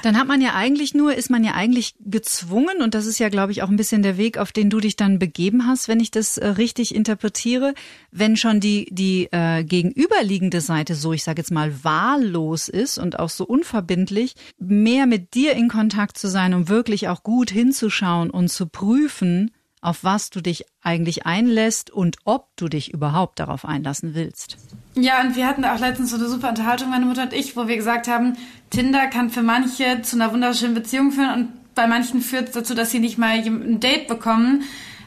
Dann 0.04 0.18
hat 0.18 0.28
man 0.28 0.42
ja 0.42 0.54
eigentlich 0.54 0.94
nur, 0.94 1.13
ist 1.15 1.30
man 1.30 1.44
ja 1.44 1.54
eigentlich 1.54 1.96
gezwungen, 2.00 2.82
und 2.82 2.94
das 2.94 3.06
ist 3.06 3.20
ja, 3.20 3.30
glaube 3.30 3.52
ich, 3.52 3.63
auch 3.63 3.70
ein 3.70 3.76
bisschen 3.76 4.04
der 4.04 4.18
Weg, 4.18 4.38
auf 4.38 4.52
den 4.52 4.70
du 4.70 4.80
dich 4.80 4.96
dann 4.96 5.20
begeben 5.20 5.65
hast, 5.65 5.88
wenn 5.88 6.00
ich 6.00 6.12
das 6.12 6.38
äh, 6.38 6.48
richtig 6.48 6.96
interpretiere, 6.96 7.74
wenn 8.12 8.38
schon 8.38 8.60
die, 8.60 8.88
die 8.92 9.28
äh, 9.32 9.63
gegenüberliegende 9.63 10.62
Seite 10.62 10.96
so, 10.96 11.13
ich 11.13 11.24
sage 11.24 11.42
jetzt 11.42 11.52
mal, 11.52 11.84
wahllos 11.84 12.70
ist 12.70 12.98
und 12.98 13.20
auch 13.20 13.30
so 13.30 13.46
unverbindlich, 13.46 14.36
mehr 14.60 15.08
mit 15.08 15.34
dir 15.34 15.54
in 15.54 15.68
Kontakt 15.68 16.18
zu 16.18 16.30
sein, 16.30 16.54
um 16.54 16.70
wirklich 16.70 17.10
auch 17.10 17.24
gut 17.24 17.50
hinzuschauen 17.50 18.30
und 18.30 18.50
zu 18.50 18.68
prüfen, 18.68 19.52
auf 19.82 20.04
was 20.04 20.30
du 20.30 20.42
dich 20.42 20.65
eigentlich 20.82 21.26
einlässt 21.26 21.89
und 21.89 22.18
ob 22.26 22.48
du 22.58 22.68
dich 22.68 22.94
überhaupt 22.94 23.39
darauf 23.39 23.65
einlassen 23.65 24.13
willst. 24.13 24.58
Ja, 24.96 25.22
und 25.22 25.36
wir 25.36 25.48
hatten 25.48 25.63
auch 25.63 25.80
letztens 25.80 26.10
so 26.10 26.18
eine 26.18 26.28
super 26.28 26.50
Unterhaltung, 26.50 26.89
meine 26.89 27.06
Mutter 27.06 27.24
und 27.24 27.34
ich, 27.34 27.56
wo 27.56 27.68
wir 27.68 27.78
gesagt 27.78 28.08
haben, 28.08 28.36
Tinder 28.70 29.08
kann 29.08 29.30
für 29.30 29.44
manche 29.44 30.02
zu 30.02 30.15
einer 30.15 30.34
wunderschönen 30.34 30.74
Beziehung 30.74 31.12
führen 31.12 31.34
und 31.34 31.76
bei 31.76 31.88
manchen 31.88 32.22
führt 32.22 32.50
es 32.50 32.54
dazu, 32.54 32.74
dass 32.74 32.92
sie 32.92 33.00
nicht 33.00 33.18
mal 33.18 33.30
ein 33.30 33.80
Date 33.80 34.08
bekommen. 34.08 34.63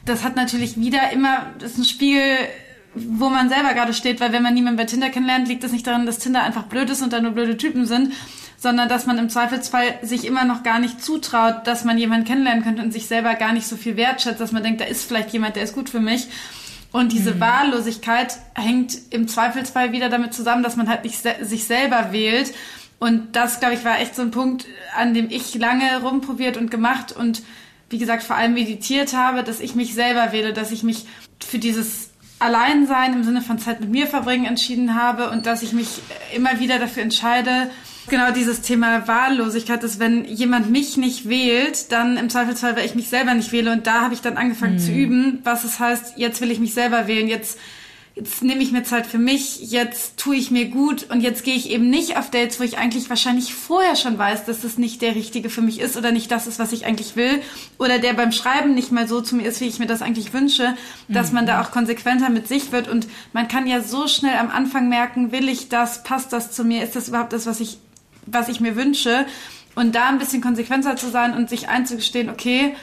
Das 0.06 0.24
hat 0.24 0.36
natürlich 0.36 0.78
wieder 0.80 1.12
immer, 1.12 1.46
das 1.58 1.72
ist 1.72 1.78
ein 1.78 1.84
Spiegel, 1.84 2.22
wo 2.94 3.28
man 3.28 3.48
selber 3.48 3.74
gerade 3.74 3.94
steht, 3.94 4.20
weil 4.20 4.32
wenn 4.32 4.42
man 4.42 4.54
niemanden 4.54 4.78
bei 4.78 4.84
Tinder 4.84 5.10
kennenlernt, 5.10 5.48
liegt 5.48 5.64
es 5.64 5.72
nicht 5.72 5.86
daran, 5.86 6.06
dass 6.06 6.18
Tinder 6.18 6.42
einfach 6.42 6.64
blöd 6.64 6.88
ist 6.90 7.02
und 7.02 7.12
da 7.12 7.20
nur 7.20 7.32
blöde 7.32 7.56
Typen 7.56 7.86
sind, 7.86 8.12
sondern 8.62 8.88
dass 8.88 9.06
man 9.06 9.18
im 9.18 9.28
Zweifelsfall 9.28 9.98
sich 10.02 10.24
immer 10.24 10.44
noch 10.44 10.62
gar 10.62 10.78
nicht 10.78 11.02
zutraut, 11.02 11.66
dass 11.66 11.82
man 11.84 11.98
jemanden 11.98 12.24
kennenlernen 12.24 12.62
könnte 12.62 12.80
und 12.80 12.92
sich 12.92 13.08
selber 13.08 13.34
gar 13.34 13.52
nicht 13.52 13.66
so 13.66 13.76
viel 13.76 13.96
wertschätzt, 13.96 14.40
dass 14.40 14.52
man 14.52 14.62
denkt, 14.62 14.80
da 14.80 14.84
ist 14.84 15.04
vielleicht 15.04 15.30
jemand, 15.30 15.56
der 15.56 15.64
ist 15.64 15.74
gut 15.74 15.90
für 15.90 15.98
mich. 15.98 16.28
Und 16.92 17.10
diese 17.10 17.40
Wahllosigkeit 17.40 18.38
hängt 18.54 18.96
im 19.10 19.26
Zweifelsfall 19.26 19.90
wieder 19.90 20.10
damit 20.10 20.32
zusammen, 20.32 20.62
dass 20.62 20.76
man 20.76 20.88
halt 20.88 21.02
nicht 21.02 21.20
se 21.20 21.34
sich 21.40 21.64
selber 21.64 22.12
wählt. 22.12 22.54
Und 23.00 23.34
das, 23.34 23.58
glaube 23.58 23.74
ich, 23.74 23.84
war 23.84 23.98
echt 23.98 24.14
so 24.14 24.22
ein 24.22 24.30
Punkt, 24.30 24.66
an 24.96 25.12
dem 25.12 25.28
ich 25.28 25.56
lange 25.56 26.00
rumprobiert 26.00 26.56
und 26.56 26.70
gemacht 26.70 27.10
und 27.10 27.42
wie 27.90 27.98
gesagt 27.98 28.22
vor 28.22 28.36
allem 28.36 28.54
meditiert 28.54 29.12
habe, 29.12 29.42
dass 29.42 29.58
ich 29.58 29.74
mich 29.74 29.92
selber 29.92 30.30
wähle, 30.30 30.52
dass 30.52 30.70
ich 30.70 30.84
mich 30.84 31.06
für 31.44 31.58
dieses 31.58 32.10
Alleinsein 32.38 33.12
im 33.12 33.24
Sinne 33.24 33.42
von 33.42 33.58
Zeit 33.58 33.80
mit 33.80 33.90
mir 33.90 34.06
verbringen 34.06 34.44
entschieden 34.44 34.94
habe 34.94 35.30
und 35.30 35.46
dass 35.46 35.62
ich 35.62 35.72
mich 35.72 35.88
immer 36.32 36.60
wieder 36.60 36.78
dafür 36.78 37.02
entscheide, 37.02 37.70
genau 38.08 38.32
dieses 38.32 38.60
Thema 38.62 39.06
Wahllosigkeit 39.08 39.82
ist, 39.84 39.98
wenn 39.98 40.24
jemand 40.24 40.70
mich 40.70 40.96
nicht 40.96 41.28
wählt, 41.28 41.92
dann 41.92 42.16
im 42.16 42.30
Zweifelsfall, 42.30 42.76
weil 42.76 42.86
ich 42.86 42.94
mich 42.94 43.08
selber 43.08 43.34
nicht 43.34 43.52
wähle. 43.52 43.72
Und 43.72 43.86
da 43.86 44.02
habe 44.02 44.14
ich 44.14 44.20
dann 44.20 44.36
angefangen 44.36 44.78
zu 44.78 44.92
üben, 44.92 45.40
was 45.44 45.64
es 45.64 45.78
heißt, 45.78 46.14
jetzt 46.16 46.40
will 46.40 46.50
ich 46.50 46.60
mich 46.60 46.74
selber 46.74 47.06
wählen, 47.06 47.28
jetzt 47.28 47.58
jetzt 48.14 48.42
nehme 48.42 48.62
ich 48.62 48.72
mir 48.72 48.82
Zeit 48.82 49.06
für 49.06 49.18
mich, 49.18 49.70
jetzt 49.70 50.18
tue 50.18 50.36
ich 50.36 50.50
mir 50.50 50.66
gut. 50.66 51.06
Und 51.10 51.20
jetzt 51.20 51.44
gehe 51.44 51.54
ich 51.54 51.70
eben 51.70 51.88
nicht 51.88 52.16
auf 52.16 52.30
Dates, 52.30 52.60
wo 52.60 52.64
ich 52.64 52.78
eigentlich 52.78 53.08
wahrscheinlich 53.08 53.54
vorher 53.54 53.96
schon 53.96 54.18
weiß, 54.18 54.44
dass 54.44 54.60
das 54.60 54.78
nicht 54.78 55.02
der 55.02 55.14
richtige 55.14 55.50
für 55.50 55.62
mich 55.62 55.80
ist 55.80 55.96
oder 55.96 56.12
nicht 56.12 56.30
das 56.30 56.46
ist, 56.46 56.58
was 56.58 56.72
ich 56.72 56.84
eigentlich 56.84 57.16
will. 57.16 57.40
Oder 57.78 57.98
der 57.98 58.12
beim 58.12 58.32
Schreiben 58.32 58.74
nicht 58.74 58.92
mal 58.92 59.08
so 59.08 59.20
zu 59.20 59.36
mir 59.36 59.46
ist, 59.46 59.60
wie 59.60 59.68
ich 59.68 59.78
mir 59.78 59.86
das 59.86 60.02
eigentlich 60.02 60.32
wünsche, 60.34 60.74
dass 61.08 61.32
man 61.32 61.46
da 61.46 61.62
auch 61.62 61.70
konsequenter 61.70 62.28
mit 62.28 62.48
sich 62.48 62.72
wird. 62.72 62.88
Und 62.88 63.06
man 63.32 63.48
kann 63.48 63.66
ja 63.66 63.80
so 63.80 64.06
schnell 64.08 64.36
am 64.36 64.50
Anfang 64.50 64.88
merken, 64.88 65.32
will 65.32 65.48
ich 65.48 65.68
das, 65.68 66.02
passt 66.02 66.32
das 66.32 66.52
zu 66.52 66.64
mir, 66.64 66.82
ist 66.82 66.96
das 66.96 67.08
überhaupt 67.08 67.32
das, 67.32 67.46
was 67.46 67.60
ich 67.60 67.78
was 68.26 68.48
ich 68.48 68.60
mir 68.60 68.76
wünsche 68.76 69.26
und 69.74 69.94
da 69.94 70.08
ein 70.08 70.18
bisschen 70.18 70.42
konsequenter 70.42 70.96
zu 70.96 71.10
sein 71.10 71.34
und 71.34 71.48
sich 71.48 71.68
einzugestehen, 71.68 72.30
okay, 72.30 72.74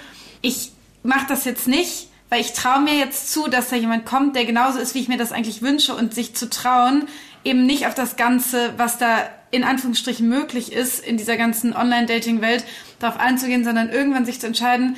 ich 0.41 0.71
mache 1.03 1.27
das 1.27 1.45
jetzt 1.45 1.67
nicht, 1.67 2.07
weil 2.29 2.41
ich 2.41 2.53
traue 2.53 2.81
mir 2.81 2.95
jetzt 2.95 3.31
zu, 3.31 3.47
dass 3.47 3.69
da 3.69 3.75
jemand 3.75 4.05
kommt, 4.05 4.35
der 4.35 4.45
genauso 4.45 4.79
ist, 4.79 4.95
wie 4.95 4.99
ich 4.99 5.07
mir 5.07 5.17
das 5.17 5.31
eigentlich 5.31 5.61
wünsche 5.61 5.95
und 5.95 6.13
sich 6.13 6.35
zu 6.35 6.49
trauen, 6.49 7.07
eben 7.43 7.65
nicht 7.65 7.87
auf 7.87 7.95
das 7.95 8.15
Ganze, 8.15 8.73
was 8.77 8.97
da 8.97 9.29
in 9.51 9.63
Anführungsstrichen 9.63 10.27
möglich 10.27 10.71
ist, 10.71 10.99
in 10.99 11.17
dieser 11.17 11.37
ganzen 11.37 11.75
Online-Dating-Welt, 11.75 12.63
darauf 12.99 13.19
einzugehen, 13.19 13.63
sondern 13.63 13.89
irgendwann 13.89 14.25
sich 14.25 14.39
zu 14.39 14.47
entscheiden, 14.47 14.95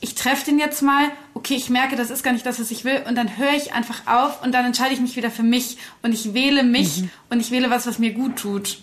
ich 0.00 0.16
treffe 0.16 0.46
den 0.46 0.58
jetzt 0.58 0.82
mal, 0.82 1.10
okay, 1.32 1.54
ich 1.54 1.70
merke, 1.70 1.94
das 1.94 2.10
ist 2.10 2.24
gar 2.24 2.32
nicht 2.32 2.44
das, 2.44 2.58
was 2.58 2.72
ich 2.72 2.84
will, 2.84 3.02
und 3.08 3.14
dann 3.14 3.36
höre 3.36 3.54
ich 3.54 3.72
einfach 3.72 4.06
auf 4.06 4.42
und 4.42 4.52
dann 4.52 4.66
entscheide 4.66 4.92
ich 4.92 5.00
mich 5.00 5.16
wieder 5.16 5.30
für 5.30 5.44
mich 5.44 5.78
und 6.02 6.12
ich 6.12 6.34
wähle 6.34 6.64
mich 6.64 7.04
und 7.30 7.38
ich 7.38 7.52
wähle 7.52 7.70
was, 7.70 7.86
was 7.86 8.00
mir 8.00 8.12
gut 8.12 8.36
tut. 8.36 8.78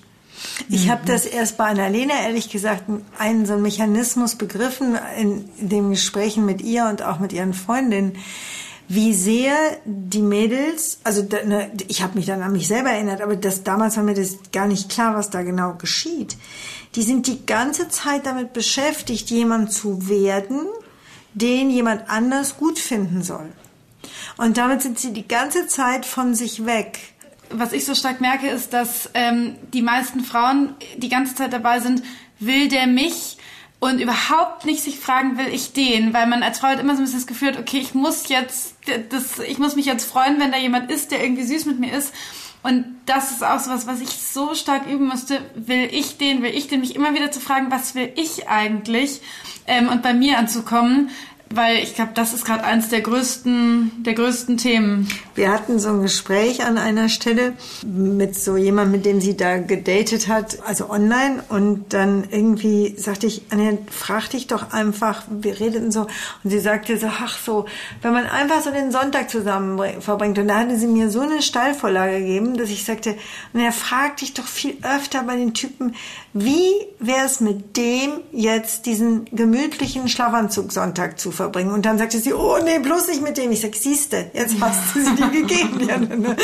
Ich 0.69 0.89
habe 0.89 1.01
das 1.05 1.25
erst 1.25 1.57
bei 1.57 1.65
Annalena 1.65 2.13
ehrlich 2.21 2.49
gesagt 2.49 2.83
einen 3.17 3.45
so 3.45 3.53
einen 3.53 3.61
Mechanismus 3.61 4.35
begriffen 4.35 4.97
in, 5.17 5.49
den 5.59 5.89
Gesprächen 5.89 6.45
mit 6.45 6.61
ihr 6.61 6.85
und 6.85 7.01
auch 7.01 7.19
mit 7.19 7.33
ihren 7.33 7.53
Freundinnen, 7.53 8.15
wie 8.87 9.13
sehr 9.13 9.53
die 9.85 10.21
Mädels, 10.21 10.99
also 11.03 11.21
ne, 11.21 11.71
ich 11.87 12.01
habe 12.01 12.15
mich 12.15 12.25
dann 12.25 12.41
an 12.41 12.51
mich 12.51 12.67
selber 12.67 12.89
erinnert, 12.89 13.21
aber 13.21 13.35
das 13.35 13.63
damals 13.63 13.97
war 13.97 14.03
mir 14.03 14.15
das 14.15 14.37
gar 14.51 14.67
nicht 14.67 14.89
klar, 14.89 15.15
was 15.15 15.29
da 15.29 15.43
genau 15.43 15.75
geschieht. 15.75 16.37
Die 16.95 17.03
sind 17.03 17.27
die 17.27 17.45
ganze 17.45 17.89
Zeit 17.89 18.25
damit 18.25 18.53
beschäftigt, 18.53 19.29
jemand 19.29 19.71
zu 19.71 20.09
werden, 20.09 20.65
den 21.33 21.69
jemand 21.69 22.09
anders 22.09 22.57
gut 22.57 22.79
finden 22.79 23.21
soll. 23.21 23.49
Und 24.37 24.57
damit 24.57 24.81
sind 24.81 24.97
sie 24.97 25.13
die 25.13 25.27
ganze 25.27 25.67
Zeit 25.67 26.05
von 26.05 26.33
sich 26.33 26.65
weg 26.65 26.99
was 27.51 27.73
ich 27.73 27.85
so 27.85 27.95
stark 27.95 28.21
merke, 28.21 28.47
ist, 28.47 28.73
dass 28.73 29.09
ähm, 29.13 29.55
die 29.73 29.81
meisten 29.81 30.21
Frauen 30.21 30.73
die 30.97 31.09
ganze 31.09 31.35
Zeit 31.35 31.53
dabei 31.53 31.79
sind, 31.79 32.03
will 32.39 32.67
der 32.67 32.87
mich 32.87 33.37
und 33.79 33.99
überhaupt 33.99 34.65
nicht 34.65 34.83
sich 34.83 34.99
fragen, 34.99 35.37
will 35.37 35.47
ich 35.47 35.73
den, 35.73 36.13
weil 36.13 36.27
man 36.27 36.43
als 36.43 36.59
Frau 36.59 36.67
hat 36.67 36.79
immer 36.79 36.95
so 36.95 37.01
ein 37.01 37.05
bisschen 37.05 37.19
das 37.19 37.27
Gefühl 37.27 37.49
hat, 37.49 37.59
okay, 37.59 37.79
ich 37.79 37.93
muss 37.93 38.27
jetzt, 38.27 38.75
das, 39.09 39.39
ich 39.39 39.57
muss 39.57 39.75
mich 39.75 39.85
jetzt 39.85 40.05
freuen, 40.05 40.39
wenn 40.39 40.51
da 40.51 40.57
jemand 40.57 40.91
ist, 40.91 41.11
der 41.11 41.23
irgendwie 41.23 41.43
süß 41.43 41.65
mit 41.65 41.79
mir 41.79 41.93
ist. 41.93 42.13
Und 42.61 42.83
das 43.05 43.31
ist 43.31 43.41
auch 43.41 43.59
so 43.59 43.71
was, 43.71 43.87
was 43.87 44.01
ich 44.01 44.09
so 44.09 44.53
stark 44.53 44.85
üben 44.85 45.07
musste. 45.07 45.39
Will 45.55 45.87
ich 45.91 46.17
den, 46.17 46.41
will 46.41 46.53
ich 46.53 46.67
den, 46.67 46.81
mich 46.81 46.93
immer 46.93 47.13
wieder 47.13 47.31
zu 47.31 47.39
fragen, 47.39 47.71
was 47.71 47.95
will 47.95 48.11
ich 48.17 48.49
eigentlich? 48.49 49.21
Ähm, 49.65 49.87
und 49.87 50.01
bei 50.01 50.13
mir 50.13 50.37
anzukommen, 50.37 51.09
weil 51.51 51.77
ich 51.77 51.95
glaube, 51.95 52.11
das 52.13 52.33
ist 52.33 52.45
gerade 52.45 52.63
eins 52.63 52.89
der 52.89 53.01
größten, 53.01 54.03
der 54.03 54.13
größten 54.13 54.57
Themen. 54.57 55.07
Wir 55.33 55.51
hatten 55.51 55.79
so 55.79 55.89
ein 55.89 56.01
Gespräch 56.03 56.63
an 56.63 56.77
einer 56.77 57.09
Stelle 57.09 57.53
mit 57.83 58.35
so 58.39 58.55
jemandem, 58.55 58.91
mit 58.91 59.05
dem 59.05 59.19
sie 59.19 59.35
da 59.35 59.57
gedatet 59.57 60.27
hat, 60.27 60.59
also 60.67 60.89
online. 60.89 61.43
Und 61.49 61.93
dann 61.93 62.25
irgendwie 62.29 62.95
sagte 62.97 63.25
ich, 63.25 63.43
Anja, 63.49 63.77
frag 63.89 64.29
dich 64.29 64.47
doch 64.47 64.73
einfach, 64.73 65.23
wir 65.29 65.59
redeten 65.59 65.91
so. 65.91 66.01
Und 66.43 66.51
sie 66.51 66.59
sagte 66.59 66.97
so, 66.97 67.07
ach 67.07 67.37
so, 67.37 67.65
wenn 68.03 68.13
man 68.13 68.27
einfach 68.27 68.61
so 68.61 68.69
den 68.69 68.91
Sonntag 68.91 69.31
zusammen 69.31 69.79
verbringt. 70.01 70.37
Und 70.37 70.47
da 70.47 70.59
hatte 70.59 70.77
sie 70.77 70.87
mir 70.87 71.09
so 71.09 71.21
eine 71.21 71.41
Steilvorlage 71.41 72.19
gegeben, 72.19 72.57
dass 72.57 72.69
ich 72.69 72.85
sagte, 72.85 73.15
Anja, 73.53 73.71
frag 73.71 74.17
dich 74.17 74.35
doch 74.35 74.45
viel 74.45 74.77
öfter 74.83 75.23
bei 75.23 75.35
den 75.35 75.55
Typen, 75.55 75.95
wie 76.33 76.69
wäre 76.99 77.25
es 77.25 77.39
mit 77.39 77.75
dem 77.75 78.11
jetzt 78.31 78.85
diesen 78.85 79.25
gemütlichen 79.31 80.07
Schlafanzug 80.07 80.71
Sonntag 80.71 81.19
zu 81.19 81.31
verbringen? 81.39 81.71
Und 81.71 81.85
dann 81.85 81.97
sagte 81.97 82.19
sie, 82.19 82.33
oh 82.33 82.57
nee, 82.63 82.79
bloß 82.79 83.07
nicht 83.07 83.21
mit 83.21 83.37
dem. 83.37 83.51
Ich 83.51 83.61
sag, 83.61 83.73
siehste, 83.75 84.29
jetzt 84.33 84.55
hast 84.59 84.95
du 84.95 85.03
sie 85.03 85.15
dir 85.15 85.29
gegeben. 85.29 85.87
Ja, 85.87 85.97
ne, 85.97 86.35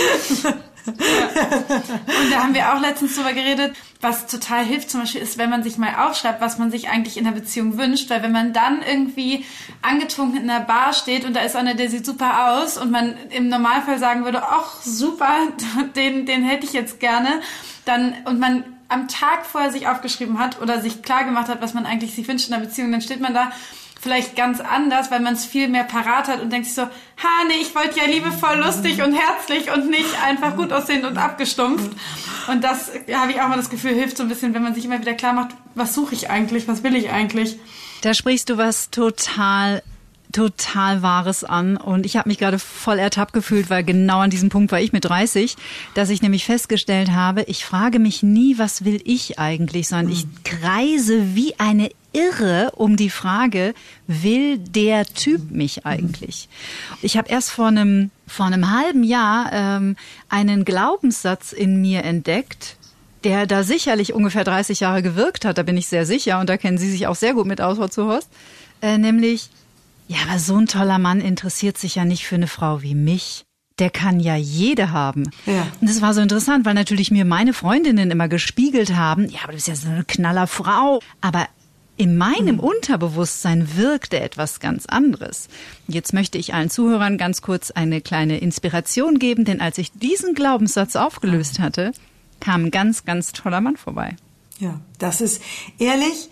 Und 0.86 2.31
da 2.31 2.43
haben 2.43 2.53
wir 2.53 2.73
auch 2.73 2.79
letztens 2.79 3.15
drüber 3.15 3.34
geredet, 3.34 3.75
was 4.01 4.27
total 4.27 4.63
hilft 4.63 4.91
zum 4.91 5.01
Beispiel 5.01 5.21
ist, 5.21 5.38
wenn 5.38 5.49
man 5.49 5.63
sich 5.63 5.77
mal 5.77 6.08
aufschreibt, 6.08 6.41
was 6.41 6.58
man 6.60 6.69
sich 6.69 6.89
eigentlich 6.89 7.17
in 7.17 7.23
der 7.25 7.31
Beziehung 7.31 7.77
wünscht, 7.77 8.10
weil 8.10 8.21
wenn 8.21 8.31
man 8.31 8.53
dann 8.53 8.81
irgendwie 8.88 9.45
angetrunken 9.81 10.41
in 10.41 10.47
der 10.47 10.60
Bar 10.60 10.93
steht 10.93 11.25
und 11.25 11.36
da 11.36 11.41
ist 11.41 11.55
einer, 11.55 11.73
der 11.73 11.89
sieht 11.89 12.05
super 12.05 12.51
aus 12.51 12.77
und 12.77 12.91
man 12.91 13.15
im 13.31 13.49
Normalfall 13.49 13.97
sagen 13.97 14.25
würde, 14.25 14.43
ach 14.43 14.81
super, 14.84 15.36
den, 15.95 16.25
den 16.25 16.43
hätte 16.43 16.65
ich 16.65 16.73
jetzt 16.73 16.99
gerne, 16.99 17.41
dann 17.86 18.13
und 18.25 18.39
man 18.39 18.63
am 18.88 19.08
Tag 19.08 19.45
vorher 19.45 19.71
sich 19.71 19.88
aufgeschrieben 19.88 20.38
hat 20.38 20.62
oder 20.62 20.79
sich 20.81 21.01
klar 21.01 21.23
gemacht 21.23 21.47
hat, 21.47 21.62
was 21.62 21.73
man 21.73 21.88
eigentlich 21.88 22.13
sich 22.13 22.27
wünscht 22.27 22.47
in 22.47 22.53
der 22.53 22.60
Beziehung, 22.60 22.91
dann 22.91 23.01
steht 23.01 23.21
man 23.21 23.34
da 23.34 23.51
vielleicht 24.05 24.35
ganz 24.35 24.59
anders, 24.59 25.09
weil 25.09 25.19
man 25.19 25.33
es 25.33 25.45
viel 25.45 25.67
mehr 25.67 25.83
parat 25.83 26.27
hat 26.27 26.39
und 26.39 26.53
denkt 26.53 26.67
sich 26.67 26.75
so, 26.75 26.83
ha, 26.83 27.43
nee, 27.47 27.55
ich 27.59 27.73
wollte 27.73 27.99
ja 27.99 28.05
liebevoll, 28.05 28.57
lustig 28.63 29.01
und 29.01 29.15
herzlich 29.15 29.73
und 29.73 29.89
nicht 29.89 30.23
einfach 30.23 30.55
gut 30.55 30.71
aussehen 30.71 31.05
und 31.05 31.17
abgestumpft. 31.17 31.89
Und 32.47 32.63
das 32.63 32.91
habe 33.11 33.32
ich 33.32 33.41
auch 33.41 33.47
mal 33.47 33.57
das 33.57 33.71
Gefühl, 33.71 33.95
hilft 33.95 34.17
so 34.17 34.21
ein 34.23 34.30
bisschen, 34.30 34.53
wenn 34.53 34.61
man 34.61 34.75
sich 34.75 34.86
immer 34.86 35.01
wieder 35.01 35.15
klar 35.15 35.34
macht, 35.34 35.55
was 35.73 35.95
suche 35.95 36.13
ich 36.13 36.30
eigentlich, 36.30 36.67
was 36.67 36.84
will 36.84 36.95
ich 36.95 37.09
eigentlich. 37.09 37.57
Da 38.01 38.13
sprichst 38.13 38.51
du 38.51 38.57
was 38.57 38.91
total 38.91 39.82
total 40.36 41.01
Wahres 41.01 41.45
an. 41.45 41.77
Und 41.77 42.05
ich 42.05 42.17
habe 42.17 42.27
mich 42.27 42.38
gerade 42.38 42.59
voll 42.59 42.99
ertappt 42.99 43.31
gefühlt, 43.31 43.69
weil 43.69 43.86
genau 43.86 44.19
an 44.19 44.29
diesem 44.29 44.49
Punkt 44.49 44.69
war 44.73 44.81
ich 44.81 44.91
mit 44.91 45.05
30, 45.05 45.55
dass 45.93 46.09
ich 46.09 46.21
nämlich 46.21 46.43
festgestellt 46.43 47.11
habe, 47.11 47.43
ich 47.43 47.63
frage 47.63 47.99
mich 47.99 48.21
nie, 48.21 48.57
was 48.57 48.83
will 48.83 49.01
ich 49.05 49.39
eigentlich, 49.39 49.88
sondern 49.88 50.11
ich 50.11 50.25
kreise 50.43 51.36
wie 51.36 51.57
eine 51.57 51.89
Irre 52.11 52.71
um 52.75 52.97
die 52.97 53.09
Frage, 53.09 53.73
will 54.07 54.57
der 54.57 55.05
Typ 55.05 55.51
mich 55.51 55.86
eigentlich? 55.86 56.49
Ich 57.01 57.15
habe 57.17 57.29
erst 57.29 57.51
vor 57.51 57.67
einem 57.67 58.11
vor 58.27 58.45
einem 58.45 58.71
halben 58.71 59.03
Jahr 59.03 59.51
ähm, 59.53 59.95
einen 60.27 60.65
Glaubenssatz 60.65 61.53
in 61.53 61.79
mir 61.79 62.03
entdeckt, 62.03 62.75
der 63.23 63.45
da 63.45 63.63
sicherlich 63.63 64.13
ungefähr 64.13 64.43
30 64.43 64.81
Jahre 64.81 65.01
gewirkt 65.01 65.45
hat, 65.45 65.57
da 65.57 65.63
bin 65.63 65.77
ich 65.77 65.88
sehr 65.88 66.05
sicher 66.05 66.39
und 66.39 66.49
da 66.49 66.57
kennen 66.57 66.77
Sie 66.77 66.89
sich 66.89 67.07
auch 67.07 67.15
sehr 67.15 67.33
gut 67.33 67.45
mit 67.45 67.61
aus, 67.61 67.77
Frau 67.77 67.88
Zuhorst, 67.88 68.29
äh, 68.81 68.97
nämlich 68.97 69.49
ja, 70.08 70.18
aber 70.28 70.39
so 70.39 70.56
ein 70.58 70.68
toller 70.68 70.99
Mann 70.99 71.22
interessiert 71.22 71.78
sich 71.78 71.95
ja 71.95 72.06
nicht 72.06 72.26
für 72.26 72.36
eine 72.36 72.47
Frau 72.47 72.82
wie 72.82 72.95
mich. 72.95 73.45
Der 73.80 73.89
kann 73.89 74.22
ja 74.22 74.38
jede 74.38 74.91
haben. 74.91 75.30
Ja. 75.45 75.68
Und 75.82 75.89
das 75.89 76.01
war 76.01 76.14
so 76.14 76.22
interessant, 76.22 76.64
weil 76.66 76.76
natürlich 76.76 77.12
mir 77.12 77.26
meine 77.26 77.53
Freundinnen 77.53 78.10
immer 78.10 78.30
gespiegelt 78.30 78.95
haben, 78.95 79.28
ja, 79.30 79.39
aber 79.43 79.51
du 79.51 79.58
bist 79.58 79.68
ja 79.68 79.76
so 79.76 79.89
eine 79.89 80.06
knaller 80.06 80.47
Frau. 80.47 81.01
Aber 81.20 81.47
in 81.97 82.18
meinem 82.18 82.56
mhm. 82.56 82.62
Unterbewusstsein 82.62 83.76
wirkte 83.76 84.20
etwas 84.20 84.60
ganz 84.60 84.86
anderes. 84.86 85.49
Jetzt 85.88 86.14
möchte 86.14 86.38
ich 86.38 86.53
allen 86.53 86.70
Zuhörern 86.70 87.18
ganz 87.18 87.41
kurz 87.41 87.72
eine 87.72 88.01
kleine 88.01 88.38
Inspiration 88.38 89.20
geben, 89.20 89.45
denn 89.45 89.62
als 89.62 89.78
ich 89.78 89.91
diesen 89.91 90.36
Glaubenssatz 90.36 90.95
aufgelöst 90.95 91.60
hatte, 91.60 91.91
kam 92.39 92.66
ein 92.66 92.72
ganz, 92.72 93.06
ganz 93.06 93.32
toller 93.32 93.62
Mann 93.62 93.78
vorbei. 93.78 94.16
Ja, 94.60 94.80
das 94.99 95.22
ist 95.22 95.41
ehrlich, 95.80 96.30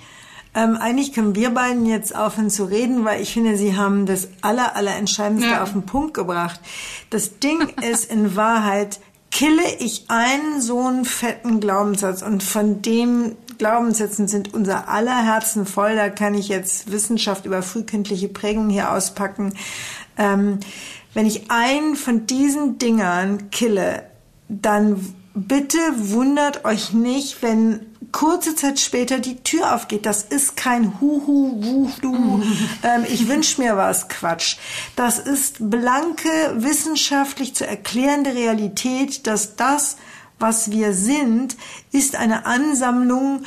ähm, 0.55 0.77
eigentlich 0.77 1.13
können 1.13 1.35
wir 1.35 1.49
beiden 1.49 1.85
jetzt 1.85 2.15
aufhören 2.15 2.49
zu 2.49 2.65
reden, 2.65 3.05
weil 3.05 3.21
ich 3.21 3.33
finde, 3.33 3.57
sie 3.57 3.75
haben 3.75 4.05
das 4.05 4.29
aller, 4.41 4.75
aller 4.75 4.95
Entscheidendste 4.95 5.51
ja. 5.51 5.63
auf 5.63 5.71
den 5.71 5.85
Punkt 5.85 6.13
gebracht. 6.13 6.59
Das 7.09 7.39
Ding 7.39 7.69
ist 7.81 8.11
in 8.11 8.35
Wahrheit, 8.35 8.99
kille 9.31 9.63
ich 9.79 10.05
einen 10.09 10.61
so 10.61 10.79
einen 10.79 11.05
fetten 11.05 11.59
Glaubenssatz 11.59 12.21
und 12.21 12.43
von 12.43 12.83
dem 12.83 13.35
Glaubenssätzen 13.57 14.27
sind 14.27 14.53
unser 14.53 14.89
aller 14.89 15.23
Herzen 15.23 15.65
voll. 15.65 15.95
Da 15.95 16.09
kann 16.09 16.35
ich 16.35 16.49
jetzt 16.49 16.91
Wissenschaft 16.91 17.45
über 17.45 17.63
frühkindliche 17.63 18.27
Prägung 18.27 18.69
hier 18.69 18.91
auspacken. 18.91 19.53
Ähm, 20.17 20.59
wenn 21.15 21.25
ich 21.25 21.49
einen 21.49 21.95
von 21.95 22.27
diesen 22.27 22.77
Dingern 22.77 23.49
kille, 23.49 24.03
dann 24.49 25.15
bitte 25.33 25.79
wundert 25.95 26.65
euch 26.65 26.93
nicht, 26.93 27.41
wenn 27.41 27.87
kurze 28.13 28.55
Zeit 28.55 28.79
später 28.79 29.19
die 29.19 29.43
Tür 29.43 29.75
aufgeht. 29.75 30.05
Das 30.05 30.23
ist 30.23 30.55
kein 30.55 31.01
Huhu, 31.01 31.61
Wuhu, 31.61 32.41
ähm, 32.83 33.05
ich 33.09 33.27
wünsch 33.27 33.57
mir 33.57 33.75
was 33.75 34.07
Quatsch. 34.07 34.55
Das 34.95 35.19
ist 35.19 35.69
blanke, 35.69 36.29
wissenschaftlich 36.55 37.53
zu 37.53 37.67
erklärende 37.67 38.33
Realität, 38.33 39.27
dass 39.27 39.57
das, 39.57 39.97
was 40.39 40.71
wir 40.71 40.93
sind, 40.93 41.57
ist 41.91 42.15
eine 42.15 42.45
Ansammlung 42.45 43.43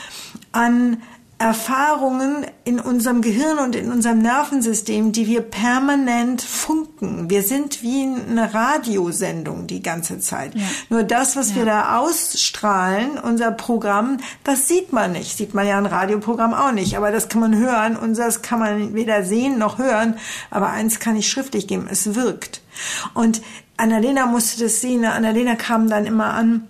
an 0.53 1.03
Erfahrungen 1.39 2.47
in 2.65 2.81
unserem 2.81 3.21
Gehirn 3.21 3.59
und 3.59 3.77
in 3.77 3.93
unserem 3.93 4.21
Nervensystem, 4.21 5.13
die 5.13 5.27
wir 5.27 5.43
permanent 5.43 6.41
funken. 6.41 7.29
Wir 7.29 7.43
sind 7.43 7.83
wie 7.83 8.05
eine 8.05 8.55
Radiosendung 8.55 9.67
die 9.67 9.83
ganze 9.83 10.19
Zeit. 10.19 10.55
Ja. 10.55 10.63
Nur 10.89 11.03
das, 11.03 11.37
was 11.37 11.51
ja. 11.51 11.57
wir 11.57 11.65
da 11.67 11.99
ausstrahlen, 11.99 13.19
unser 13.19 13.51
Programm, 13.51 14.17
das 14.45 14.67
sieht 14.67 14.95
man 14.95 15.13
nicht. 15.13 15.37
Sieht 15.37 15.53
man 15.53 15.67
ja 15.67 15.77
ein 15.77 15.85
Radioprogramm 15.85 16.55
auch 16.55 16.73
nicht. 16.73 16.97
Aber 16.97 17.13
das 17.13 17.29
kann 17.29 17.43
man 17.43 17.55
hören. 17.55 17.97
Unseres 17.97 18.41
kann 18.41 18.59
man 18.59 18.95
weder 18.95 19.23
sehen 19.23 19.59
noch 19.59 19.77
hören. 19.77 20.17
Aber 20.51 20.71
eins 20.71 21.01
kann 21.01 21.17
ich 21.17 21.29
schriftlich 21.29 21.67
geben. 21.67 21.87
Es 21.91 22.15
wirkt. 22.15 22.63
Und 23.13 23.43
Annalena 23.77 24.25
musste 24.25 24.65
das 24.65 24.81
sehen. 24.81 25.05
Annalena 25.05 25.55
kam 25.55 25.91
dann 25.91 26.07
immer 26.07 26.33
an. 26.33 26.67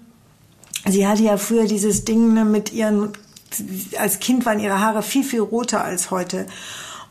Sie 0.89 1.07
hatte 1.07 1.23
ja 1.23 1.37
früher 1.37 1.67
dieses 1.67 2.05
Ding 2.05 2.35
ne, 2.35 2.45
mit 2.45 2.73
ihren 2.73 3.12
als 3.99 4.19
Kind 4.19 4.47
waren 4.47 4.61
ihre 4.61 4.81
Haare 4.81 5.03
viel, 5.03 5.25
viel 5.25 5.41
roter 5.41 5.85
als 5.85 6.11
heute. 6.11 6.47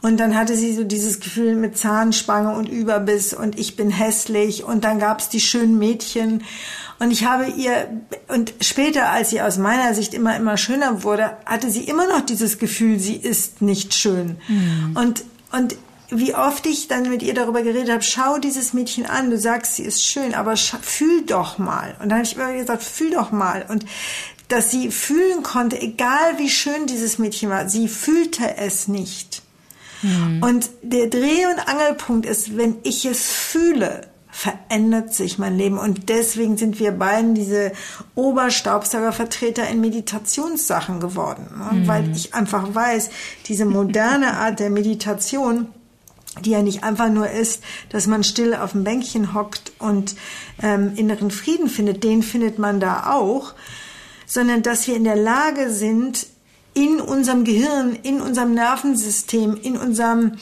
Und 0.02 0.18
dann 0.18 0.36
hatte 0.36 0.56
sie 0.56 0.74
so 0.74 0.84
dieses 0.84 1.20
Gefühl 1.20 1.56
mit 1.56 1.78
Zahnspange 1.78 2.56
und 2.56 2.70
Überbiss 2.70 3.34
und 3.34 3.58
ich 3.58 3.76
bin 3.76 3.90
hässlich 3.90 4.64
und 4.64 4.84
dann 4.84 5.00
gab's 5.00 5.30
die 5.30 5.40
schönen 5.40 5.80
Mädchen. 5.80 6.44
Und 7.00 7.12
ich 7.12 7.26
habe 7.26 7.48
ihr, 7.48 7.90
und 8.28 8.54
später, 8.62 9.10
als 9.10 9.32
sie 9.32 9.42
aus 9.42 9.58
meiner 9.58 9.96
Sicht 9.96 10.14
immer, 10.14 10.36
immer 10.38 10.58
schöner 10.58 11.04
wurde, 11.04 11.38
hatte 11.46 11.72
sie 11.72 11.86
immer 11.86 12.08
noch 12.08 12.22
dieses 12.22 12.60
Gefühl, 12.60 13.00
sie 13.00 13.16
ist 13.16 13.62
nicht 13.62 13.96
schön. 13.96 14.38
Mhm. 14.48 14.96
Und, 14.96 15.24
und 15.52 15.76
wie 16.10 16.36
oft 16.36 16.66
ich 16.68 16.88
dann 16.88 17.10
mit 17.10 17.24
ihr 17.24 17.34
darüber 17.34 17.64
geredet 17.64 17.90
habe, 17.90 18.04
schau 18.04 18.38
dieses 18.38 18.74
Mädchen 18.74 19.06
an, 19.06 19.32
du 19.32 19.40
sagst, 19.40 19.76
sie 19.76 19.84
ist 19.84 20.04
schön, 20.04 20.36
aber 20.36 20.56
fühl 20.56 21.24
doch 21.26 21.58
mal. 21.58 21.96
Und 22.00 22.10
dann 22.10 22.20
habe 22.20 22.28
ich 22.28 22.36
immer 22.36 22.54
gesagt, 22.54 22.84
fühl 22.84 23.12
doch 23.12 23.32
mal. 23.32 23.66
Und 23.68 23.86
dass 24.48 24.72
sie 24.72 24.92
fühlen 24.92 25.44
konnte, 25.44 25.82
egal 25.82 26.38
wie 26.38 26.50
schön 26.50 26.86
dieses 26.88 27.18
Mädchen 27.18 27.50
war, 27.50 27.70
sie 27.70 27.88
fühlte 27.88 28.58
es 28.58 28.88
nicht. 28.88 29.42
Mhm. 30.02 30.44
Und 30.44 30.70
der 30.82 31.08
Dreh- 31.08 31.48
und 31.48 31.68
Angelpunkt 31.68 32.26
ist, 32.26 32.58
wenn 32.58 32.76
ich 32.84 33.06
es 33.06 33.32
fühle, 33.32 34.08
verändert 34.36 35.14
sich 35.14 35.40
mein 35.40 35.58
Leben. 35.58 35.78
Und 35.78 36.10
deswegen 36.10 36.58
sind 36.58 36.78
wir 36.80 36.92
beiden 36.92 37.36
diese 37.36 37.72
Oberstaubsaugervertreter 38.16 39.68
in 39.70 39.80
Meditationssachen 39.80 41.00
geworden. 41.00 41.48
Ne? 41.58 41.80
Mhm. 41.80 41.88
Weil 41.88 42.12
ich 42.12 42.34
einfach 42.34 42.76
weiß, 42.76 43.12
diese 43.48 43.66
moderne 43.66 44.34
Art 44.38 44.60
der 44.60 44.70
Meditation, 44.70 45.70
die 46.42 46.50
ja 46.50 46.62
nicht 46.62 46.84
einfach 46.84 47.10
nur 47.10 47.30
ist, 47.30 47.64
dass 47.90 48.08
man 48.08 48.26
still 48.26 48.56
auf 48.56 48.74
dem 48.74 48.84
Bänkchen 48.84 49.34
hockt 49.34 49.72
und 49.80 50.16
ähm, 50.62 50.92
inneren 50.98 51.32
Frieden 51.32 51.70
findet, 51.70 52.04
den 52.04 52.22
findet 52.22 52.60
man 52.60 52.82
da 52.82 53.14
auch, 53.14 53.54
sondern 54.26 54.64
dass 54.64 54.88
wir 54.88 54.96
in 54.96 55.04
der 55.04 55.16
Lage 55.16 55.70
sind, 55.72 56.28
in 56.76 57.00
unserem 57.00 57.46
Gehirn, 57.46 57.98
in 58.04 58.22
unserem 58.22 58.54
Nervensystem, 58.54 59.58
in 59.62 59.78
unserem, 59.78 60.34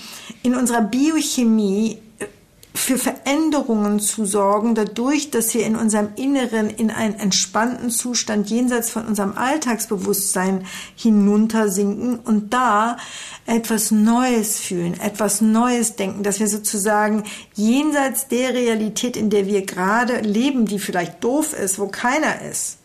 in 0.41 0.55
unserer 0.55 0.81
Biochemie 0.81 1.99
äh, 2.17 2.25
für 2.73 2.97
Veränderungen 2.97 3.99
zu 3.99 4.25
sorgen, 4.25 4.73
dadurch, 4.73 5.29
dass 5.29 5.53
wir 5.53 5.63
in 5.63 5.75
unserem 5.75 6.09
Inneren 6.15 6.71
in 6.71 6.89
einen 6.89 7.13
entspannten 7.13 7.91
Zustand 7.91 8.49
jenseits 8.49 8.89
von 8.89 9.05
unserem 9.05 9.37
Alltagsbewusstsein 9.37 10.65
hinuntersinken 10.95 12.17
und 12.17 12.51
da 12.51 12.97
etwas 13.45 13.91
Neues 13.91 14.59
fühlen, 14.59 14.99
etwas 14.99 15.39
Neues 15.39 15.97
denken, 15.97 16.23
dass 16.23 16.39
wir 16.39 16.47
sozusagen 16.47 17.25
jenseits 17.53 18.27
der 18.27 18.55
Realität, 18.55 19.15
in 19.17 19.29
der 19.29 19.45
wir 19.45 19.67
gerade 19.67 20.21
leben, 20.21 20.65
die 20.65 20.79
vielleicht 20.79 21.23
doof 21.23 21.53
ist, 21.53 21.77
wo 21.77 21.89
keiner 21.89 22.41
ist, 22.41 22.79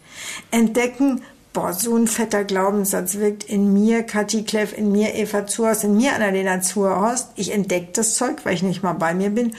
entdecken, 0.50 1.22
boah, 1.52 1.72
so 1.72 1.96
ein 1.96 2.06
fetter 2.06 2.44
Glaubenssatz 2.44 3.16
wirkt 3.16 3.44
in 3.44 3.72
mir, 3.72 4.02
Kathi 4.02 4.44
Kleff, 4.44 4.76
in 4.76 4.92
mir, 4.92 5.14
Eva 5.14 5.46
Zuhorst, 5.46 5.84
in 5.84 5.96
mir, 5.96 6.14
Annalena 6.14 6.60
Zuhorst. 6.60 7.30
Ich 7.36 7.52
entdecke 7.52 7.88
das 7.94 8.14
Zeug, 8.14 8.44
weil 8.44 8.54
ich 8.54 8.62
nicht 8.62 8.82
mal 8.82 8.92
bei 8.92 9.14
mir 9.14 9.30
bin. 9.30 9.54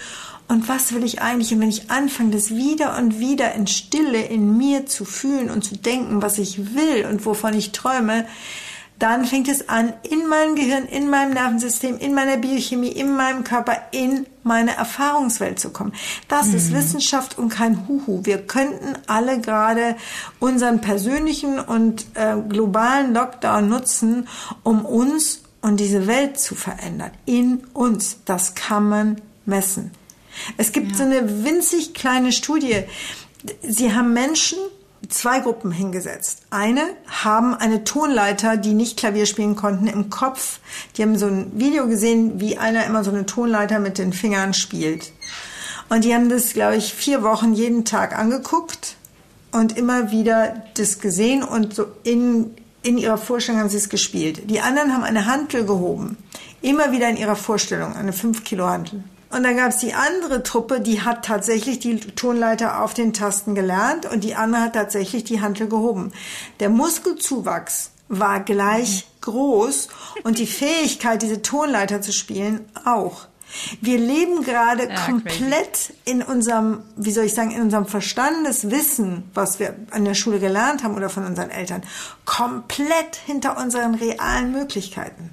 Und 0.47 0.67
was 0.67 0.93
will 0.93 1.03
ich 1.03 1.21
eigentlich? 1.21 1.53
Und 1.53 1.61
wenn 1.61 1.69
ich 1.69 1.91
anfange, 1.91 2.31
das 2.31 2.49
wieder 2.49 2.97
und 2.97 3.19
wieder 3.19 3.53
in 3.53 3.67
Stille 3.67 4.21
in 4.23 4.57
mir 4.57 4.87
zu 4.87 5.05
fühlen 5.05 5.49
und 5.51 5.63
zu 5.63 5.77
denken, 5.77 6.21
was 6.21 6.39
ich 6.39 6.73
will 6.73 7.05
und 7.05 7.25
wovon 7.25 7.53
ich 7.53 7.71
träume, 7.71 8.25
dann 8.99 9.25
fängt 9.25 9.47
es 9.47 9.69
an, 9.69 9.93
in 10.09 10.27
meinem 10.27 10.55
Gehirn, 10.55 10.85
in 10.85 11.09
meinem 11.09 11.33
Nervensystem, 11.33 11.97
in 11.97 12.13
meiner 12.13 12.37
Biochemie, 12.37 12.89
in 12.89 13.15
meinem 13.15 13.45
Körper, 13.45 13.77
in 13.91 14.27
meine 14.43 14.75
Erfahrungswelt 14.75 15.57
zu 15.57 15.69
kommen. 15.69 15.93
Das 16.27 16.47
mhm. 16.47 16.55
ist 16.55 16.73
Wissenschaft 16.73 17.37
und 17.37 17.49
kein 17.49 17.87
Huhu. 17.87 18.25
Wir 18.25 18.39
könnten 18.45 18.97
alle 19.07 19.39
gerade 19.39 19.95
unseren 20.39 20.81
persönlichen 20.81 21.59
und 21.59 22.05
äh, 22.15 22.35
globalen 22.49 23.13
Lockdown 23.13 23.69
nutzen, 23.69 24.27
um 24.63 24.85
uns 24.85 25.43
und 25.61 25.79
diese 25.79 26.05
Welt 26.05 26.39
zu 26.39 26.55
verändern. 26.55 27.11
In 27.25 27.63
uns. 27.73 28.17
Das 28.25 28.53
kann 28.53 28.89
man 28.89 29.21
messen. 29.45 29.91
Es 30.57 30.73
gibt 30.73 30.91
ja. 30.91 30.97
so 30.97 31.03
eine 31.03 31.43
winzig 31.43 31.93
kleine 31.93 32.31
Studie. 32.31 32.83
Sie 33.61 33.93
haben 33.93 34.13
Menschen 34.13 34.57
zwei 35.07 35.39
Gruppen 35.39 35.71
hingesetzt. 35.71 36.43
Eine 36.49 36.81
haben 37.07 37.55
eine 37.55 37.83
Tonleiter, 37.83 38.57
die 38.57 38.73
nicht 38.73 38.97
Klavier 38.97 39.25
spielen 39.25 39.55
konnten, 39.55 39.87
im 39.87 40.09
Kopf. 40.09 40.59
Die 40.95 41.01
haben 41.01 41.17
so 41.17 41.27
ein 41.27 41.51
Video 41.55 41.87
gesehen, 41.87 42.39
wie 42.39 42.57
einer 42.57 42.85
immer 42.85 43.03
so 43.03 43.11
eine 43.11 43.25
Tonleiter 43.25 43.79
mit 43.79 43.97
den 43.97 44.13
Fingern 44.13 44.53
spielt. 44.53 45.11
Und 45.89 46.03
die 46.03 46.13
haben 46.13 46.29
das, 46.29 46.53
glaube 46.53 46.75
ich, 46.75 46.93
vier 46.93 47.23
Wochen 47.23 47.53
jeden 47.53 47.85
Tag 47.85 48.17
angeguckt 48.17 48.95
und 49.51 49.77
immer 49.77 50.11
wieder 50.11 50.63
das 50.75 50.99
gesehen 50.99 51.43
und 51.43 51.73
so 51.73 51.85
in, 52.03 52.53
in 52.83 52.97
ihrer 52.97 53.17
Vorstellung 53.17 53.61
haben 53.61 53.69
sie 53.69 53.77
es 53.77 53.89
gespielt. 53.89 54.49
Die 54.49 54.59
anderen 54.59 54.93
haben 54.93 55.03
eine 55.03 55.25
Hantel 55.25 55.65
gehoben 55.65 56.17
Immer 56.61 56.91
wieder 56.91 57.09
in 57.09 57.15
ihrer 57.17 57.37
Vorstellung 57.37 57.95
eine 57.95 58.11
5 58.11 58.43
Kilo 58.43 58.67
Hantel. 58.67 59.03
Und 59.31 59.43
dann 59.43 59.57
gab 59.57 59.69
es 59.69 59.77
die 59.77 59.93
andere 59.93 60.41
Truppe, 60.41 60.81
die 60.81 61.01
hat 61.01 61.25
tatsächlich 61.25 61.79
die 61.79 61.99
Tonleiter 61.99 62.81
auf 62.83 62.93
den 62.93 63.13
Tasten 63.13 63.53
gelernt 63.53 64.05
und 64.05 64.23
die 64.23 64.35
andere 64.35 64.63
hat 64.63 64.73
tatsächlich 64.73 65.23
die 65.23 65.41
Hantel 65.41 65.67
gehoben. 65.67 66.11
Der 66.59 66.69
Muskelzuwachs 66.69 67.91
war 68.07 68.39
gleich 68.39 69.07
groß 69.21 69.89
und 70.23 70.39
die 70.39 70.47
Fähigkeit, 70.47 71.21
diese 71.21 71.43
Tonleiter 71.43 72.01
zu 72.01 72.11
spielen, 72.11 72.65
auch. 72.85 73.27
Wir 73.81 73.97
leben 73.97 74.43
gerade 74.43 74.89
ja, 74.89 75.05
komplett 75.05 75.73
crazy. 75.73 75.93
in 76.05 76.21
unserem, 76.21 76.83
wie 76.95 77.11
soll 77.11 77.25
ich 77.25 77.33
sagen, 77.33 77.51
in 77.51 77.61
unserem 77.61 77.87
Verstandeswissen, 77.87 79.23
was 79.33 79.59
wir 79.59 79.75
an 79.91 80.05
der 80.05 80.13
Schule 80.13 80.39
gelernt 80.39 80.83
haben 80.83 80.95
oder 80.95 81.09
von 81.09 81.25
unseren 81.25 81.49
Eltern, 81.49 81.83
komplett 82.25 83.15
hinter 83.25 83.57
unseren 83.57 83.95
realen 83.95 84.51
Möglichkeiten. 84.51 85.31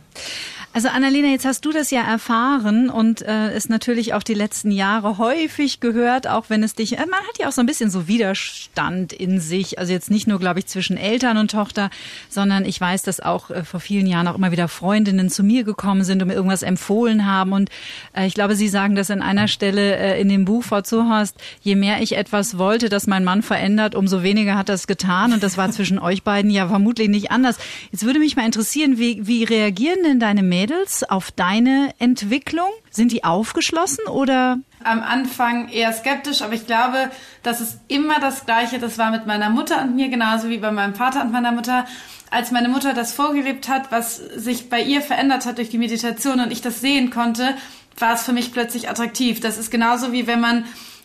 Also 0.76 0.88
Annalena, 0.88 1.28
jetzt 1.28 1.46
hast 1.46 1.64
du 1.64 1.72
das 1.72 1.90
ja 1.90 2.02
erfahren 2.02 2.90
und 2.90 3.22
äh, 3.22 3.56
ist 3.56 3.70
natürlich 3.70 4.12
auch 4.12 4.22
die 4.22 4.34
letzten 4.34 4.70
Jahre 4.70 5.16
häufig 5.16 5.80
gehört, 5.80 6.28
auch 6.28 6.50
wenn 6.50 6.62
es 6.62 6.74
dich, 6.74 6.98
äh, 6.98 7.06
man 7.06 7.20
hat 7.20 7.38
ja 7.38 7.48
auch 7.48 7.52
so 7.52 7.62
ein 7.62 7.66
bisschen 7.66 7.88
so 7.88 8.08
Widerstand 8.08 9.14
in 9.14 9.40
sich, 9.40 9.78
also 9.78 9.94
jetzt 9.94 10.10
nicht 10.10 10.26
nur, 10.26 10.38
glaube 10.38 10.58
ich, 10.58 10.66
zwischen 10.66 10.98
Eltern 10.98 11.38
und 11.38 11.50
Tochter, 11.50 11.88
sondern 12.28 12.66
ich 12.66 12.78
weiß, 12.78 13.04
dass 13.04 13.20
auch 13.20 13.48
äh, 13.48 13.64
vor 13.64 13.80
vielen 13.80 14.06
Jahren 14.06 14.28
auch 14.28 14.34
immer 14.34 14.52
wieder 14.52 14.68
Freundinnen 14.68 15.30
zu 15.30 15.42
mir 15.42 15.64
gekommen 15.64 16.04
sind 16.04 16.20
und 16.20 16.28
mir 16.28 16.34
irgendwas 16.34 16.62
empfohlen 16.62 17.24
haben. 17.24 17.54
Und 17.54 17.70
äh, 18.14 18.26
ich 18.26 18.34
glaube, 18.34 18.54
Sie 18.54 18.68
sagen 18.68 18.96
das 18.96 19.10
an 19.10 19.22
einer 19.22 19.48
Stelle 19.48 19.96
äh, 19.96 20.20
in 20.20 20.28
dem 20.28 20.44
Buch, 20.44 20.62
Frau 20.62 20.82
Zuhorst, 20.82 21.36
je 21.62 21.74
mehr 21.74 22.02
ich 22.02 22.18
etwas 22.18 22.58
wollte, 22.58 22.90
dass 22.90 23.06
mein 23.06 23.24
Mann 23.24 23.40
verändert, 23.40 23.94
umso 23.94 24.22
weniger 24.22 24.58
hat 24.58 24.68
das 24.68 24.86
getan. 24.86 25.32
Und 25.32 25.42
das 25.42 25.56
war 25.56 25.70
zwischen 25.70 25.98
euch 25.98 26.22
beiden 26.22 26.50
ja 26.50 26.68
vermutlich 26.68 27.08
nicht 27.08 27.30
anders. 27.30 27.56
Jetzt 27.92 28.04
würde 28.04 28.18
mich 28.18 28.36
mal 28.36 28.44
interessieren, 28.44 28.98
wie, 28.98 29.26
wie 29.26 29.42
reagieren 29.42 30.02
denn 30.04 30.20
deine 30.20 30.42
Mädchen 30.42 30.65
Mädels 30.66 31.04
auf 31.04 31.30
deine 31.30 31.94
Entwicklung? 32.00 32.66
Sind 32.90 33.12
die 33.12 33.22
aufgeschlossen 33.22 34.06
oder? 34.08 34.58
Am 34.82 35.00
Anfang 35.00 35.68
eher 35.68 35.92
skeptisch, 35.92 36.42
aber 36.42 36.54
ich 36.54 36.66
glaube, 36.66 37.12
das 37.44 37.60
ist 37.60 37.78
immer 37.86 38.18
das 38.18 38.46
Gleiche. 38.46 38.80
Das 38.80 38.98
war 38.98 39.12
mit 39.12 39.26
meiner 39.26 39.48
Mutter 39.48 39.80
und 39.82 39.94
mir 39.94 40.08
genauso 40.08 40.48
wie 40.48 40.58
bei 40.58 40.72
meinem 40.72 40.96
Vater 40.96 41.22
und 41.22 41.30
meiner 41.30 41.52
Mutter. 41.52 41.86
Als 42.32 42.50
meine 42.50 42.68
Mutter 42.68 42.94
das 42.94 43.12
vorgelebt 43.12 43.68
hat, 43.68 43.92
was 43.92 44.16
sich 44.16 44.68
bei 44.68 44.82
ihr 44.82 45.02
verändert 45.02 45.46
hat 45.46 45.58
durch 45.58 45.70
die 45.70 45.78
Meditation 45.78 46.40
und 46.40 46.50
ich 46.50 46.62
das 46.62 46.80
sehen 46.80 47.10
konnte, 47.10 47.54
war 47.96 48.14
es 48.14 48.24
für 48.24 48.32
mich 48.32 48.52
plötzlich 48.52 48.90
attraktiv. 48.90 49.38
Das 49.38 49.58
ist 49.58 49.70
genauso 49.70 50.10
wie 50.10 50.26
wenn 50.26 50.40
man 50.40 50.64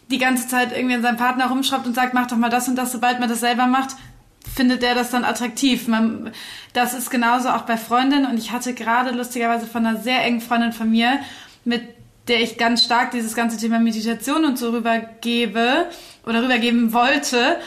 die 0.09 0.17
ganze 0.17 0.47
Zeit 0.47 0.75
irgendwie 0.75 0.95
an 0.95 1.03
seinem 1.03 1.17
Partner 1.17 1.49
rumschraubt 1.49 1.85
und 1.85 1.93
sagt, 1.93 2.15
mach 2.15 2.25
doch 2.25 2.37
mal 2.37 2.49
das 2.49 2.67
und 2.67 2.75
das, 2.75 2.91
sobald 2.91 3.19
man 3.19 3.29
das 3.29 3.41
selber 3.41 3.67
macht, 3.67 3.95
findet 4.55 4.81
der 4.81 4.95
das 4.95 5.11
dann 5.11 5.23
attraktiv. 5.23 5.87
Man, 5.87 6.31
das 6.73 6.93
ist 6.93 7.09
genauso 7.09 7.49
auch 7.49 7.61
bei 7.61 7.77
Freundinnen 7.77 8.25
und 8.25 8.37
ich 8.37 8.51
hatte 8.51 8.73
gerade 8.73 9.11
lustigerweise 9.11 9.67
von 9.67 9.85
einer 9.85 9.99
sehr 9.99 10.23
engen 10.23 10.41
Freundin 10.41 10.73
von 10.73 10.89
mir, 10.89 11.19
mit 11.63 11.83
der 12.27 12.41
ich 12.41 12.57
ganz 12.57 12.83
stark 12.83 13.11
dieses 13.11 13.35
ganze 13.35 13.57
Thema 13.57 13.79
Meditation 13.79 14.45
und 14.45 14.57
so 14.57 14.69
rübergebe 14.69 15.87
oder 16.25 16.43
rübergeben 16.43 16.93
wollte, 16.93 17.57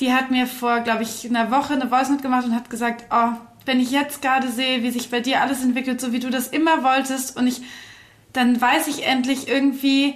die 0.00 0.12
hat 0.12 0.30
mir 0.30 0.46
vor, 0.46 0.80
glaube 0.80 1.02
ich, 1.02 1.24
einer 1.28 1.50
Woche 1.50 1.74
eine 1.74 1.88
Voice 1.88 2.10
Note 2.10 2.22
gemacht 2.22 2.44
und 2.44 2.54
hat 2.54 2.70
gesagt, 2.70 3.04
oh, 3.10 3.36
wenn 3.64 3.80
ich 3.80 3.92
jetzt 3.92 4.20
gerade 4.20 4.48
sehe, 4.48 4.82
wie 4.82 4.90
sich 4.90 5.10
bei 5.10 5.20
dir 5.20 5.40
alles 5.40 5.62
entwickelt, 5.62 6.00
so 6.00 6.12
wie 6.12 6.18
du 6.18 6.30
das 6.30 6.48
immer 6.48 6.82
wolltest 6.82 7.36
und 7.36 7.46
ich, 7.46 7.62
dann 8.32 8.60
weiß 8.60 8.88
ich 8.88 9.06
endlich 9.06 9.46
irgendwie, 9.46 10.14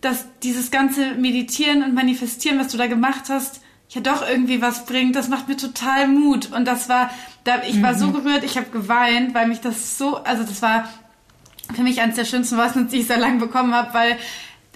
dass 0.00 0.26
dieses 0.42 0.70
ganze 0.70 1.14
Meditieren 1.14 1.82
und 1.82 1.94
Manifestieren, 1.94 2.58
was 2.58 2.68
du 2.68 2.76
da 2.76 2.86
gemacht 2.86 3.24
hast, 3.28 3.62
ja 3.94 4.00
doch 4.00 4.26
irgendwie 4.28 4.60
was 4.60 4.86
bringt. 4.86 5.16
Das 5.16 5.28
macht 5.28 5.48
mir 5.48 5.56
total 5.56 6.08
Mut. 6.08 6.52
Und 6.52 6.66
das 6.66 6.88
war, 6.88 7.10
da, 7.44 7.62
ich 7.66 7.82
war 7.82 7.94
so 7.94 8.08
mhm. 8.08 8.14
gerührt, 8.14 8.44
ich 8.44 8.56
habe 8.56 8.70
geweint, 8.70 9.34
weil 9.34 9.48
mich 9.48 9.60
das 9.60 9.98
so, 9.98 10.16
also 10.16 10.42
das 10.42 10.62
war 10.62 10.88
für 11.74 11.82
mich 11.82 12.00
eines 12.00 12.16
der 12.16 12.24
schönsten 12.24 12.56
Worte, 12.56 12.84
die 12.84 13.00
ich 13.00 13.06
sehr 13.06 13.18
lange 13.18 13.38
bekommen 13.38 13.74
habe, 13.74 13.94
weil 13.94 14.18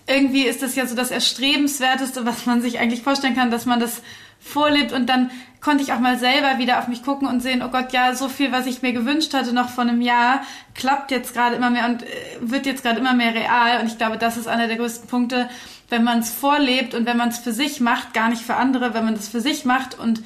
irgendwie 0.07 0.45
ist 0.45 0.62
das 0.62 0.75
ja 0.75 0.87
so 0.87 0.95
das 0.95 1.11
Erstrebenswerteste, 1.11 2.25
was 2.25 2.47
man 2.47 2.62
sich 2.62 2.79
eigentlich 2.79 3.03
vorstellen 3.03 3.37
kann, 3.37 3.51
dass 3.51 3.66
man 3.66 3.79
das 3.79 4.03
vorlebt 4.41 4.93
und 4.93 5.07
dann 5.07 5.31
konnte 5.61 5.83
ich 5.83 5.93
auch 5.93 5.99
mal 5.99 6.19
selber 6.19 6.59
wieder 6.59 6.79
auf 6.79 6.89
mich 6.89 7.03
gucken 7.03 7.29
und 7.29 7.41
sehen, 7.41 7.62
oh 7.62 7.69
Gott, 7.69 7.93
ja, 7.93 8.14
so 8.14 8.29
viel, 8.29 8.53
was 8.53 8.66
ich 8.66 8.83
mir 8.83 8.93
gewünscht 8.93 9.35
hatte 9.35 9.53
noch 9.53 9.69
vor 9.69 9.83
einem 9.83 10.01
Jahr, 10.01 10.43
klappt 10.75 11.11
jetzt 11.11 11.35
gerade 11.35 11.57
immer 11.57 11.71
mehr 11.71 11.87
und 11.87 12.05
äh, 12.05 12.07
wird 12.41 12.64
jetzt 12.64 12.83
gerade 12.83 13.01
immer 13.01 13.14
mehr 13.14 13.35
real. 13.35 13.81
Und 13.81 13.89
ich 13.89 13.99
glaube, 13.99 14.16
das 14.16 14.37
ist 14.37 14.47
einer 14.47 14.69
der 14.69 14.77
größten 14.77 15.09
Punkte, 15.09 15.49
wenn 15.89 16.05
man 16.05 16.20
es 16.20 16.30
vorlebt 16.30 16.95
und 16.95 17.07
wenn 17.07 17.16
man 17.16 17.30
es 17.30 17.39
für 17.39 17.53
sich 17.53 17.80
macht, 17.80 18.14
gar 18.14 18.28
nicht 18.28 18.43
für 18.43 18.57
andere, 18.57 18.95
wenn 18.95 19.05
man 19.05 19.14
das 19.14 19.28
für 19.28 19.41
sich 19.41 19.64
macht 19.64 19.99
und 19.99 20.22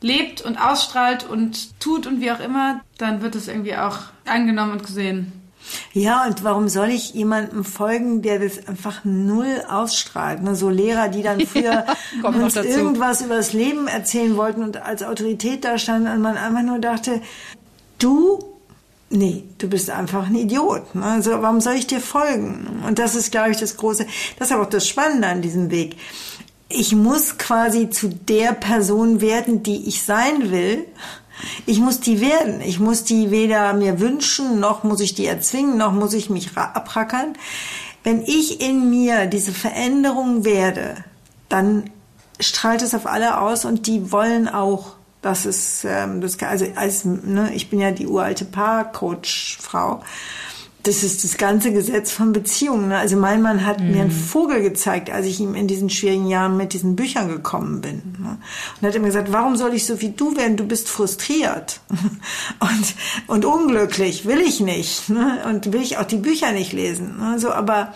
lebt 0.00 0.42
und 0.42 0.58
ausstrahlt 0.58 1.28
und 1.28 1.80
tut 1.80 2.06
und 2.06 2.20
wie 2.20 2.30
auch 2.32 2.40
immer, 2.40 2.80
dann 2.98 3.22
wird 3.22 3.34
es 3.34 3.48
irgendwie 3.48 3.76
auch 3.76 3.98
angenommen 4.24 4.72
und 4.72 4.84
gesehen. 4.84 5.32
Ja, 5.92 6.24
und 6.26 6.44
warum 6.44 6.68
soll 6.68 6.90
ich 6.90 7.14
jemandem 7.14 7.64
folgen, 7.64 8.22
der 8.22 8.38
das 8.38 8.68
einfach 8.68 9.04
null 9.04 9.62
ausstrahlt? 9.68 10.42
Ne? 10.42 10.54
So 10.54 10.70
Lehrer, 10.70 11.08
die 11.08 11.22
dann 11.22 11.40
früher 11.46 11.84
ja, 12.22 12.28
uns 12.28 12.56
irgendwas 12.56 13.20
über 13.20 13.36
das 13.36 13.52
Leben 13.52 13.88
erzählen 13.88 14.36
wollten 14.36 14.62
und 14.62 14.76
als 14.76 15.02
Autorität 15.02 15.64
da 15.64 15.78
standen 15.78 16.08
und 16.08 16.20
man 16.20 16.36
einfach 16.36 16.62
nur 16.62 16.78
dachte, 16.78 17.20
du, 17.98 18.55
nee, 19.10 19.44
du 19.58 19.68
bist 19.68 19.90
einfach 19.90 20.26
ein 20.26 20.34
Idiot. 20.34 20.94
Ne? 20.94 21.04
Also 21.04 21.30
warum 21.42 21.60
soll 21.60 21.74
ich 21.74 21.86
dir 21.86 22.00
folgen? 22.00 22.82
Und 22.86 22.98
das 22.98 23.14
ist, 23.14 23.30
glaube 23.30 23.50
ich, 23.50 23.56
das 23.56 23.76
Große, 23.76 24.06
das 24.38 24.48
ist 24.48 24.54
aber 24.54 24.64
auch 24.64 24.70
das 24.70 24.88
Spannende 24.88 25.28
an 25.28 25.42
diesem 25.42 25.70
Weg. 25.70 25.96
Ich 26.68 26.94
muss 26.94 27.38
quasi 27.38 27.90
zu 27.90 28.08
der 28.08 28.52
Person 28.52 29.20
werden, 29.20 29.62
die 29.62 29.88
ich 29.88 30.02
sein 30.02 30.50
will 30.50 30.86
ich 31.66 31.80
muss 31.80 32.00
die 32.00 32.20
werden. 32.20 32.60
Ich 32.60 32.80
muss 32.80 33.04
die 33.04 33.30
weder 33.30 33.72
mir 33.74 34.00
wünschen, 34.00 34.60
noch 34.60 34.84
muss 34.84 35.00
ich 35.00 35.14
die 35.14 35.26
erzwingen, 35.26 35.76
noch 35.76 35.92
muss 35.92 36.14
ich 36.14 36.30
mich 36.30 36.56
abrackern. 36.56 37.34
Wenn 38.02 38.22
ich 38.22 38.60
in 38.60 38.90
mir 38.90 39.26
diese 39.26 39.52
Veränderung 39.52 40.44
werde, 40.44 40.96
dann 41.48 41.90
strahlt 42.38 42.82
es 42.82 42.94
auf 42.94 43.06
alle 43.06 43.40
aus 43.40 43.64
und 43.64 43.86
die 43.86 44.12
wollen 44.12 44.48
auch, 44.48 44.94
dass 45.22 45.44
es, 45.44 45.84
ähm, 45.84 46.20
das, 46.20 46.40
also 46.42 46.66
als, 46.74 47.04
ne, 47.04 47.50
ich 47.54 47.70
bin 47.70 47.80
ja 47.80 47.90
die 47.90 48.06
uralte 48.06 48.44
Paarcoach-Frau 48.44 50.02
das 50.86 51.02
ist 51.02 51.24
das 51.24 51.36
ganze 51.36 51.72
Gesetz 51.72 52.12
von 52.12 52.32
Beziehungen. 52.32 52.88
Ne? 52.88 52.98
Also 52.98 53.16
mein 53.16 53.42
Mann 53.42 53.66
hat 53.66 53.80
mhm. 53.80 53.90
mir 53.90 54.02
einen 54.02 54.10
mhm. 54.10 54.24
Vogel 54.24 54.62
gezeigt, 54.62 55.10
als 55.10 55.26
ich 55.26 55.40
ihm 55.40 55.54
in 55.54 55.66
diesen 55.66 55.90
schwierigen 55.90 56.28
Jahren 56.28 56.56
mit 56.56 56.72
diesen 56.72 56.94
Büchern 56.94 57.28
gekommen 57.28 57.80
bin. 57.80 58.16
Ne? 58.20 58.38
Und 58.80 58.86
hat 58.86 58.94
immer 58.94 59.06
gesagt, 59.06 59.32
warum 59.32 59.56
soll 59.56 59.74
ich 59.74 59.84
so 59.84 60.00
wie 60.00 60.10
du 60.10 60.36
werden? 60.36 60.56
Du 60.56 60.64
bist 60.64 60.88
frustriert 60.88 61.80
und, 62.60 62.94
und 63.26 63.44
unglücklich. 63.44 64.26
Will 64.26 64.40
ich 64.40 64.60
nicht. 64.60 65.08
Ne? 65.08 65.42
Und 65.48 65.72
will 65.72 65.82
ich 65.82 65.98
auch 65.98 66.04
die 66.04 66.18
Bücher 66.18 66.52
nicht 66.52 66.72
lesen. 66.72 67.18
Ne? 67.18 67.40
So, 67.40 67.50
aber 67.50 67.92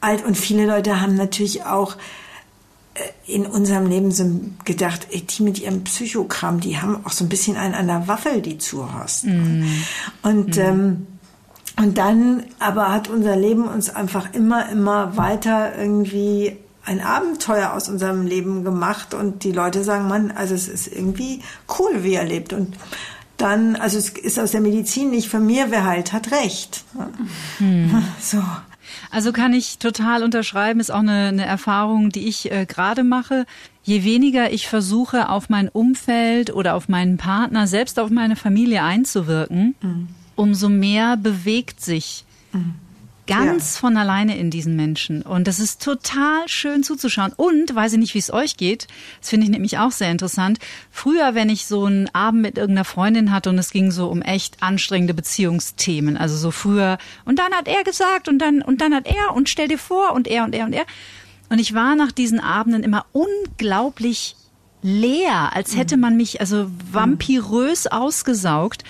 alt 0.00 0.24
und 0.24 0.36
viele 0.36 0.66
Leute 0.66 1.00
haben 1.00 1.16
natürlich 1.16 1.64
auch 1.64 1.96
in 3.26 3.46
unserem 3.46 3.86
Leben 3.86 4.10
so 4.10 4.24
gedacht, 4.64 5.08
ey, 5.10 5.22
die 5.22 5.42
mit 5.42 5.58
ihrem 5.58 5.84
Psychokram, 5.84 6.60
die 6.60 6.78
haben 6.78 7.04
auch 7.04 7.12
so 7.12 7.24
ein 7.24 7.28
bisschen 7.28 7.56
einen 7.56 7.74
an 7.74 7.86
der 7.86 8.08
Waffel, 8.08 8.42
die 8.42 8.58
Zuhorst. 8.58 9.24
Mm. 9.24 9.64
Und 10.22 10.56
mm. 10.56 10.60
ähm, 10.60 11.06
und 11.76 11.96
dann 11.96 12.44
aber 12.58 12.92
hat 12.92 13.08
unser 13.08 13.36
Leben 13.36 13.66
uns 13.66 13.88
einfach 13.88 14.34
immer, 14.34 14.68
immer 14.68 15.16
weiter 15.16 15.78
irgendwie 15.78 16.58
ein 16.84 17.00
Abenteuer 17.00 17.72
aus 17.72 17.88
unserem 17.88 18.26
Leben 18.26 18.64
gemacht 18.64 19.14
und 19.14 19.44
die 19.44 19.52
Leute 19.52 19.84
sagen, 19.84 20.08
man, 20.08 20.30
also 20.30 20.54
es 20.54 20.68
ist 20.68 20.88
irgendwie 20.88 21.40
cool, 21.78 22.02
wie 22.02 22.14
er 22.14 22.24
lebt 22.24 22.52
und 22.52 22.76
dann, 23.36 23.76
also 23.76 23.96
es 23.96 24.10
ist 24.10 24.38
aus 24.38 24.50
der 24.50 24.60
Medizin 24.60 25.10
nicht 25.10 25.30
von 25.30 25.46
mir, 25.46 25.70
wer 25.70 25.84
heilt, 25.84 26.12
hat 26.12 26.30
recht. 26.32 26.84
Hm. 27.58 28.02
So. 28.20 28.42
Also 29.10 29.32
kann 29.32 29.52
ich 29.52 29.78
total 29.78 30.22
unterschreiben, 30.22 30.80
ist 30.80 30.90
auch 30.90 31.00
eine, 31.00 31.28
eine 31.28 31.44
Erfahrung, 31.44 32.10
die 32.10 32.28
ich 32.28 32.50
äh, 32.50 32.64
gerade 32.66 33.02
mache. 33.02 33.44
Je 33.82 34.04
weniger 34.04 34.52
ich 34.52 34.68
versuche, 34.68 35.28
auf 35.28 35.48
mein 35.48 35.68
Umfeld 35.68 36.54
oder 36.54 36.74
auf 36.74 36.88
meinen 36.88 37.16
Partner, 37.16 37.66
selbst 37.66 37.98
auf 37.98 38.10
meine 38.10 38.36
Familie 38.36 38.82
einzuwirken, 38.82 39.74
mhm 39.80 40.08
umso 40.40 40.70
mehr 40.70 41.18
bewegt 41.18 41.82
sich 41.82 42.24
mhm. 42.52 42.74
Ganz 43.30 43.74
ja. 43.74 43.80
von 43.80 43.96
alleine 43.96 44.36
in 44.36 44.50
diesen 44.50 44.76
Menschen. 44.76 45.22
Und 45.22 45.46
das 45.46 45.58
ist 45.58 45.82
total 45.82 46.46
schön 46.46 46.82
zuzuschauen. 46.82 47.32
Und 47.36 47.74
weiß 47.74 47.92
ich 47.94 47.98
nicht, 47.98 48.14
wie 48.14 48.18
es 48.18 48.32
euch 48.32 48.56
geht, 48.56 48.88
das 49.20 49.30
finde 49.30 49.44
ich 49.44 49.50
nämlich 49.50 49.78
auch 49.78 49.92
sehr 49.92 50.10
interessant. 50.10 50.58
Früher, 50.90 51.34
wenn 51.34 51.48
ich 51.48 51.66
so 51.66 51.84
einen 51.84 52.08
Abend 52.14 52.42
mit 52.42 52.58
irgendeiner 52.58 52.84
Freundin 52.84 53.30
hatte 53.30 53.50
und 53.50 53.58
es 53.58 53.70
ging 53.70 53.90
so 53.90 54.08
um 54.08 54.22
echt 54.22 54.62
anstrengende 54.62 55.14
Beziehungsthemen, 55.14 56.16
also 56.16 56.36
so 56.36 56.50
früher, 56.50 56.98
und 57.24 57.38
dann 57.38 57.52
hat 57.52 57.68
er 57.68 57.84
gesagt 57.84 58.28
und 58.28 58.38
dann, 58.38 58.62
und 58.62 58.80
dann 58.80 58.94
hat 58.94 59.06
er 59.06 59.34
und 59.34 59.48
stell 59.48 59.68
dir 59.68 59.78
vor 59.78 60.12
und 60.12 60.28
er 60.28 60.44
und 60.44 60.54
er 60.54 60.66
und 60.66 60.72
er. 60.72 60.84
Und 61.48 61.58
ich 61.58 61.74
war 61.74 61.96
nach 61.96 62.12
diesen 62.12 62.40
Abenden 62.40 62.82
immer 62.82 63.06
unglaublich 63.12 64.36
leer, 64.82 65.54
als 65.54 65.76
hätte 65.76 65.96
mhm. 65.96 66.02
man 66.02 66.16
mich 66.16 66.40
also 66.40 66.70
vampirös 66.92 67.86
ausgesaugt. 67.86 68.84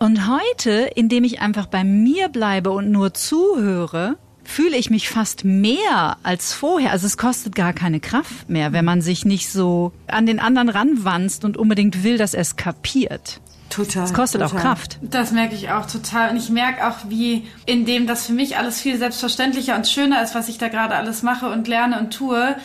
Und 0.00 0.26
heute, 0.26 0.90
indem 0.94 1.24
ich 1.24 1.42
einfach 1.42 1.66
bei 1.66 1.84
mir 1.84 2.30
bleibe 2.30 2.70
und 2.70 2.90
nur 2.90 3.12
zuhöre, 3.12 4.16
fühle 4.44 4.78
ich 4.78 4.88
mich 4.88 5.10
fast 5.10 5.44
mehr 5.44 6.16
als 6.22 6.54
vorher. 6.54 6.92
Also 6.92 7.06
es 7.06 7.18
kostet 7.18 7.54
gar 7.54 7.74
keine 7.74 8.00
Kraft 8.00 8.48
mehr, 8.48 8.72
wenn 8.72 8.86
man 8.86 9.02
sich 9.02 9.26
nicht 9.26 9.52
so 9.52 9.92
an 10.06 10.24
den 10.24 10.40
anderen 10.40 10.70
ranwanzt 10.70 11.44
und 11.44 11.58
unbedingt 11.58 12.02
will, 12.02 12.16
dass 12.16 12.32
er 12.32 12.40
es 12.40 12.56
kapiert. 12.56 13.42
Total. 13.68 14.04
Es 14.04 14.14
kostet 14.14 14.40
total. 14.40 14.58
auch 14.58 14.62
Kraft. 14.62 14.98
Das 15.02 15.32
merke 15.32 15.54
ich 15.54 15.70
auch 15.70 15.84
total. 15.84 16.30
Und 16.30 16.38
ich 16.38 16.48
merke 16.48 16.88
auch, 16.88 16.96
wie 17.08 17.46
in 17.66 17.84
dem 17.84 18.06
das 18.06 18.26
für 18.26 18.32
mich 18.32 18.56
alles 18.56 18.80
viel 18.80 18.96
selbstverständlicher 18.96 19.76
und 19.76 19.86
schöner 19.86 20.22
ist, 20.22 20.34
was 20.34 20.48
ich 20.48 20.56
da 20.56 20.68
gerade 20.68 20.96
alles 20.96 21.22
mache 21.22 21.50
und 21.50 21.68
lerne 21.68 22.00
und 22.00 22.10
tue, 22.10 22.56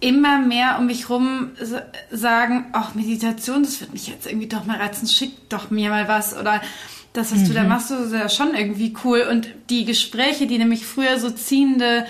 immer 0.00 0.38
mehr 0.38 0.78
um 0.78 0.86
mich 0.86 1.10
rum 1.10 1.50
sagen, 2.10 2.66
ach, 2.72 2.94
Meditation, 2.94 3.62
das 3.62 3.80
wird 3.80 3.92
mich 3.92 4.06
jetzt 4.06 4.26
irgendwie 4.26 4.46
doch 4.46 4.64
mal 4.64 4.78
reizen, 4.78 5.08
schick 5.08 5.48
doch 5.48 5.70
mir 5.70 5.90
mal 5.90 6.08
was 6.08 6.36
oder 6.36 6.60
das, 7.12 7.32
was 7.32 7.40
mhm. 7.40 7.48
du 7.48 7.54
da 7.54 7.62
mhm. 7.62 7.68
machst, 7.68 7.90
das 7.90 8.06
ist 8.06 8.12
ja 8.12 8.28
schon 8.28 8.54
irgendwie 8.54 8.94
cool. 9.04 9.26
Und 9.30 9.48
die 9.70 9.84
Gespräche, 9.84 10.46
die 10.46 10.58
nämlich 10.58 10.86
früher 10.86 11.18
so 11.18 11.30
ziehende, 11.30 12.06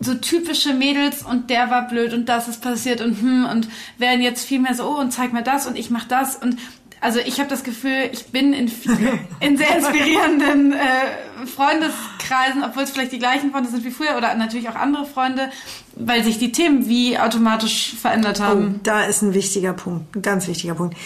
so 0.00 0.14
typische 0.14 0.74
Mädels 0.74 1.22
und 1.22 1.50
der 1.50 1.70
war 1.70 1.88
blöd 1.88 2.12
und 2.12 2.28
das 2.28 2.46
ist 2.46 2.62
passiert 2.62 3.00
und 3.00 3.20
hm 3.20 3.46
und 3.46 3.68
werden 3.96 4.20
jetzt 4.20 4.46
viel 4.46 4.60
mehr 4.60 4.74
so, 4.74 4.84
oh 4.84 5.00
und 5.00 5.12
zeig 5.12 5.32
mir 5.32 5.42
das 5.42 5.66
und 5.66 5.76
ich 5.76 5.90
mach 5.90 6.04
das 6.04 6.36
und 6.36 6.56
also 7.00 7.20
ich 7.20 7.38
habe 7.38 7.48
das 7.48 7.62
Gefühl, 7.62 8.10
ich 8.12 8.26
bin 8.26 8.52
in, 8.52 8.70
in 9.40 9.56
sehr 9.56 9.76
inspirierenden 9.76 10.72
äh, 10.72 11.46
Freundeskreisen, 11.46 12.64
obwohl 12.64 12.82
es 12.82 12.90
vielleicht 12.90 13.12
die 13.12 13.18
gleichen 13.18 13.52
Freunde 13.52 13.70
sind 13.70 13.84
wie 13.84 13.90
früher 13.90 14.16
oder 14.16 14.34
natürlich 14.34 14.68
auch 14.68 14.74
andere 14.74 15.06
Freunde, 15.06 15.50
weil 15.98 16.24
sich 16.24 16.38
die 16.38 16.52
Themen 16.52 16.88
wie 16.88 17.18
automatisch 17.18 17.94
verändert 18.00 18.40
haben. 18.40 18.76
Oh, 18.76 18.80
da 18.82 19.04
ist 19.04 19.22
ein 19.22 19.34
wichtiger 19.34 19.72
Punkt, 19.72 20.16
ein 20.16 20.22
ganz 20.22 20.46
wichtiger 20.46 20.74
Punkt. 20.74 20.96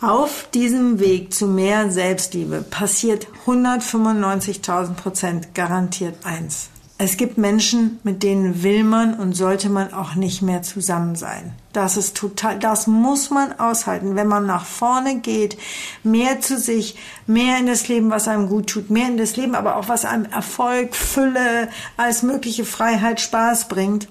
Auf 0.00 0.48
diesem 0.54 0.98
Weg 0.98 1.34
zu 1.34 1.46
mehr 1.46 1.90
Selbstliebe 1.90 2.62
passiert 2.62 3.26
195.000 3.46 4.94
Prozent 4.94 5.54
garantiert 5.54 6.24
eins. 6.24 6.70
Es 7.02 7.16
gibt 7.16 7.38
Menschen, 7.38 7.98
mit 8.02 8.22
denen 8.22 8.62
will 8.62 8.84
man 8.84 9.14
und 9.14 9.32
sollte 9.32 9.70
man 9.70 9.94
auch 9.94 10.16
nicht 10.16 10.42
mehr 10.42 10.60
zusammen 10.60 11.16
sein. 11.16 11.54
Das 11.72 11.96
ist 11.96 12.14
total, 12.14 12.58
das 12.58 12.86
muss 12.86 13.30
man 13.30 13.58
aushalten, 13.58 14.16
wenn 14.16 14.26
man 14.26 14.44
nach 14.44 14.66
vorne 14.66 15.18
geht, 15.20 15.56
mehr 16.02 16.42
zu 16.42 16.58
sich, 16.58 16.98
mehr 17.26 17.56
in 17.58 17.64
das 17.64 17.88
Leben, 17.88 18.10
was 18.10 18.28
einem 18.28 18.50
gut 18.50 18.66
tut, 18.66 18.90
mehr 18.90 19.06
in 19.06 19.16
das 19.16 19.36
Leben, 19.38 19.54
aber 19.54 19.76
auch 19.76 19.88
was 19.88 20.04
einem 20.04 20.26
Erfolg, 20.26 20.94
Fülle, 20.94 21.70
als 21.96 22.22
mögliche 22.22 22.66
Freiheit, 22.66 23.18
Spaß 23.22 23.68
bringt. 23.68 24.06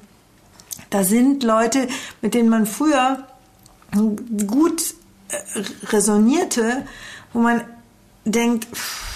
Da 0.89 1.03
sind 1.03 1.43
Leute, 1.43 1.87
mit 2.23 2.33
denen 2.33 2.49
man 2.49 2.65
früher 2.65 3.19
gut 4.47 4.95
äh, 5.27 5.35
resonierte, 5.89 6.87
wo 7.33 7.39
man 7.39 7.61
denkt, 8.25 8.65
pff, 8.75 9.08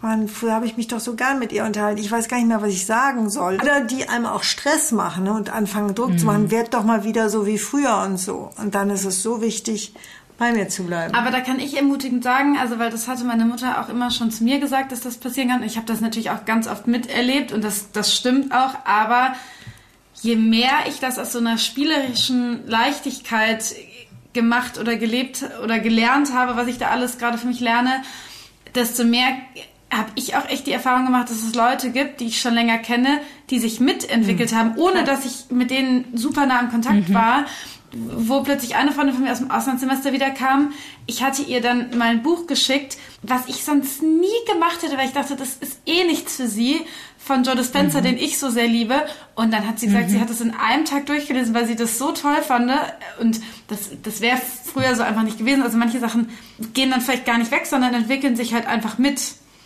Mann, 0.00 0.28
früher 0.28 0.52
habe 0.52 0.66
ich 0.66 0.76
mich 0.76 0.86
doch 0.86 1.00
so 1.00 1.14
gern 1.14 1.40
mit 1.40 1.52
ihr 1.52 1.64
unterhalten. 1.64 2.00
Ich 2.00 2.10
weiß 2.10 2.28
gar 2.28 2.36
nicht 2.36 2.46
mehr, 2.46 2.62
was 2.62 2.68
ich 2.68 2.86
sagen 2.86 3.30
soll. 3.30 3.56
Oder 3.60 3.80
die 3.80 4.08
einem 4.08 4.26
auch 4.26 4.44
Stress 4.44 4.92
machen 4.92 5.24
ne, 5.24 5.32
und 5.32 5.50
anfangen 5.50 5.94
Druck 5.94 6.10
mhm. 6.10 6.18
zu 6.18 6.26
machen. 6.26 6.50
Werd 6.50 6.74
doch 6.74 6.84
mal 6.84 7.02
wieder 7.02 7.28
so 7.30 7.46
wie 7.46 7.58
früher 7.58 8.04
und 8.06 8.16
so. 8.16 8.50
Und 8.58 8.76
dann 8.76 8.90
ist 8.90 9.04
es 9.04 9.22
so 9.22 9.42
wichtig, 9.42 9.92
bei 10.38 10.52
mir 10.52 10.68
zu 10.68 10.84
bleiben. 10.84 11.14
Aber 11.14 11.30
da 11.30 11.40
kann 11.40 11.58
ich 11.58 11.76
ermutigend 11.76 12.22
sagen, 12.22 12.56
also 12.56 12.78
weil 12.78 12.90
das 12.90 13.08
hatte 13.08 13.24
meine 13.24 13.44
Mutter 13.44 13.82
auch 13.82 13.88
immer 13.88 14.12
schon 14.12 14.30
zu 14.30 14.44
mir 14.44 14.60
gesagt, 14.60 14.92
dass 14.92 15.00
das 15.00 15.16
passieren 15.16 15.48
kann. 15.48 15.62
Ich 15.64 15.76
habe 15.76 15.86
das 15.86 16.00
natürlich 16.00 16.30
auch 16.30 16.44
ganz 16.44 16.68
oft 16.68 16.86
miterlebt 16.86 17.52
und 17.52 17.62
das, 17.62 17.90
das 17.90 18.14
stimmt 18.14 18.52
auch. 18.52 18.74
Aber 18.84 19.34
je 20.22 20.36
mehr 20.36 20.70
ich 20.88 21.00
das 21.00 21.18
aus 21.18 21.32
so 21.32 21.40
einer 21.40 21.58
spielerischen 21.58 22.66
Leichtigkeit 22.68 23.74
gemacht 24.32 24.78
oder 24.78 24.96
gelebt 24.96 25.44
oder 25.64 25.80
gelernt 25.80 26.32
habe, 26.32 26.56
was 26.56 26.68
ich 26.68 26.78
da 26.78 26.90
alles 26.90 27.18
gerade 27.18 27.36
für 27.36 27.48
mich 27.48 27.58
lerne, 27.58 28.02
desto 28.74 29.02
mehr 29.04 29.32
habe 29.90 30.10
ich 30.16 30.36
auch 30.36 30.48
echt 30.48 30.66
die 30.66 30.72
Erfahrung 30.72 31.06
gemacht, 31.06 31.30
dass 31.30 31.42
es 31.42 31.54
Leute 31.54 31.90
gibt, 31.90 32.20
die 32.20 32.26
ich 32.26 32.40
schon 32.40 32.54
länger 32.54 32.78
kenne, 32.78 33.20
die 33.50 33.58
sich 33.58 33.80
mitentwickelt 33.80 34.52
mhm. 34.52 34.56
haben, 34.56 34.76
ohne 34.76 35.04
dass 35.04 35.24
ich 35.24 35.50
mit 35.50 35.70
denen 35.70 36.04
super 36.14 36.46
nah 36.46 36.60
im 36.60 36.70
Kontakt 36.70 37.08
mhm. 37.08 37.14
war. 37.14 37.46
Wo 37.90 38.42
plötzlich 38.42 38.76
eine 38.76 38.92
Freundin 38.92 39.14
von 39.14 39.24
mir 39.24 39.32
aus 39.32 39.38
dem 39.38 39.50
Auslandssemester 39.50 40.12
wieder 40.12 40.28
kam. 40.28 40.74
Ich 41.06 41.22
hatte 41.22 41.40
ihr 41.40 41.62
dann 41.62 41.96
mal 41.96 42.10
ein 42.10 42.22
Buch 42.22 42.46
geschickt, 42.46 42.98
was 43.22 43.48
ich 43.48 43.64
sonst 43.64 44.02
nie 44.02 44.26
gemacht 44.52 44.82
hätte, 44.82 44.98
weil 44.98 45.06
ich 45.06 45.14
dachte, 45.14 45.36
das 45.36 45.54
ist 45.54 45.80
eh 45.86 46.04
nichts 46.04 46.36
für 46.36 46.48
sie, 46.48 46.82
von 47.16 47.44
Joe 47.44 47.56
Dispenza, 47.56 48.00
mhm. 48.00 48.04
den 48.04 48.18
ich 48.18 48.38
so 48.38 48.50
sehr 48.50 48.68
liebe. 48.68 49.06
Und 49.34 49.54
dann 49.54 49.66
hat 49.66 49.78
sie 49.78 49.86
gesagt, 49.86 50.10
sie 50.10 50.16
mhm. 50.16 50.20
hat 50.20 50.28
es 50.28 50.42
in 50.42 50.52
einem 50.54 50.84
Tag 50.84 51.06
durchgelesen, 51.06 51.54
weil 51.54 51.66
sie 51.66 51.76
das 51.76 51.96
so 51.96 52.12
toll 52.12 52.42
fand. 52.42 52.70
Und 53.20 53.40
das, 53.68 53.90
das 54.02 54.20
wäre 54.20 54.36
früher 54.36 54.94
so 54.94 55.02
einfach 55.02 55.22
nicht 55.22 55.38
gewesen. 55.38 55.62
Also 55.62 55.78
manche 55.78 55.98
Sachen 55.98 56.28
gehen 56.74 56.90
dann 56.90 57.00
vielleicht 57.00 57.24
gar 57.24 57.38
nicht 57.38 57.50
weg, 57.50 57.64
sondern 57.64 57.94
entwickeln 57.94 58.36
sich 58.36 58.52
halt 58.52 58.66
einfach 58.66 58.98
mit. 58.98 59.20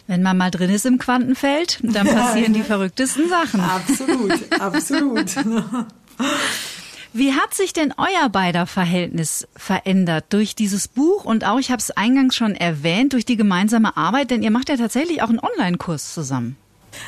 Wenn 0.06 0.22
man 0.22 0.36
mal 0.36 0.50
drin 0.50 0.70
ist 0.70 0.84
im 0.84 0.98
Quantenfeld, 0.98 1.78
dann 1.82 2.06
passieren 2.06 2.52
die 2.52 2.62
verrücktesten 2.62 3.28
Sachen. 3.28 3.60
Absolut, 3.60 4.60
absolut. 4.60 5.34
Wie 7.14 7.34
hat 7.34 7.52
sich 7.52 7.74
denn 7.74 7.92
euer 7.98 8.30
beider 8.30 8.66
Verhältnis 8.66 9.46
verändert 9.54 10.26
durch 10.30 10.54
dieses 10.54 10.88
Buch 10.88 11.26
und 11.26 11.44
auch, 11.44 11.58
ich 11.58 11.70
habe 11.70 11.80
es 11.80 11.90
eingangs 11.90 12.34
schon 12.34 12.54
erwähnt, 12.54 13.12
durch 13.12 13.26
die 13.26 13.36
gemeinsame 13.36 13.98
Arbeit, 13.98 14.30
denn 14.30 14.42
ihr 14.42 14.50
macht 14.50 14.70
ja 14.70 14.78
tatsächlich 14.78 15.20
auch 15.22 15.28
einen 15.28 15.38
Online-Kurs 15.38 16.14
zusammen. 16.14 16.56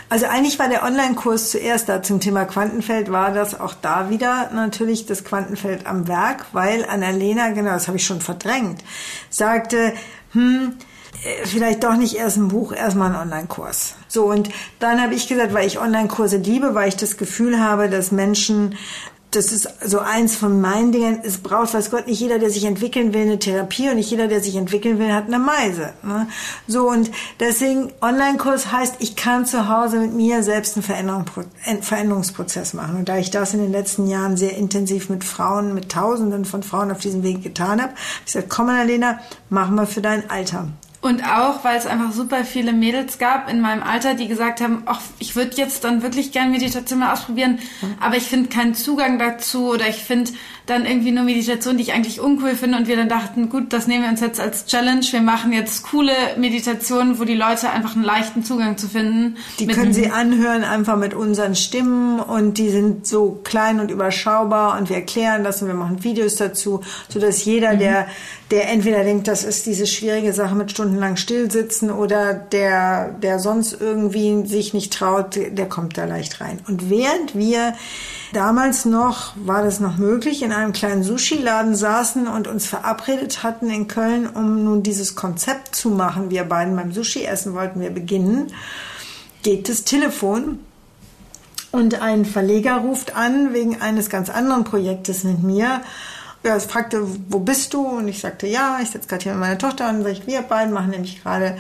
Also 0.09 0.27
eigentlich 0.27 0.59
war 0.59 0.69
der 0.69 0.83
Online-Kurs 0.83 1.51
zuerst 1.51 1.89
da 1.89 2.03
zum 2.03 2.21
Thema 2.21 2.45
Quantenfeld, 2.45 3.11
war 3.11 3.33
das 3.33 3.59
auch 3.59 3.75
da 3.75 4.11
wieder 4.11 4.51
natürlich 4.53 5.07
das 5.07 5.25
Quantenfeld 5.25 5.87
am 5.87 6.07
Werk, 6.07 6.47
weil 6.53 6.85
Annalena, 6.85 7.51
genau, 7.51 7.71
das 7.71 7.87
habe 7.89 7.97
ich 7.97 8.05
schon 8.05 8.21
verdrängt, 8.21 8.83
sagte, 9.31 9.95
hm, 10.33 10.75
vielleicht 11.45 11.85
doch 11.85 11.97
nicht 11.97 12.17
erst 12.17 12.37
ein 12.37 12.49
Buch, 12.49 12.73
erstmal 12.73 13.09
einen 13.09 13.23
Online-Kurs. 13.23 13.95
So, 14.09 14.25
und 14.25 14.51
dann 14.79 15.01
habe 15.01 15.15
ich 15.15 15.29
gesagt, 15.29 15.55
weil 15.55 15.67
ich 15.67 15.81
Online-Kurse 15.81 16.39
liebe, 16.39 16.75
weil 16.75 16.89
ich 16.89 16.97
das 16.97 17.17
Gefühl 17.17 17.61
habe, 17.61 17.89
dass 17.89 18.13
Menschen 18.13 18.77
das 19.35 19.53
ist 19.53 19.69
so 19.85 19.99
eins 19.99 20.37
von 20.37 20.61
meinen 20.61 20.93
Dingen. 20.93 21.21
Es 21.23 21.39
braucht, 21.39 21.75
weiß 21.75 21.91
Gott, 21.91 22.07
nicht 22.07 22.21
jeder, 22.21 22.39
der 22.39 22.51
sich 22.51 22.65
entwickeln 22.65 23.13
will, 23.13 23.23
eine 23.23 23.39
Therapie 23.39 23.89
und 23.89 23.97
nicht 23.97 24.11
jeder, 24.11 24.29
der 24.29 24.41
sich 24.41 24.57
entwickeln 24.57 24.99
will, 24.99 25.13
hat 25.13 25.27
eine 25.27 25.39
Meise. 25.39 25.93
Ne? 26.03 26.29
So 26.67 26.89
und 26.89 27.11
deswegen 27.41 27.93
Online-Kurs 28.01 28.71
heißt, 28.71 28.97
ich 29.01 29.17
kann 29.17 29.47
zu 29.47 29.69
Hause 29.69 29.99
mit 29.99 30.15
mir 30.15 30.43
selbst 30.43 30.77
einen 30.77 30.85
Veränderung, 30.85 31.25
Veränderungsprozess 31.81 32.75
machen. 32.75 32.97
Und 32.97 33.09
da 33.09 33.19
ich 33.19 33.31
das 33.31 33.55
in 33.55 33.61
den 33.61 33.73
letzten 33.73 34.07
Jahren 34.07 34.37
sehr 34.37 34.57
intensiv 34.57 35.09
mit 35.09 35.25
Frauen, 35.25 35.75
mit 35.75 35.91
Tausenden 35.91 36.45
von 36.45 36.63
Frauen 36.63 36.91
auf 36.91 36.99
diesem 36.99 37.23
Weg 37.23 37.43
getan 37.43 37.83
habe, 37.83 37.95
ich 38.21 38.33
gesagt, 38.33 38.51
komm, 38.51 38.69
Annalena, 38.69 39.19
machen 39.49 39.75
wir 39.75 39.87
für 39.87 40.01
dein 40.01 40.31
Alter. 40.31 40.69
Und 41.05 41.23
auch, 41.23 41.65
weil 41.65 41.77
es 41.77 41.85
einfach 41.85 42.13
super 42.13 42.47
viele 42.47 42.73
Mädels 42.73 43.19
gab 43.19 43.51
in 43.51 43.61
meinem 43.61 43.83
Alter, 43.83 44.15
die 44.15 44.27
gesagt 44.27 44.63
haben, 44.63 44.85
ach, 44.87 45.03
ich 45.19 45.37
würde 45.37 45.55
jetzt 45.55 45.85
dann 45.85 46.01
wirklich 46.01 46.33
gern 46.33 46.51
Meditation 46.51 47.01
mal 47.01 47.13
ausprobieren, 47.13 47.59
aber 48.01 48.17
ich 48.17 48.23
finde 48.23 48.49
keinen 48.49 48.75
Zugang 48.75 49.19
dazu 49.19 49.69
oder 49.73 49.87
ich 49.87 50.03
finde 50.03 50.31
dann 50.67 50.87
irgendwie 50.87 51.11
nur 51.11 51.25
Meditation, 51.25 51.77
die 51.77 51.83
ich 51.83 51.93
eigentlich 51.93 52.21
uncool 52.21 52.55
finde 52.55 52.79
und 52.79 52.89
wir 52.89 52.97
dann 52.97 53.09
dachten, 53.09 53.51
gut, 53.51 53.73
das 53.75 53.87
nehmen 53.87 54.05
wir 54.05 54.11
uns 54.11 54.21
jetzt 54.21 54.41
als 54.41 54.65
Challenge. 54.65 55.05
Wir 55.11 55.21
machen 55.21 55.53
jetzt 55.53 55.83
coole 55.83 56.13
Meditationen, 56.39 57.19
wo 57.19 57.25
die 57.25 57.35
Leute 57.35 57.69
einfach 57.71 57.95
einen 57.95 58.05
leichten 58.05 58.45
Zugang 58.45 58.79
zu 58.79 58.89
finden. 58.89 59.37
Die 59.59 59.67
können 59.67 59.93
sie 59.93 60.11
anhören 60.11 60.65
einfach 60.65 60.97
mit 60.97 61.13
unseren 61.13 61.55
Stimmen 61.55 62.19
und 62.19 62.57
die 62.57 62.71
sind 62.71 63.07
so 63.07 63.41
klein 63.45 63.79
und 63.79 63.91
überschaubar 63.91 64.79
und 64.79 64.89
wir 64.89 64.97
erklären 64.97 65.45
das 65.45 65.61
und 65.61 65.69
wir 65.69 65.75
machen 65.75 66.03
Videos 66.03 66.37
dazu, 66.37 66.81
so 67.09 67.21
dass 67.21 67.45
jeder, 67.45 67.75
mhm. 67.75 67.79
der 67.81 68.07
der 68.51 68.71
entweder 68.71 69.05
denkt, 69.05 69.27
das 69.27 69.43
ist 69.43 69.67
diese 69.67 69.87
schwierige 69.87 70.33
Sache 70.33 70.55
mit 70.55 70.71
stundenlang 70.71 71.17
stillsitzen 71.17 71.91
oder 71.91 72.35
der, 72.35 73.11
der 73.11 73.39
sonst 73.39 73.77
irgendwie 73.81 74.47
sich 74.47 74.75
nicht 74.75 74.93
traut, 74.93 75.37
der 75.37 75.69
kommt 75.69 75.97
da 75.97 76.05
leicht 76.05 76.41
rein. 76.41 76.61
Und 76.69 76.91
während 76.91 77.35
wir 77.35 77.75
damals 78.35 78.85
noch, 78.85 79.33
war 79.37 79.63
das 79.63 79.81
noch 79.81 79.97
möglich, 79.97 80.43
in 80.43 80.53
einem 80.53 80.73
kleinen 80.73 81.03
Sushi-Laden 81.03 81.75
saßen 81.75 82.27
und 82.27 82.47
uns 82.47 82.67
verabredet 82.67 83.43
hatten 83.43 83.71
in 83.71 83.89
Köln, 83.89 84.29
um 84.29 84.65
nun 84.65 84.83
dieses 84.83 85.15
Konzept 85.15 85.75
zu 85.75 85.89
machen, 85.89 86.31
wir 86.31 86.45
beiden 86.45 86.77
beim 86.77 86.93
Sushi-Essen 86.93 87.55
wollten 87.55 87.81
wir 87.81 87.91
beginnen, 87.91 88.53
geht 89.43 89.69
das 89.69 89.85
Telefon? 89.85 90.59
Und 91.71 92.01
ein 92.01 92.25
Verleger 92.25 92.77
ruft 92.77 93.17
an 93.17 93.53
wegen 93.53 93.81
eines 93.81 94.09
ganz 94.09 94.31
anderen 94.31 94.65
Projektes 94.65 95.25
mit 95.25 95.43
mir 95.43 95.81
ja, 96.45 96.57
es 96.57 96.67
fragte, 96.67 97.07
wo 97.31 97.39
bist 97.39 97.73
du? 97.73 97.81
Und 97.87 98.07
ich 98.07 98.21
sagte, 98.21 98.47
ja, 98.47 98.79
ich 98.83 98.91
sitze 98.91 99.09
gerade 99.09 99.23
hier 99.23 99.33
mit 99.33 99.41
meiner 99.41 99.59
Tochter 99.59 99.89
und 99.89 100.03
sag 100.03 100.13
ich, 100.13 100.27
wir 100.27 100.43
beiden 100.43 100.75
machen 100.75 100.91
nämlich 100.91 101.23
gerade 101.23 101.57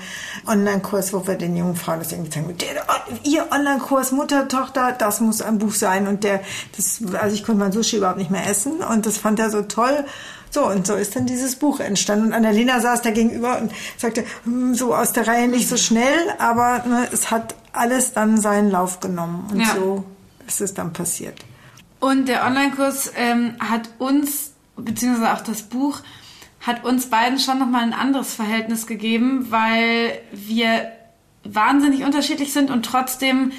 Online-Kurs, 0.47 1.15
wo 1.15 1.27
wir 1.27 1.37
den 1.37 1.57
jungen 1.57 1.75
Frauen 1.75 2.01
das 2.01 2.13
irgendwie 2.13 2.31
zeigen. 2.31 2.55
Der, 2.59 2.85
ihr 3.25 3.47
Online-Kurs, 3.51 4.13
Mutter, 4.13 4.47
Tochter, 4.47 4.93
das 4.93 5.21
muss 5.21 5.41
ein 5.41 5.59
Buch 5.59 5.73
sein. 5.73 6.07
Und 6.07 6.23
der, 6.23 6.41
das, 6.77 7.01
also 7.15 7.35
ich 7.35 7.45
konnte 7.45 7.61
mein 7.61 7.73
Sushi 7.73 7.97
überhaupt 7.97 8.19
nicht 8.19 8.31
mehr 8.31 8.47
essen 8.47 8.83
und 8.83 9.07
das 9.07 9.17
fand 9.17 9.39
er 9.39 9.49
so 9.49 9.63
toll. 9.63 10.05
So, 10.51 10.67
und 10.67 10.87
so 10.87 10.95
ist 10.95 11.17
dann 11.17 11.27
dieses 11.27 11.57
Buch 11.57 11.81
entstanden. 11.81 12.27
Und 12.27 12.33
Annalena 12.35 12.79
saß 12.79 13.01
da 13.03 13.11
gegenüber 13.11 13.59
und 13.59 13.73
sagte, 13.97 14.25
hm, 14.45 14.75
so 14.75 14.95
aus 14.95 15.13
der 15.13 15.27
Reihe 15.27 15.49
nicht 15.49 15.69
so 15.69 15.79
schnell, 15.79 16.15
aber 16.39 16.85
ne, 16.87 17.09
es 17.11 17.31
hat 17.31 17.55
alles 17.73 18.13
dann 18.13 18.39
seinen 18.39 18.71
Lauf 18.71 19.01
genommen. 19.01 19.49
Und 19.51 19.61
ja. 19.61 19.75
so 19.75 20.05
ist 20.47 20.61
es 20.61 20.75
dann 20.75 20.93
passiert. 20.93 21.41
Und 22.01 22.29
der 22.29 22.45
Online-Kurs 22.45 23.13
ähm, 23.17 23.57
hat 23.59 23.89
uns 23.99 24.54
beziehungsweise 24.77 25.33
auch 25.33 25.41
das 25.41 25.63
Buch, 25.63 26.01
hat 26.61 26.85
uns 26.85 27.07
beiden 27.07 27.39
schon 27.39 27.59
nochmal 27.59 27.83
ein 27.83 27.93
anderes 27.93 28.35
Verhältnis 28.35 28.87
gegeben, 28.87 29.47
weil 29.51 30.19
wir 30.33 30.93
wahnsinnig 31.45 32.05
unterschiedlich 32.05 32.53
sind 32.53 32.71
und 32.71 32.87
trotzdem 32.87 33.53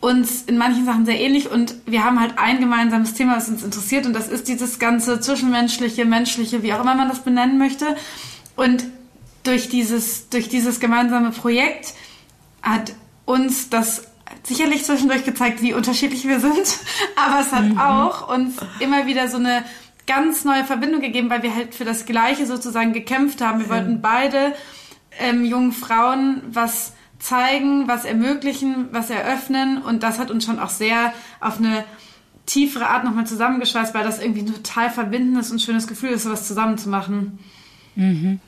uns 0.00 0.42
in 0.42 0.58
manchen 0.58 0.84
Sachen 0.84 1.06
sehr 1.06 1.20
ähnlich 1.20 1.48
und 1.48 1.76
wir 1.86 2.02
haben 2.02 2.20
halt 2.20 2.36
ein 2.36 2.58
gemeinsames 2.58 3.14
Thema, 3.14 3.36
was 3.36 3.48
uns 3.48 3.62
interessiert 3.62 4.04
und 4.04 4.12
das 4.12 4.28
ist 4.28 4.48
dieses 4.48 4.80
ganze 4.80 5.20
zwischenmenschliche, 5.20 6.04
menschliche, 6.04 6.64
wie 6.64 6.72
auch 6.72 6.80
immer 6.80 6.96
man 6.96 7.08
das 7.08 7.20
benennen 7.20 7.56
möchte. 7.56 7.96
Und 8.56 8.84
durch 9.44 9.68
dieses, 9.68 10.28
durch 10.28 10.48
dieses 10.48 10.80
gemeinsame 10.80 11.30
Projekt 11.30 11.94
hat 12.62 12.94
uns 13.24 13.70
das 13.70 14.02
sicherlich 14.42 14.84
zwischendurch 14.84 15.24
gezeigt, 15.24 15.62
wie 15.62 15.72
unterschiedlich 15.72 16.26
wir 16.26 16.40
sind, 16.40 16.78
aber 17.16 17.40
es 17.40 17.52
hat 17.52 17.68
mhm. 17.68 17.78
auch 17.78 18.28
uns 18.28 18.56
immer 18.80 19.06
wieder 19.06 19.28
so 19.28 19.36
eine 19.36 19.62
ganz 20.06 20.44
neue 20.44 20.64
Verbindung 20.64 21.00
gegeben, 21.00 21.30
weil 21.30 21.42
wir 21.42 21.54
halt 21.54 21.74
für 21.74 21.84
das 21.84 22.06
Gleiche 22.06 22.46
sozusagen 22.46 22.92
gekämpft 22.92 23.40
haben. 23.40 23.60
Wir 23.60 23.68
wollten 23.68 24.00
beide 24.00 24.54
ähm, 25.20 25.44
jungen 25.44 25.72
Frauen 25.72 26.42
was 26.50 26.94
zeigen, 27.18 27.86
was 27.86 28.04
ermöglichen, 28.04 28.88
was 28.90 29.08
eröffnen 29.08 29.80
und 29.80 30.02
das 30.02 30.18
hat 30.18 30.30
uns 30.30 30.44
schon 30.44 30.58
auch 30.58 30.70
sehr 30.70 31.12
auf 31.40 31.58
eine 31.58 31.84
tiefere 32.46 32.88
Art 32.88 33.04
nochmal 33.04 33.26
zusammengeschweißt, 33.26 33.94
weil 33.94 34.02
das 34.02 34.20
irgendwie 34.20 34.40
ein 34.40 34.52
total 34.52 34.90
verbindendes 34.90 35.52
und 35.52 35.62
schönes 35.62 35.86
Gefühl 35.86 36.10
ist, 36.10 36.24
sowas 36.24 36.48
zusammen 36.48 36.78
zu 36.78 36.88
machen. 36.88 37.38
Mhm. 37.94 38.40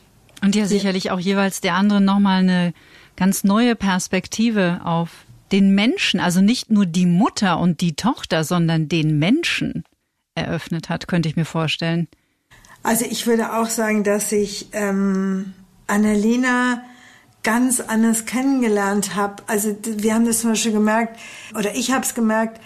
Und 0.42 0.56
ja 0.56 0.66
sicherlich 0.66 1.12
auch 1.12 1.20
jeweils 1.20 1.60
der 1.60 1.74
andere 1.74 2.00
nochmal 2.00 2.40
eine 2.40 2.74
ganz 3.16 3.44
neue 3.44 3.76
Perspektive 3.76 4.80
auf 4.84 5.10
den 5.52 5.74
Menschen, 5.74 6.18
also 6.18 6.40
nicht 6.40 6.70
nur 6.70 6.84
die 6.84 7.06
Mutter 7.06 7.60
und 7.60 7.80
die 7.80 7.94
Tochter, 7.94 8.42
sondern 8.42 8.88
den 8.88 9.20
Menschen 9.20 9.84
eröffnet 10.34 10.88
hat, 10.88 11.08
könnte 11.08 11.28
ich 11.28 11.36
mir 11.36 11.44
vorstellen. 11.44 12.08
Also 12.82 13.06
ich 13.06 13.26
würde 13.26 13.54
auch 13.54 13.68
sagen, 13.68 14.04
dass 14.04 14.30
ich 14.32 14.68
ähm, 14.72 15.54
Annalena 15.86 16.82
ganz 17.42 17.80
anders 17.80 18.26
kennengelernt 18.26 19.14
habe. 19.14 19.42
Also 19.46 19.76
wir 19.82 20.14
haben 20.14 20.26
das 20.26 20.40
zum 20.40 20.50
Beispiel 20.50 20.72
gemerkt, 20.72 21.18
oder 21.56 21.74
ich 21.74 21.92
habe 21.92 22.04
es 22.04 22.14
gemerkt, 22.14 22.60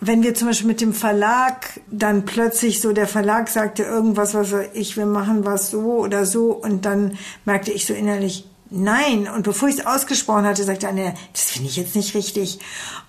wenn 0.00 0.22
wir 0.22 0.34
zum 0.34 0.48
Beispiel 0.48 0.68
mit 0.68 0.80
dem 0.80 0.92
Verlag 0.92 1.80
dann 1.90 2.24
plötzlich 2.24 2.80
so, 2.80 2.92
der 2.92 3.08
Verlag 3.08 3.48
sagte 3.48 3.82
irgendwas, 3.82 4.34
was 4.34 4.52
ich, 4.74 4.96
wir 4.96 5.06
machen 5.06 5.44
was 5.44 5.70
so 5.70 5.98
oder 5.98 6.26
so, 6.26 6.52
und 6.52 6.84
dann 6.84 7.18
merkte 7.44 7.72
ich 7.72 7.86
so 7.86 7.94
innerlich, 7.94 8.46
Nein, 8.68 9.28
und 9.28 9.44
bevor 9.44 9.68
ich 9.68 9.78
es 9.78 9.86
ausgesprochen 9.86 10.44
hatte, 10.44 10.64
sagte 10.64 10.88
Anne, 10.88 11.14
das 11.32 11.50
finde 11.52 11.68
ich 11.68 11.76
jetzt 11.76 11.94
nicht 11.94 12.14
richtig. 12.14 12.58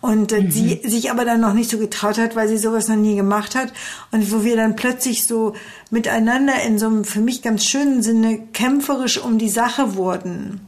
Und 0.02 0.32
äh, 0.32 0.42
mhm. 0.42 0.52
sie 0.52 0.82
sich 0.84 1.10
aber 1.10 1.26
dann 1.26 1.42
noch 1.42 1.54
nicht 1.54 1.72
so 1.72 1.80
getraut 1.80 2.20
hat, 2.20 2.36
weil 2.36 2.48
sie 2.48 2.58
sowas 2.58 2.88
noch 2.88 2.96
nie 2.96 3.16
gemacht 3.16 3.56
hat. 3.56 3.74
Und 4.12 4.32
wo 4.32 4.44
wir 4.44 4.56
dann 4.56 4.76
plötzlich 4.76 5.26
so 5.26 5.54
miteinander 5.90 6.62
in 6.66 6.78
so 6.78 6.86
einem 6.86 7.06
für 7.06 7.22
mich 7.22 7.42
ganz 7.42 7.66
schönen 7.66 8.04
Sinne 8.04 8.40
kämpferisch 8.54 9.18
um 9.18 9.40
die 9.40 9.50
Sache 9.50 9.96
wurden. 9.96 10.62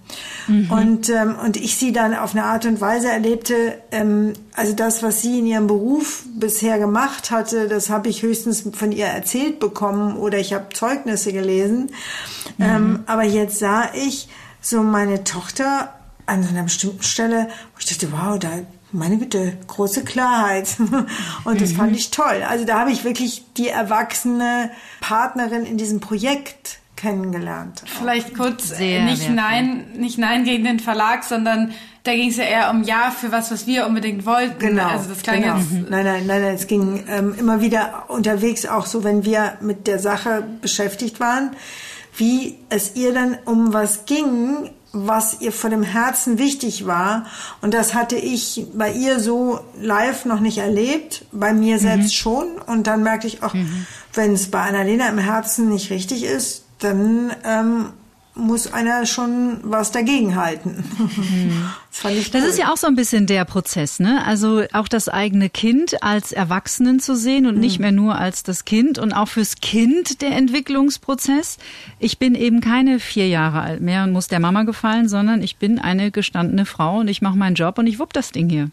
Mhm. 0.47 0.71
Und, 0.71 1.09
ähm, 1.09 1.35
und 1.43 1.57
ich 1.57 1.77
sie 1.77 1.91
dann 1.91 2.15
auf 2.15 2.33
eine 2.33 2.45
Art 2.45 2.65
und 2.65 2.81
Weise 2.81 3.09
erlebte, 3.09 3.77
ähm, 3.91 4.33
also 4.55 4.73
das, 4.73 5.03
was 5.03 5.21
sie 5.21 5.37
in 5.37 5.45
ihrem 5.45 5.67
Beruf 5.67 6.23
bisher 6.33 6.79
gemacht 6.79 7.29
hatte, 7.29 7.67
das 7.67 7.91
habe 7.91 8.09
ich 8.09 8.23
höchstens 8.23 8.63
von 8.73 8.91
ihr 8.91 9.05
erzählt 9.05 9.59
bekommen 9.59 10.17
oder 10.17 10.39
ich 10.39 10.53
habe 10.53 10.69
Zeugnisse 10.73 11.31
gelesen. 11.31 11.91
Mhm. 12.57 12.65
Ähm, 12.65 12.99
aber 13.05 13.23
jetzt 13.23 13.59
sah 13.59 13.93
ich, 13.93 14.27
so 14.61 14.83
meine 14.83 15.23
Tochter 15.23 15.93
an 16.25 16.47
einer 16.47 16.63
bestimmten 16.63 17.03
Stelle, 17.03 17.47
wo 17.73 17.79
ich 17.79 17.85
dachte, 17.85 18.11
wow, 18.11 18.37
da, 18.37 18.49
meine 18.91 19.17
Güte, 19.17 19.57
große 19.67 20.03
Klarheit. 20.03 20.67
Und 21.43 21.61
das 21.61 21.71
mhm. 21.71 21.75
fand 21.75 21.95
ich 21.95 22.11
toll. 22.11 22.43
Also 22.47 22.65
da 22.65 22.79
habe 22.79 22.91
ich 22.91 23.03
wirklich 23.03 23.45
die 23.57 23.67
erwachsene 23.67 24.71
Partnerin 25.01 25.65
in 25.65 25.77
diesem 25.77 25.99
Projekt 25.99 26.79
kennengelernt. 26.95 27.83
Vielleicht 27.85 28.35
kurz, 28.35 28.69
Sehr 28.69 29.03
nicht 29.03 29.21
wertvoll. 29.21 29.35
nein, 29.35 29.85
nicht 29.95 30.17
nein 30.17 30.43
gegen 30.43 30.65
den 30.65 30.79
Verlag, 30.79 31.23
sondern 31.23 31.73
da 32.03 32.13
ging 32.13 32.29
es 32.29 32.37
ja 32.37 32.43
eher 32.43 32.69
um 32.71 32.83
Ja 32.83 33.11
für 33.11 33.31
was, 33.31 33.51
was 33.51 33.67
wir 33.67 33.85
unbedingt 33.85 34.25
wollten. 34.25 34.59
Genau. 34.59 34.87
Also 34.87 35.09
das 35.09 35.21
klang 35.21 35.41
genau. 35.41 35.57
jetzt 35.57 35.71
nein, 35.71 36.03
nein, 36.03 36.27
nein, 36.27 36.41
nein. 36.41 36.55
Es 36.55 36.67
ging 36.67 37.05
ähm, 37.07 37.35
immer 37.37 37.61
wieder 37.61 38.05
unterwegs, 38.09 38.65
auch 38.65 38.85
so, 38.85 39.03
wenn 39.03 39.23
wir 39.25 39.57
mit 39.61 39.87
der 39.87 39.99
Sache 39.99 40.43
beschäftigt 40.61 41.19
waren 41.19 41.51
wie 42.17 42.57
es 42.69 42.95
ihr 42.95 43.13
dann 43.13 43.37
um 43.45 43.73
was 43.73 44.05
ging, 44.05 44.69
was 44.91 45.41
ihr 45.41 45.51
vor 45.51 45.69
dem 45.69 45.83
Herzen 45.83 46.37
wichtig 46.37 46.85
war. 46.85 47.25
Und 47.61 47.73
das 47.73 47.93
hatte 47.93 48.15
ich 48.15 48.65
bei 48.73 48.91
ihr 48.91 49.19
so 49.19 49.59
live 49.79 50.25
noch 50.25 50.39
nicht 50.39 50.57
erlebt, 50.57 51.25
bei 51.31 51.53
mir 51.53 51.75
mhm. 51.75 51.81
selbst 51.81 52.15
schon. 52.15 52.57
Und 52.65 52.87
dann 52.87 53.03
merkte 53.03 53.27
ich 53.27 53.43
auch, 53.43 53.53
mhm. 53.53 53.85
wenn 54.13 54.33
es 54.33 54.49
bei 54.49 54.61
Annalena 54.61 55.07
im 55.09 55.19
Herzen 55.19 55.69
nicht 55.69 55.91
richtig 55.91 56.23
ist, 56.23 56.63
dann 56.79 57.31
ähm, 57.43 57.93
muss 58.39 58.71
einer 58.71 59.05
schon 59.05 59.59
was 59.63 59.91
dagegen 59.91 60.35
halten. 60.35 60.83
Das, 61.89 61.99
fand 61.99 62.15
ich 62.15 62.31
das 62.31 62.43
ist 62.45 62.57
ja 62.57 62.71
auch 62.71 62.77
so 62.77 62.87
ein 62.87 62.95
bisschen 62.95 63.27
der 63.27 63.45
Prozess, 63.45 63.99
ne? 63.99 64.25
Also 64.25 64.63
auch 64.73 64.87
das 64.87 65.09
eigene 65.09 65.49
Kind 65.49 66.01
als 66.01 66.31
Erwachsenen 66.31 66.99
zu 66.99 67.15
sehen 67.15 67.45
und 67.45 67.55
mhm. 67.55 67.61
nicht 67.61 67.79
mehr 67.79 67.91
nur 67.91 68.15
als 68.17 68.43
das 68.43 68.65
Kind 68.65 68.97
und 68.97 69.13
auch 69.13 69.27
fürs 69.27 69.57
Kind 69.57 70.21
der 70.21 70.31
Entwicklungsprozess. 70.31 71.57
Ich 71.99 72.17
bin 72.17 72.35
eben 72.35 72.61
keine 72.61 72.99
vier 72.99 73.27
Jahre 73.27 73.61
alt 73.61 73.81
mehr 73.81 74.03
und 74.03 74.11
muss 74.11 74.27
der 74.27 74.39
Mama 74.39 74.63
gefallen, 74.63 75.07
sondern 75.09 75.41
ich 75.41 75.57
bin 75.57 75.79
eine 75.79 76.11
gestandene 76.11 76.65
Frau 76.65 76.99
und 76.99 77.07
ich 77.07 77.21
mache 77.21 77.37
meinen 77.37 77.55
Job 77.55 77.77
und 77.77 77.87
ich 77.87 77.99
wupp 77.99 78.13
das 78.13 78.31
Ding 78.31 78.49
hier. 78.49 78.69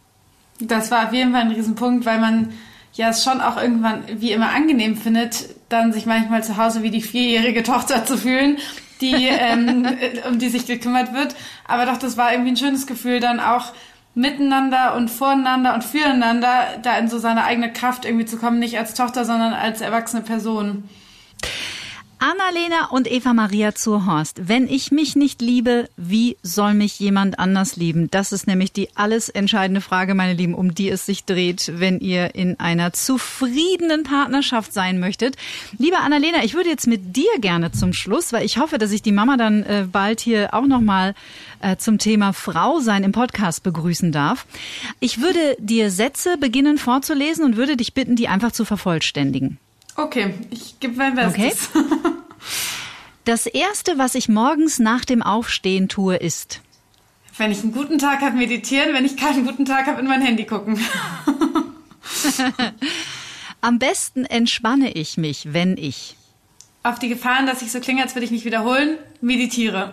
Das 0.61 0.91
war 0.91 1.07
auf 1.07 1.13
jeden 1.13 1.33
Fall 1.33 1.43
ein 1.43 1.53
Riesenpunkt, 1.53 2.07
weil 2.07 2.21
man 2.21 2.53
ja 2.95 3.11
es 3.11 3.23
schon 3.23 3.41
auch 3.41 3.61
irgendwann 3.61 4.03
wie 4.19 4.33
immer 4.33 4.51
angenehm 4.51 4.97
findet, 4.97 5.51
dann 5.69 5.93
sich 5.93 6.07
manchmal 6.07 6.43
zu 6.43 6.57
Hause 6.57 6.83
wie 6.83 6.91
die 6.91 7.03
vierjährige 7.03 7.63
Tochter 7.63 8.05
zu 8.05 8.17
fühlen 8.17 8.59
die, 9.01 9.27
ähm, 9.27 9.87
um 10.29 10.39
die 10.39 10.49
sich 10.49 10.67
gekümmert 10.67 11.13
wird. 11.13 11.35
Aber 11.67 11.87
doch, 11.87 11.97
das 11.97 12.17
war 12.17 12.33
irgendwie 12.33 12.53
ein 12.53 12.57
schönes 12.57 12.87
Gefühl, 12.87 13.21
dann 13.21 13.41
auch 13.41 13.73
miteinander 14.15 14.95
und 14.97 15.11
voreinander 15.11 15.75
und 15.75 15.85
füreinander 15.85 16.79
da 16.83 16.97
in 16.99 17.09
so 17.09 17.19
seine 17.19 17.45
eigene 17.45 17.73
Kraft 17.73 18.07
irgendwie 18.07 18.25
zu 18.25 18.39
kommen, 18.39 18.59
nicht 18.59 18.79
als 18.79 18.95
Tochter, 18.95 19.25
sondern 19.25 19.53
als 19.53 19.83
erwachsene 19.83 20.23
Person. 20.23 20.89
Annalena 22.19 22.87
und 22.91 23.11
Eva 23.11 23.35
Maria 23.35 23.75
Zurhorst. 23.75 24.49
Wenn 24.49 24.69
ich 24.69 24.91
mich 24.91 25.17
nicht 25.17 25.43
liebe, 25.43 25.89
wie 25.99 26.39
soll 26.43 26.73
mich 26.73 26.99
jemand 26.99 27.39
anders 27.39 27.77
lieben? 27.77 28.11
Das 28.11 28.33
ist 28.33 28.47
nämlich 28.47 28.73
die 28.73 28.89
alles 28.95 29.29
entscheidende 29.29 29.83
Frage, 29.83 30.15
meine 30.15 30.33
Lieben, 30.33 30.55
um 30.55 30.75
die 30.75 30.89
es 30.89 31.05
sich 31.05 31.27
dreht, 31.27 31.73
wenn 31.77 32.01
ihr 32.01 32.35
in 32.35 32.59
einer 32.59 32.95
zufriedenen 32.95 34.03
Partnerschaft 34.03 34.73
sein 34.73 34.99
möchtet. 34.99 35.37
Liebe 35.77 35.99
Annalena, 35.99 36.43
ich 36.43 36.55
würde 36.55 36.71
jetzt 36.71 36.87
mit 36.87 37.17
dir 37.17 37.39
gerne 37.41 37.73
zum 37.73 37.93
Schluss, 37.93 38.33
weil 38.33 38.47
ich 38.47 38.57
hoffe, 38.57 38.79
dass 38.79 38.93
ich 38.93 39.03
die 39.03 39.13
Mama 39.13 39.37
dann 39.37 39.63
äh, 39.65 39.87
bald 39.91 40.21
hier 40.21 40.55
auch 40.55 40.67
nochmal 40.67 41.15
äh, 41.61 41.77
zum 41.77 41.99
Thema 41.99 42.33
Frau 42.33 42.81
sein 42.81 43.05
im 43.05 43.13
Podcast 43.13 43.63
begrüßen 43.63 44.11
darf. 44.11 44.47
Ich 45.01 45.21
würde 45.21 45.57
dir 45.59 45.91
Sätze 45.91 46.39
beginnen 46.39 46.79
vorzulesen 46.79 47.45
und 47.45 47.57
würde 47.57 47.77
dich 47.77 47.93
bitten, 47.93 48.17
die 48.17 48.29
einfach 48.29 48.53
zu 48.53 48.65
vervollständigen. 48.65 49.59
Okay, 49.97 50.35
ich 50.51 50.79
gebe 50.81 50.97
mein 50.97 51.15
Bestes. 51.15 51.69
Okay. 51.75 51.85
Das 53.25 53.47
erste, 53.47 53.99
was 53.99 54.15
ich 54.15 54.29
morgens 54.29 54.79
nach 54.79 55.05
dem 55.05 55.21
Aufstehen 55.21 55.89
tue, 55.89 56.15
ist. 56.15 56.61
Wenn 57.37 57.51
ich 57.51 57.61
einen 57.61 57.73
guten 57.73 57.99
Tag 57.99 58.21
habe, 58.21 58.37
meditieren. 58.37 58.95
Wenn 58.95 59.05
ich 59.05 59.17
keinen 59.17 59.45
guten 59.45 59.65
Tag 59.65 59.89
habe, 59.89 60.01
in 60.01 60.07
mein 60.07 60.23
Handy 60.23 60.45
gucken. 60.45 60.79
Am 63.61 63.81
besten 63.81 64.27
entspanne 64.27 64.93
ich 64.93 65.17
mich, 65.17 65.53
wenn 65.53 65.77
ich. 65.77 66.15
Auf 66.85 67.01
die 67.01 67.09
Gefahren, 67.09 67.47
dass 67.47 67.63
ich 67.63 67.73
so 67.73 67.81
klinge, 67.81 68.01
als 68.01 68.15
würde 68.15 68.27
ich 68.27 68.31
mich 68.31 68.45
wiederholen, 68.45 68.97
meditiere. 69.21 69.91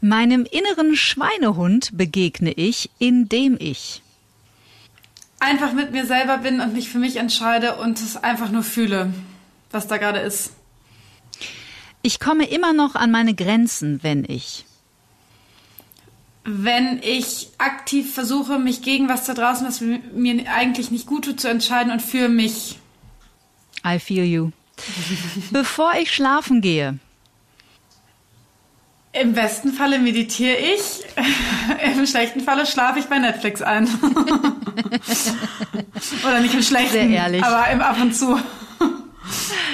Meinem 0.00 0.46
inneren 0.48 0.94
Schweinehund 0.94 1.98
begegne 1.98 2.52
ich, 2.52 2.88
indem 3.00 3.56
ich 3.58 4.00
einfach 5.42 5.72
mit 5.72 5.90
mir 5.92 6.06
selber 6.06 6.38
bin 6.38 6.60
und 6.60 6.72
mich 6.72 6.88
für 6.88 6.98
mich 6.98 7.16
entscheide 7.16 7.76
und 7.76 8.00
es 8.00 8.16
einfach 8.16 8.50
nur 8.50 8.62
fühle, 8.62 9.12
was 9.70 9.88
da 9.88 9.98
gerade 9.98 10.20
ist. 10.20 10.52
Ich 12.02 12.20
komme 12.20 12.48
immer 12.48 12.72
noch 12.72 12.94
an 12.94 13.10
meine 13.10 13.34
Grenzen, 13.34 14.02
wenn 14.02 14.24
ich. 14.24 14.64
Wenn 16.44 17.00
ich 17.02 17.50
aktiv 17.58 18.12
versuche, 18.14 18.58
mich 18.58 18.82
gegen 18.82 19.08
was 19.08 19.24
da 19.26 19.34
draußen, 19.34 19.66
was 19.66 19.80
mir 19.80 20.52
eigentlich 20.52 20.90
nicht 20.90 21.06
gut 21.06 21.24
tut, 21.24 21.40
zu 21.40 21.48
entscheiden 21.48 21.92
und 21.92 22.02
für 22.02 22.28
mich. 22.28 22.78
I 23.86 23.98
feel 23.98 24.24
you. 24.24 24.50
Bevor 25.50 25.92
ich 26.00 26.12
schlafen 26.12 26.60
gehe. 26.60 26.98
Im 29.12 29.34
besten 29.34 29.72
Falle 29.72 29.98
meditiere 29.98 30.56
ich, 30.56 31.04
im 31.96 32.06
schlechten 32.06 32.40
Falle 32.40 32.64
schlafe 32.64 32.98
ich 32.98 33.04
bei 33.06 33.18
Netflix 33.18 33.60
ein. 33.60 33.86
Oder 36.24 36.40
nicht 36.40 36.54
im 36.54 36.62
schlechten, 36.62 36.92
Sehr 36.92 37.08
ehrlich. 37.08 37.44
aber 37.44 37.70
im 37.70 37.82
ab 37.82 38.00
und 38.00 38.14
zu. 38.14 38.40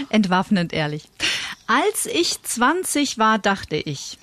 Entwaffnend 0.08 0.72
ehrlich. 0.72 1.04
Als 1.68 2.06
ich 2.06 2.42
20 2.42 3.18
war, 3.18 3.38
dachte 3.38 3.76
ich, 3.76 4.18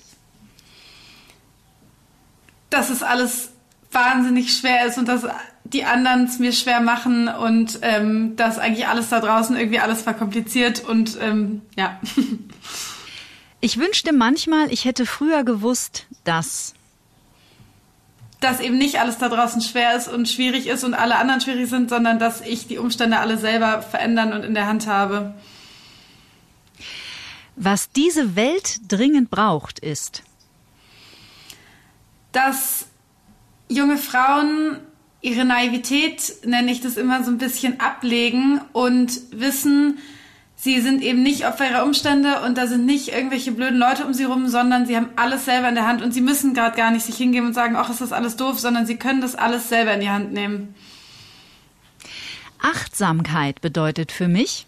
dass 2.68 2.90
es 2.90 3.02
alles 3.02 3.52
wahnsinnig 3.92 4.54
schwer 4.54 4.84
ist 4.84 4.98
und 4.98 5.08
dass 5.08 5.22
die 5.64 5.84
anderen 5.84 6.24
es 6.24 6.38
mir 6.38 6.52
schwer 6.52 6.80
machen 6.80 7.28
und 7.28 7.78
ähm, 7.82 8.36
dass 8.36 8.58
eigentlich 8.58 8.86
alles 8.86 9.08
da 9.08 9.20
draußen 9.20 9.56
irgendwie 9.56 9.80
alles 9.80 10.02
verkompliziert 10.02 10.84
und 10.84 11.16
ähm, 11.20 11.62
ja. 11.76 11.98
Ich 13.66 13.78
wünschte 13.78 14.12
manchmal, 14.12 14.72
ich 14.72 14.84
hätte 14.84 15.06
früher 15.06 15.42
gewusst, 15.42 16.06
dass 16.22 16.72
dass 18.38 18.60
eben 18.60 18.78
nicht 18.78 19.00
alles 19.00 19.18
da 19.18 19.28
draußen 19.28 19.60
schwer 19.60 19.96
ist 19.96 20.06
und 20.06 20.28
schwierig 20.28 20.68
ist 20.68 20.84
und 20.84 20.94
alle 20.94 21.16
anderen 21.16 21.40
schwierig 21.40 21.68
sind, 21.68 21.90
sondern 21.90 22.20
dass 22.20 22.42
ich 22.42 22.68
die 22.68 22.78
Umstände 22.78 23.18
alle 23.18 23.38
selber 23.38 23.82
verändern 23.82 24.32
und 24.32 24.44
in 24.44 24.54
der 24.54 24.68
Hand 24.68 24.86
habe. 24.86 25.34
Was 27.56 27.90
diese 27.90 28.36
Welt 28.36 28.78
dringend 28.86 29.30
braucht, 29.30 29.80
ist, 29.80 30.22
dass 32.30 32.86
junge 33.68 33.98
Frauen 33.98 34.78
ihre 35.22 35.44
Naivität, 35.44 36.36
nenne 36.44 36.70
ich 36.70 36.82
das 36.82 36.96
immer 36.96 37.24
so 37.24 37.32
ein 37.32 37.38
bisschen, 37.38 37.80
ablegen 37.80 38.60
und 38.72 39.22
wissen, 39.32 39.98
sie 40.56 40.80
sind 40.80 41.02
eben 41.02 41.22
nicht 41.22 41.46
Opfer 41.46 41.70
ihrer 41.70 41.84
Umstände 41.84 42.40
und 42.42 42.58
da 42.58 42.66
sind 42.66 42.86
nicht 42.86 43.08
irgendwelche 43.08 43.52
blöden 43.52 43.78
Leute 43.78 44.04
um 44.04 44.14
sie 44.14 44.24
rum, 44.24 44.48
sondern 44.48 44.86
sie 44.86 44.96
haben 44.96 45.10
alles 45.16 45.44
selber 45.44 45.68
in 45.68 45.74
der 45.74 45.86
Hand 45.86 46.02
und 46.02 46.12
sie 46.12 46.20
müssen 46.20 46.54
gerade 46.54 46.76
gar 46.76 46.90
nicht 46.90 47.06
sich 47.06 47.16
hingeben 47.16 47.48
und 47.48 47.54
sagen, 47.54 47.76
ach, 47.76 47.90
ist 47.90 48.00
das 48.00 48.12
alles 48.12 48.36
doof, 48.36 48.58
sondern 48.58 48.86
sie 48.86 48.96
können 48.96 49.20
das 49.20 49.34
alles 49.34 49.68
selber 49.68 49.94
in 49.94 50.00
die 50.00 50.10
Hand 50.10 50.32
nehmen. 50.32 50.74
Achtsamkeit 52.60 53.60
bedeutet 53.60 54.10
für 54.10 54.28
mich, 54.28 54.66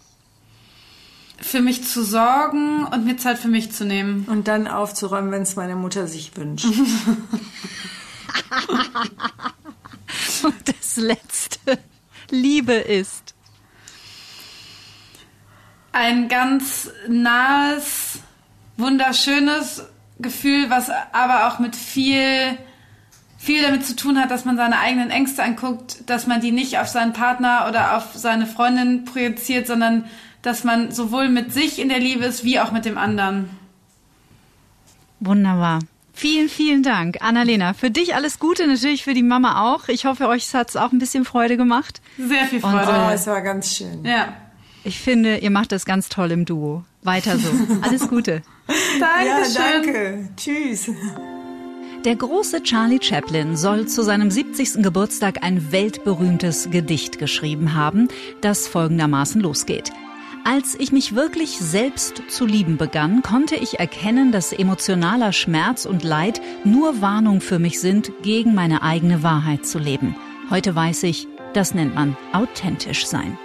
für 1.41 1.61
mich 1.61 1.83
zu 1.85 2.03
sorgen 2.03 2.85
und 2.85 3.05
mir 3.05 3.17
Zeit 3.17 3.39
für 3.39 3.47
mich 3.47 3.71
zu 3.71 3.85
nehmen. 3.85 4.25
Und 4.29 4.47
dann 4.47 4.67
aufzuräumen, 4.67 5.31
wenn 5.31 5.41
es 5.43 5.55
meine 5.55 5.75
Mutter 5.75 6.07
sich 6.07 6.35
wünscht. 6.35 6.65
und 10.43 10.55
das 10.65 10.97
letzte 10.97 11.79
Liebe 12.29 12.73
ist 12.73 13.28
ein 15.99 16.29
ganz 16.29 16.89
nahes, 17.09 18.19
wunderschönes 18.77 19.85
Gefühl, 20.19 20.69
was 20.69 20.89
aber 21.11 21.47
auch 21.47 21.59
mit 21.59 21.75
viel, 21.75 22.57
viel 23.37 23.61
damit 23.61 23.85
zu 23.85 23.95
tun 23.95 24.17
hat, 24.17 24.31
dass 24.31 24.45
man 24.45 24.55
seine 24.55 24.79
eigenen 24.79 25.11
Ängste 25.11 25.43
anguckt, 25.43 26.09
dass 26.09 26.25
man 26.25 26.39
die 26.39 26.51
nicht 26.51 26.79
auf 26.79 26.87
seinen 26.87 27.11
Partner 27.11 27.65
oder 27.67 27.97
auf 27.97 28.15
seine 28.15 28.47
Freundin 28.47 29.03
projiziert, 29.03 29.67
sondern 29.67 30.05
dass 30.41 30.63
man 30.63 30.91
sowohl 30.91 31.27
mit 31.27 31.53
sich 31.53 31.79
in 31.79 31.89
der 31.89 31.99
Liebe 31.99 32.23
ist, 32.23 32.45
wie 32.45 32.61
auch 32.61 32.71
mit 32.71 32.85
dem 32.85 32.97
anderen. 32.97 33.49
Wunderbar. 35.19 35.79
Vielen, 36.13 36.47
vielen 36.47 36.83
Dank, 36.83 37.17
Annalena. 37.21 37.73
Für 37.73 37.91
dich 37.91 38.15
alles 38.15 38.39
Gute, 38.39 38.67
natürlich 38.67 39.03
für 39.03 39.13
die 39.13 39.23
Mama 39.23 39.73
auch. 39.73 39.89
Ich 39.89 40.05
hoffe, 40.05 40.27
euch 40.29 40.53
hat 40.53 40.69
es 40.69 40.77
auch 40.77 40.93
ein 40.93 40.99
bisschen 40.99 41.25
Freude 41.25 41.57
gemacht. 41.57 42.01
Sehr 42.17 42.45
viel 42.45 42.61
Freude. 42.61 42.89
Und, 42.89 43.07
oh, 43.07 43.09
es 43.13 43.27
war 43.27 43.41
ganz 43.41 43.75
schön. 43.75 44.03
Ja. 44.05 44.33
Ich 44.83 44.99
finde, 44.99 45.37
ihr 45.37 45.51
macht 45.51 45.71
das 45.71 45.85
ganz 45.85 46.09
toll 46.09 46.31
im 46.31 46.45
Duo. 46.45 46.83
Weiter 47.03 47.37
so. 47.37 47.49
Alles 47.81 48.07
Gute. 48.07 48.41
Dankeschön. 48.99 49.53
Ja, 49.53 49.71
danke. 49.71 50.29
Tschüss. 50.35 50.91
Der 52.05 52.15
große 52.15 52.63
Charlie 52.63 52.99
Chaplin 53.01 53.57
soll 53.57 53.87
zu 53.87 54.03
seinem 54.03 54.31
70. 54.31 54.81
Geburtstag 54.83 55.43
ein 55.43 55.73
weltberühmtes 55.73 56.69
Gedicht 56.71 57.19
geschrieben 57.19 57.73
haben, 57.73 58.07
das 58.39 58.69
folgendermaßen 58.69 59.41
losgeht. 59.41 59.91
Als 60.45 60.75
ich 60.79 60.93
mich 60.93 61.13
wirklich 61.13 61.57
selbst 61.59 62.23
zu 62.29 62.45
lieben 62.45 62.77
begann, 62.77 63.21
konnte 63.21 63.55
ich 63.55 63.79
erkennen, 63.79 64.31
dass 64.31 64.53
emotionaler 64.53 65.33
Schmerz 65.33 65.85
und 65.85 66.03
Leid 66.03 66.41
nur 66.63 67.01
Warnung 67.01 67.41
für 67.41 67.59
mich 67.59 67.81
sind, 67.81 68.13
gegen 68.23 68.55
meine 68.55 68.81
eigene 68.81 69.21
Wahrheit 69.21 69.65
zu 69.65 69.77
leben. 69.77 70.15
Heute 70.49 70.73
weiß 70.73 71.03
ich, 71.03 71.27
das 71.53 71.73
nennt 71.73 71.95
man 71.95 72.15
authentisch 72.31 73.05
sein. 73.05 73.37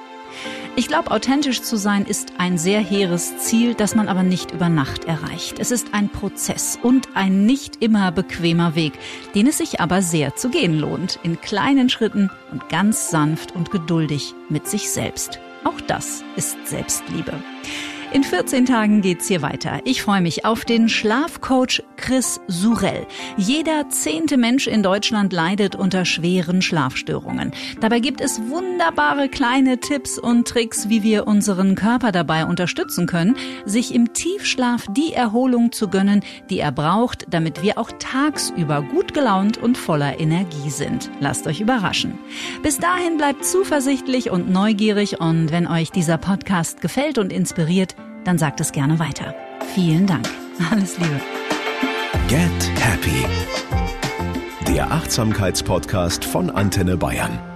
Ich 0.76 0.88
glaube, 0.88 1.12
authentisch 1.12 1.62
zu 1.62 1.76
sein 1.76 2.04
ist 2.04 2.32
ein 2.38 2.58
sehr 2.58 2.80
hehres 2.80 3.38
Ziel, 3.38 3.74
das 3.74 3.94
man 3.94 4.08
aber 4.08 4.24
nicht 4.24 4.50
über 4.50 4.68
Nacht 4.68 5.04
erreicht. 5.04 5.60
Es 5.60 5.70
ist 5.70 5.94
ein 5.94 6.08
Prozess 6.08 6.76
und 6.82 7.08
ein 7.14 7.46
nicht 7.46 7.80
immer 7.80 8.10
bequemer 8.10 8.74
Weg, 8.74 8.94
den 9.36 9.46
es 9.46 9.58
sich 9.58 9.80
aber 9.80 10.02
sehr 10.02 10.34
zu 10.34 10.50
gehen 10.50 10.76
lohnt, 10.76 11.20
in 11.22 11.40
kleinen 11.40 11.90
Schritten 11.90 12.28
und 12.50 12.68
ganz 12.70 13.10
sanft 13.10 13.54
und 13.54 13.70
geduldig 13.70 14.34
mit 14.48 14.66
sich 14.66 14.90
selbst. 14.90 15.38
Auch 15.62 15.80
das 15.80 16.24
ist 16.34 16.56
Selbstliebe. 16.66 17.34
In 18.14 18.22
14 18.22 18.64
Tagen 18.64 19.00
geht's 19.00 19.26
hier 19.26 19.42
weiter. 19.42 19.80
Ich 19.82 20.00
freue 20.00 20.20
mich 20.20 20.44
auf 20.44 20.64
den 20.64 20.88
Schlafcoach 20.88 21.82
Chris 21.96 22.40
Surell. 22.46 23.08
Jeder 23.36 23.88
zehnte 23.88 24.36
Mensch 24.36 24.68
in 24.68 24.84
Deutschland 24.84 25.32
leidet 25.32 25.74
unter 25.74 26.04
schweren 26.04 26.62
Schlafstörungen. 26.62 27.50
Dabei 27.80 27.98
gibt 27.98 28.20
es 28.20 28.40
wunderbare 28.48 29.28
kleine 29.28 29.80
Tipps 29.80 30.16
und 30.16 30.46
Tricks, 30.46 30.88
wie 30.88 31.02
wir 31.02 31.26
unseren 31.26 31.74
Körper 31.74 32.12
dabei 32.12 32.46
unterstützen 32.46 33.08
können, 33.08 33.34
sich 33.64 33.92
im 33.92 34.12
Tiefschlaf 34.12 34.86
die 34.92 35.12
Erholung 35.12 35.72
zu 35.72 35.88
gönnen, 35.88 36.22
die 36.50 36.60
er 36.60 36.70
braucht, 36.70 37.26
damit 37.30 37.64
wir 37.64 37.78
auch 37.78 37.90
tagsüber 37.98 38.82
gut 38.82 39.12
gelaunt 39.12 39.58
und 39.58 39.76
voller 39.76 40.20
Energie 40.20 40.70
sind. 40.70 41.10
Lasst 41.18 41.48
euch 41.48 41.60
überraschen. 41.60 42.16
Bis 42.62 42.78
dahin 42.78 43.16
bleibt 43.16 43.44
zuversichtlich 43.44 44.30
und 44.30 44.48
neugierig 44.50 45.20
und 45.20 45.50
wenn 45.50 45.66
euch 45.66 45.90
dieser 45.90 46.16
Podcast 46.16 46.80
gefällt 46.80 47.18
und 47.18 47.32
inspiriert, 47.32 47.96
dann 48.24 48.38
sagt 48.38 48.60
es 48.60 48.72
gerne 48.72 48.98
weiter. 48.98 49.34
Vielen 49.74 50.06
Dank. 50.06 50.28
Alles 50.70 50.98
Liebe. 50.98 51.20
Get 52.28 52.80
Happy. 52.80 53.26
Der 54.66 54.90
Achtsamkeitspodcast 54.90 56.24
von 56.24 56.50
Antenne 56.50 56.96
Bayern. 56.96 57.53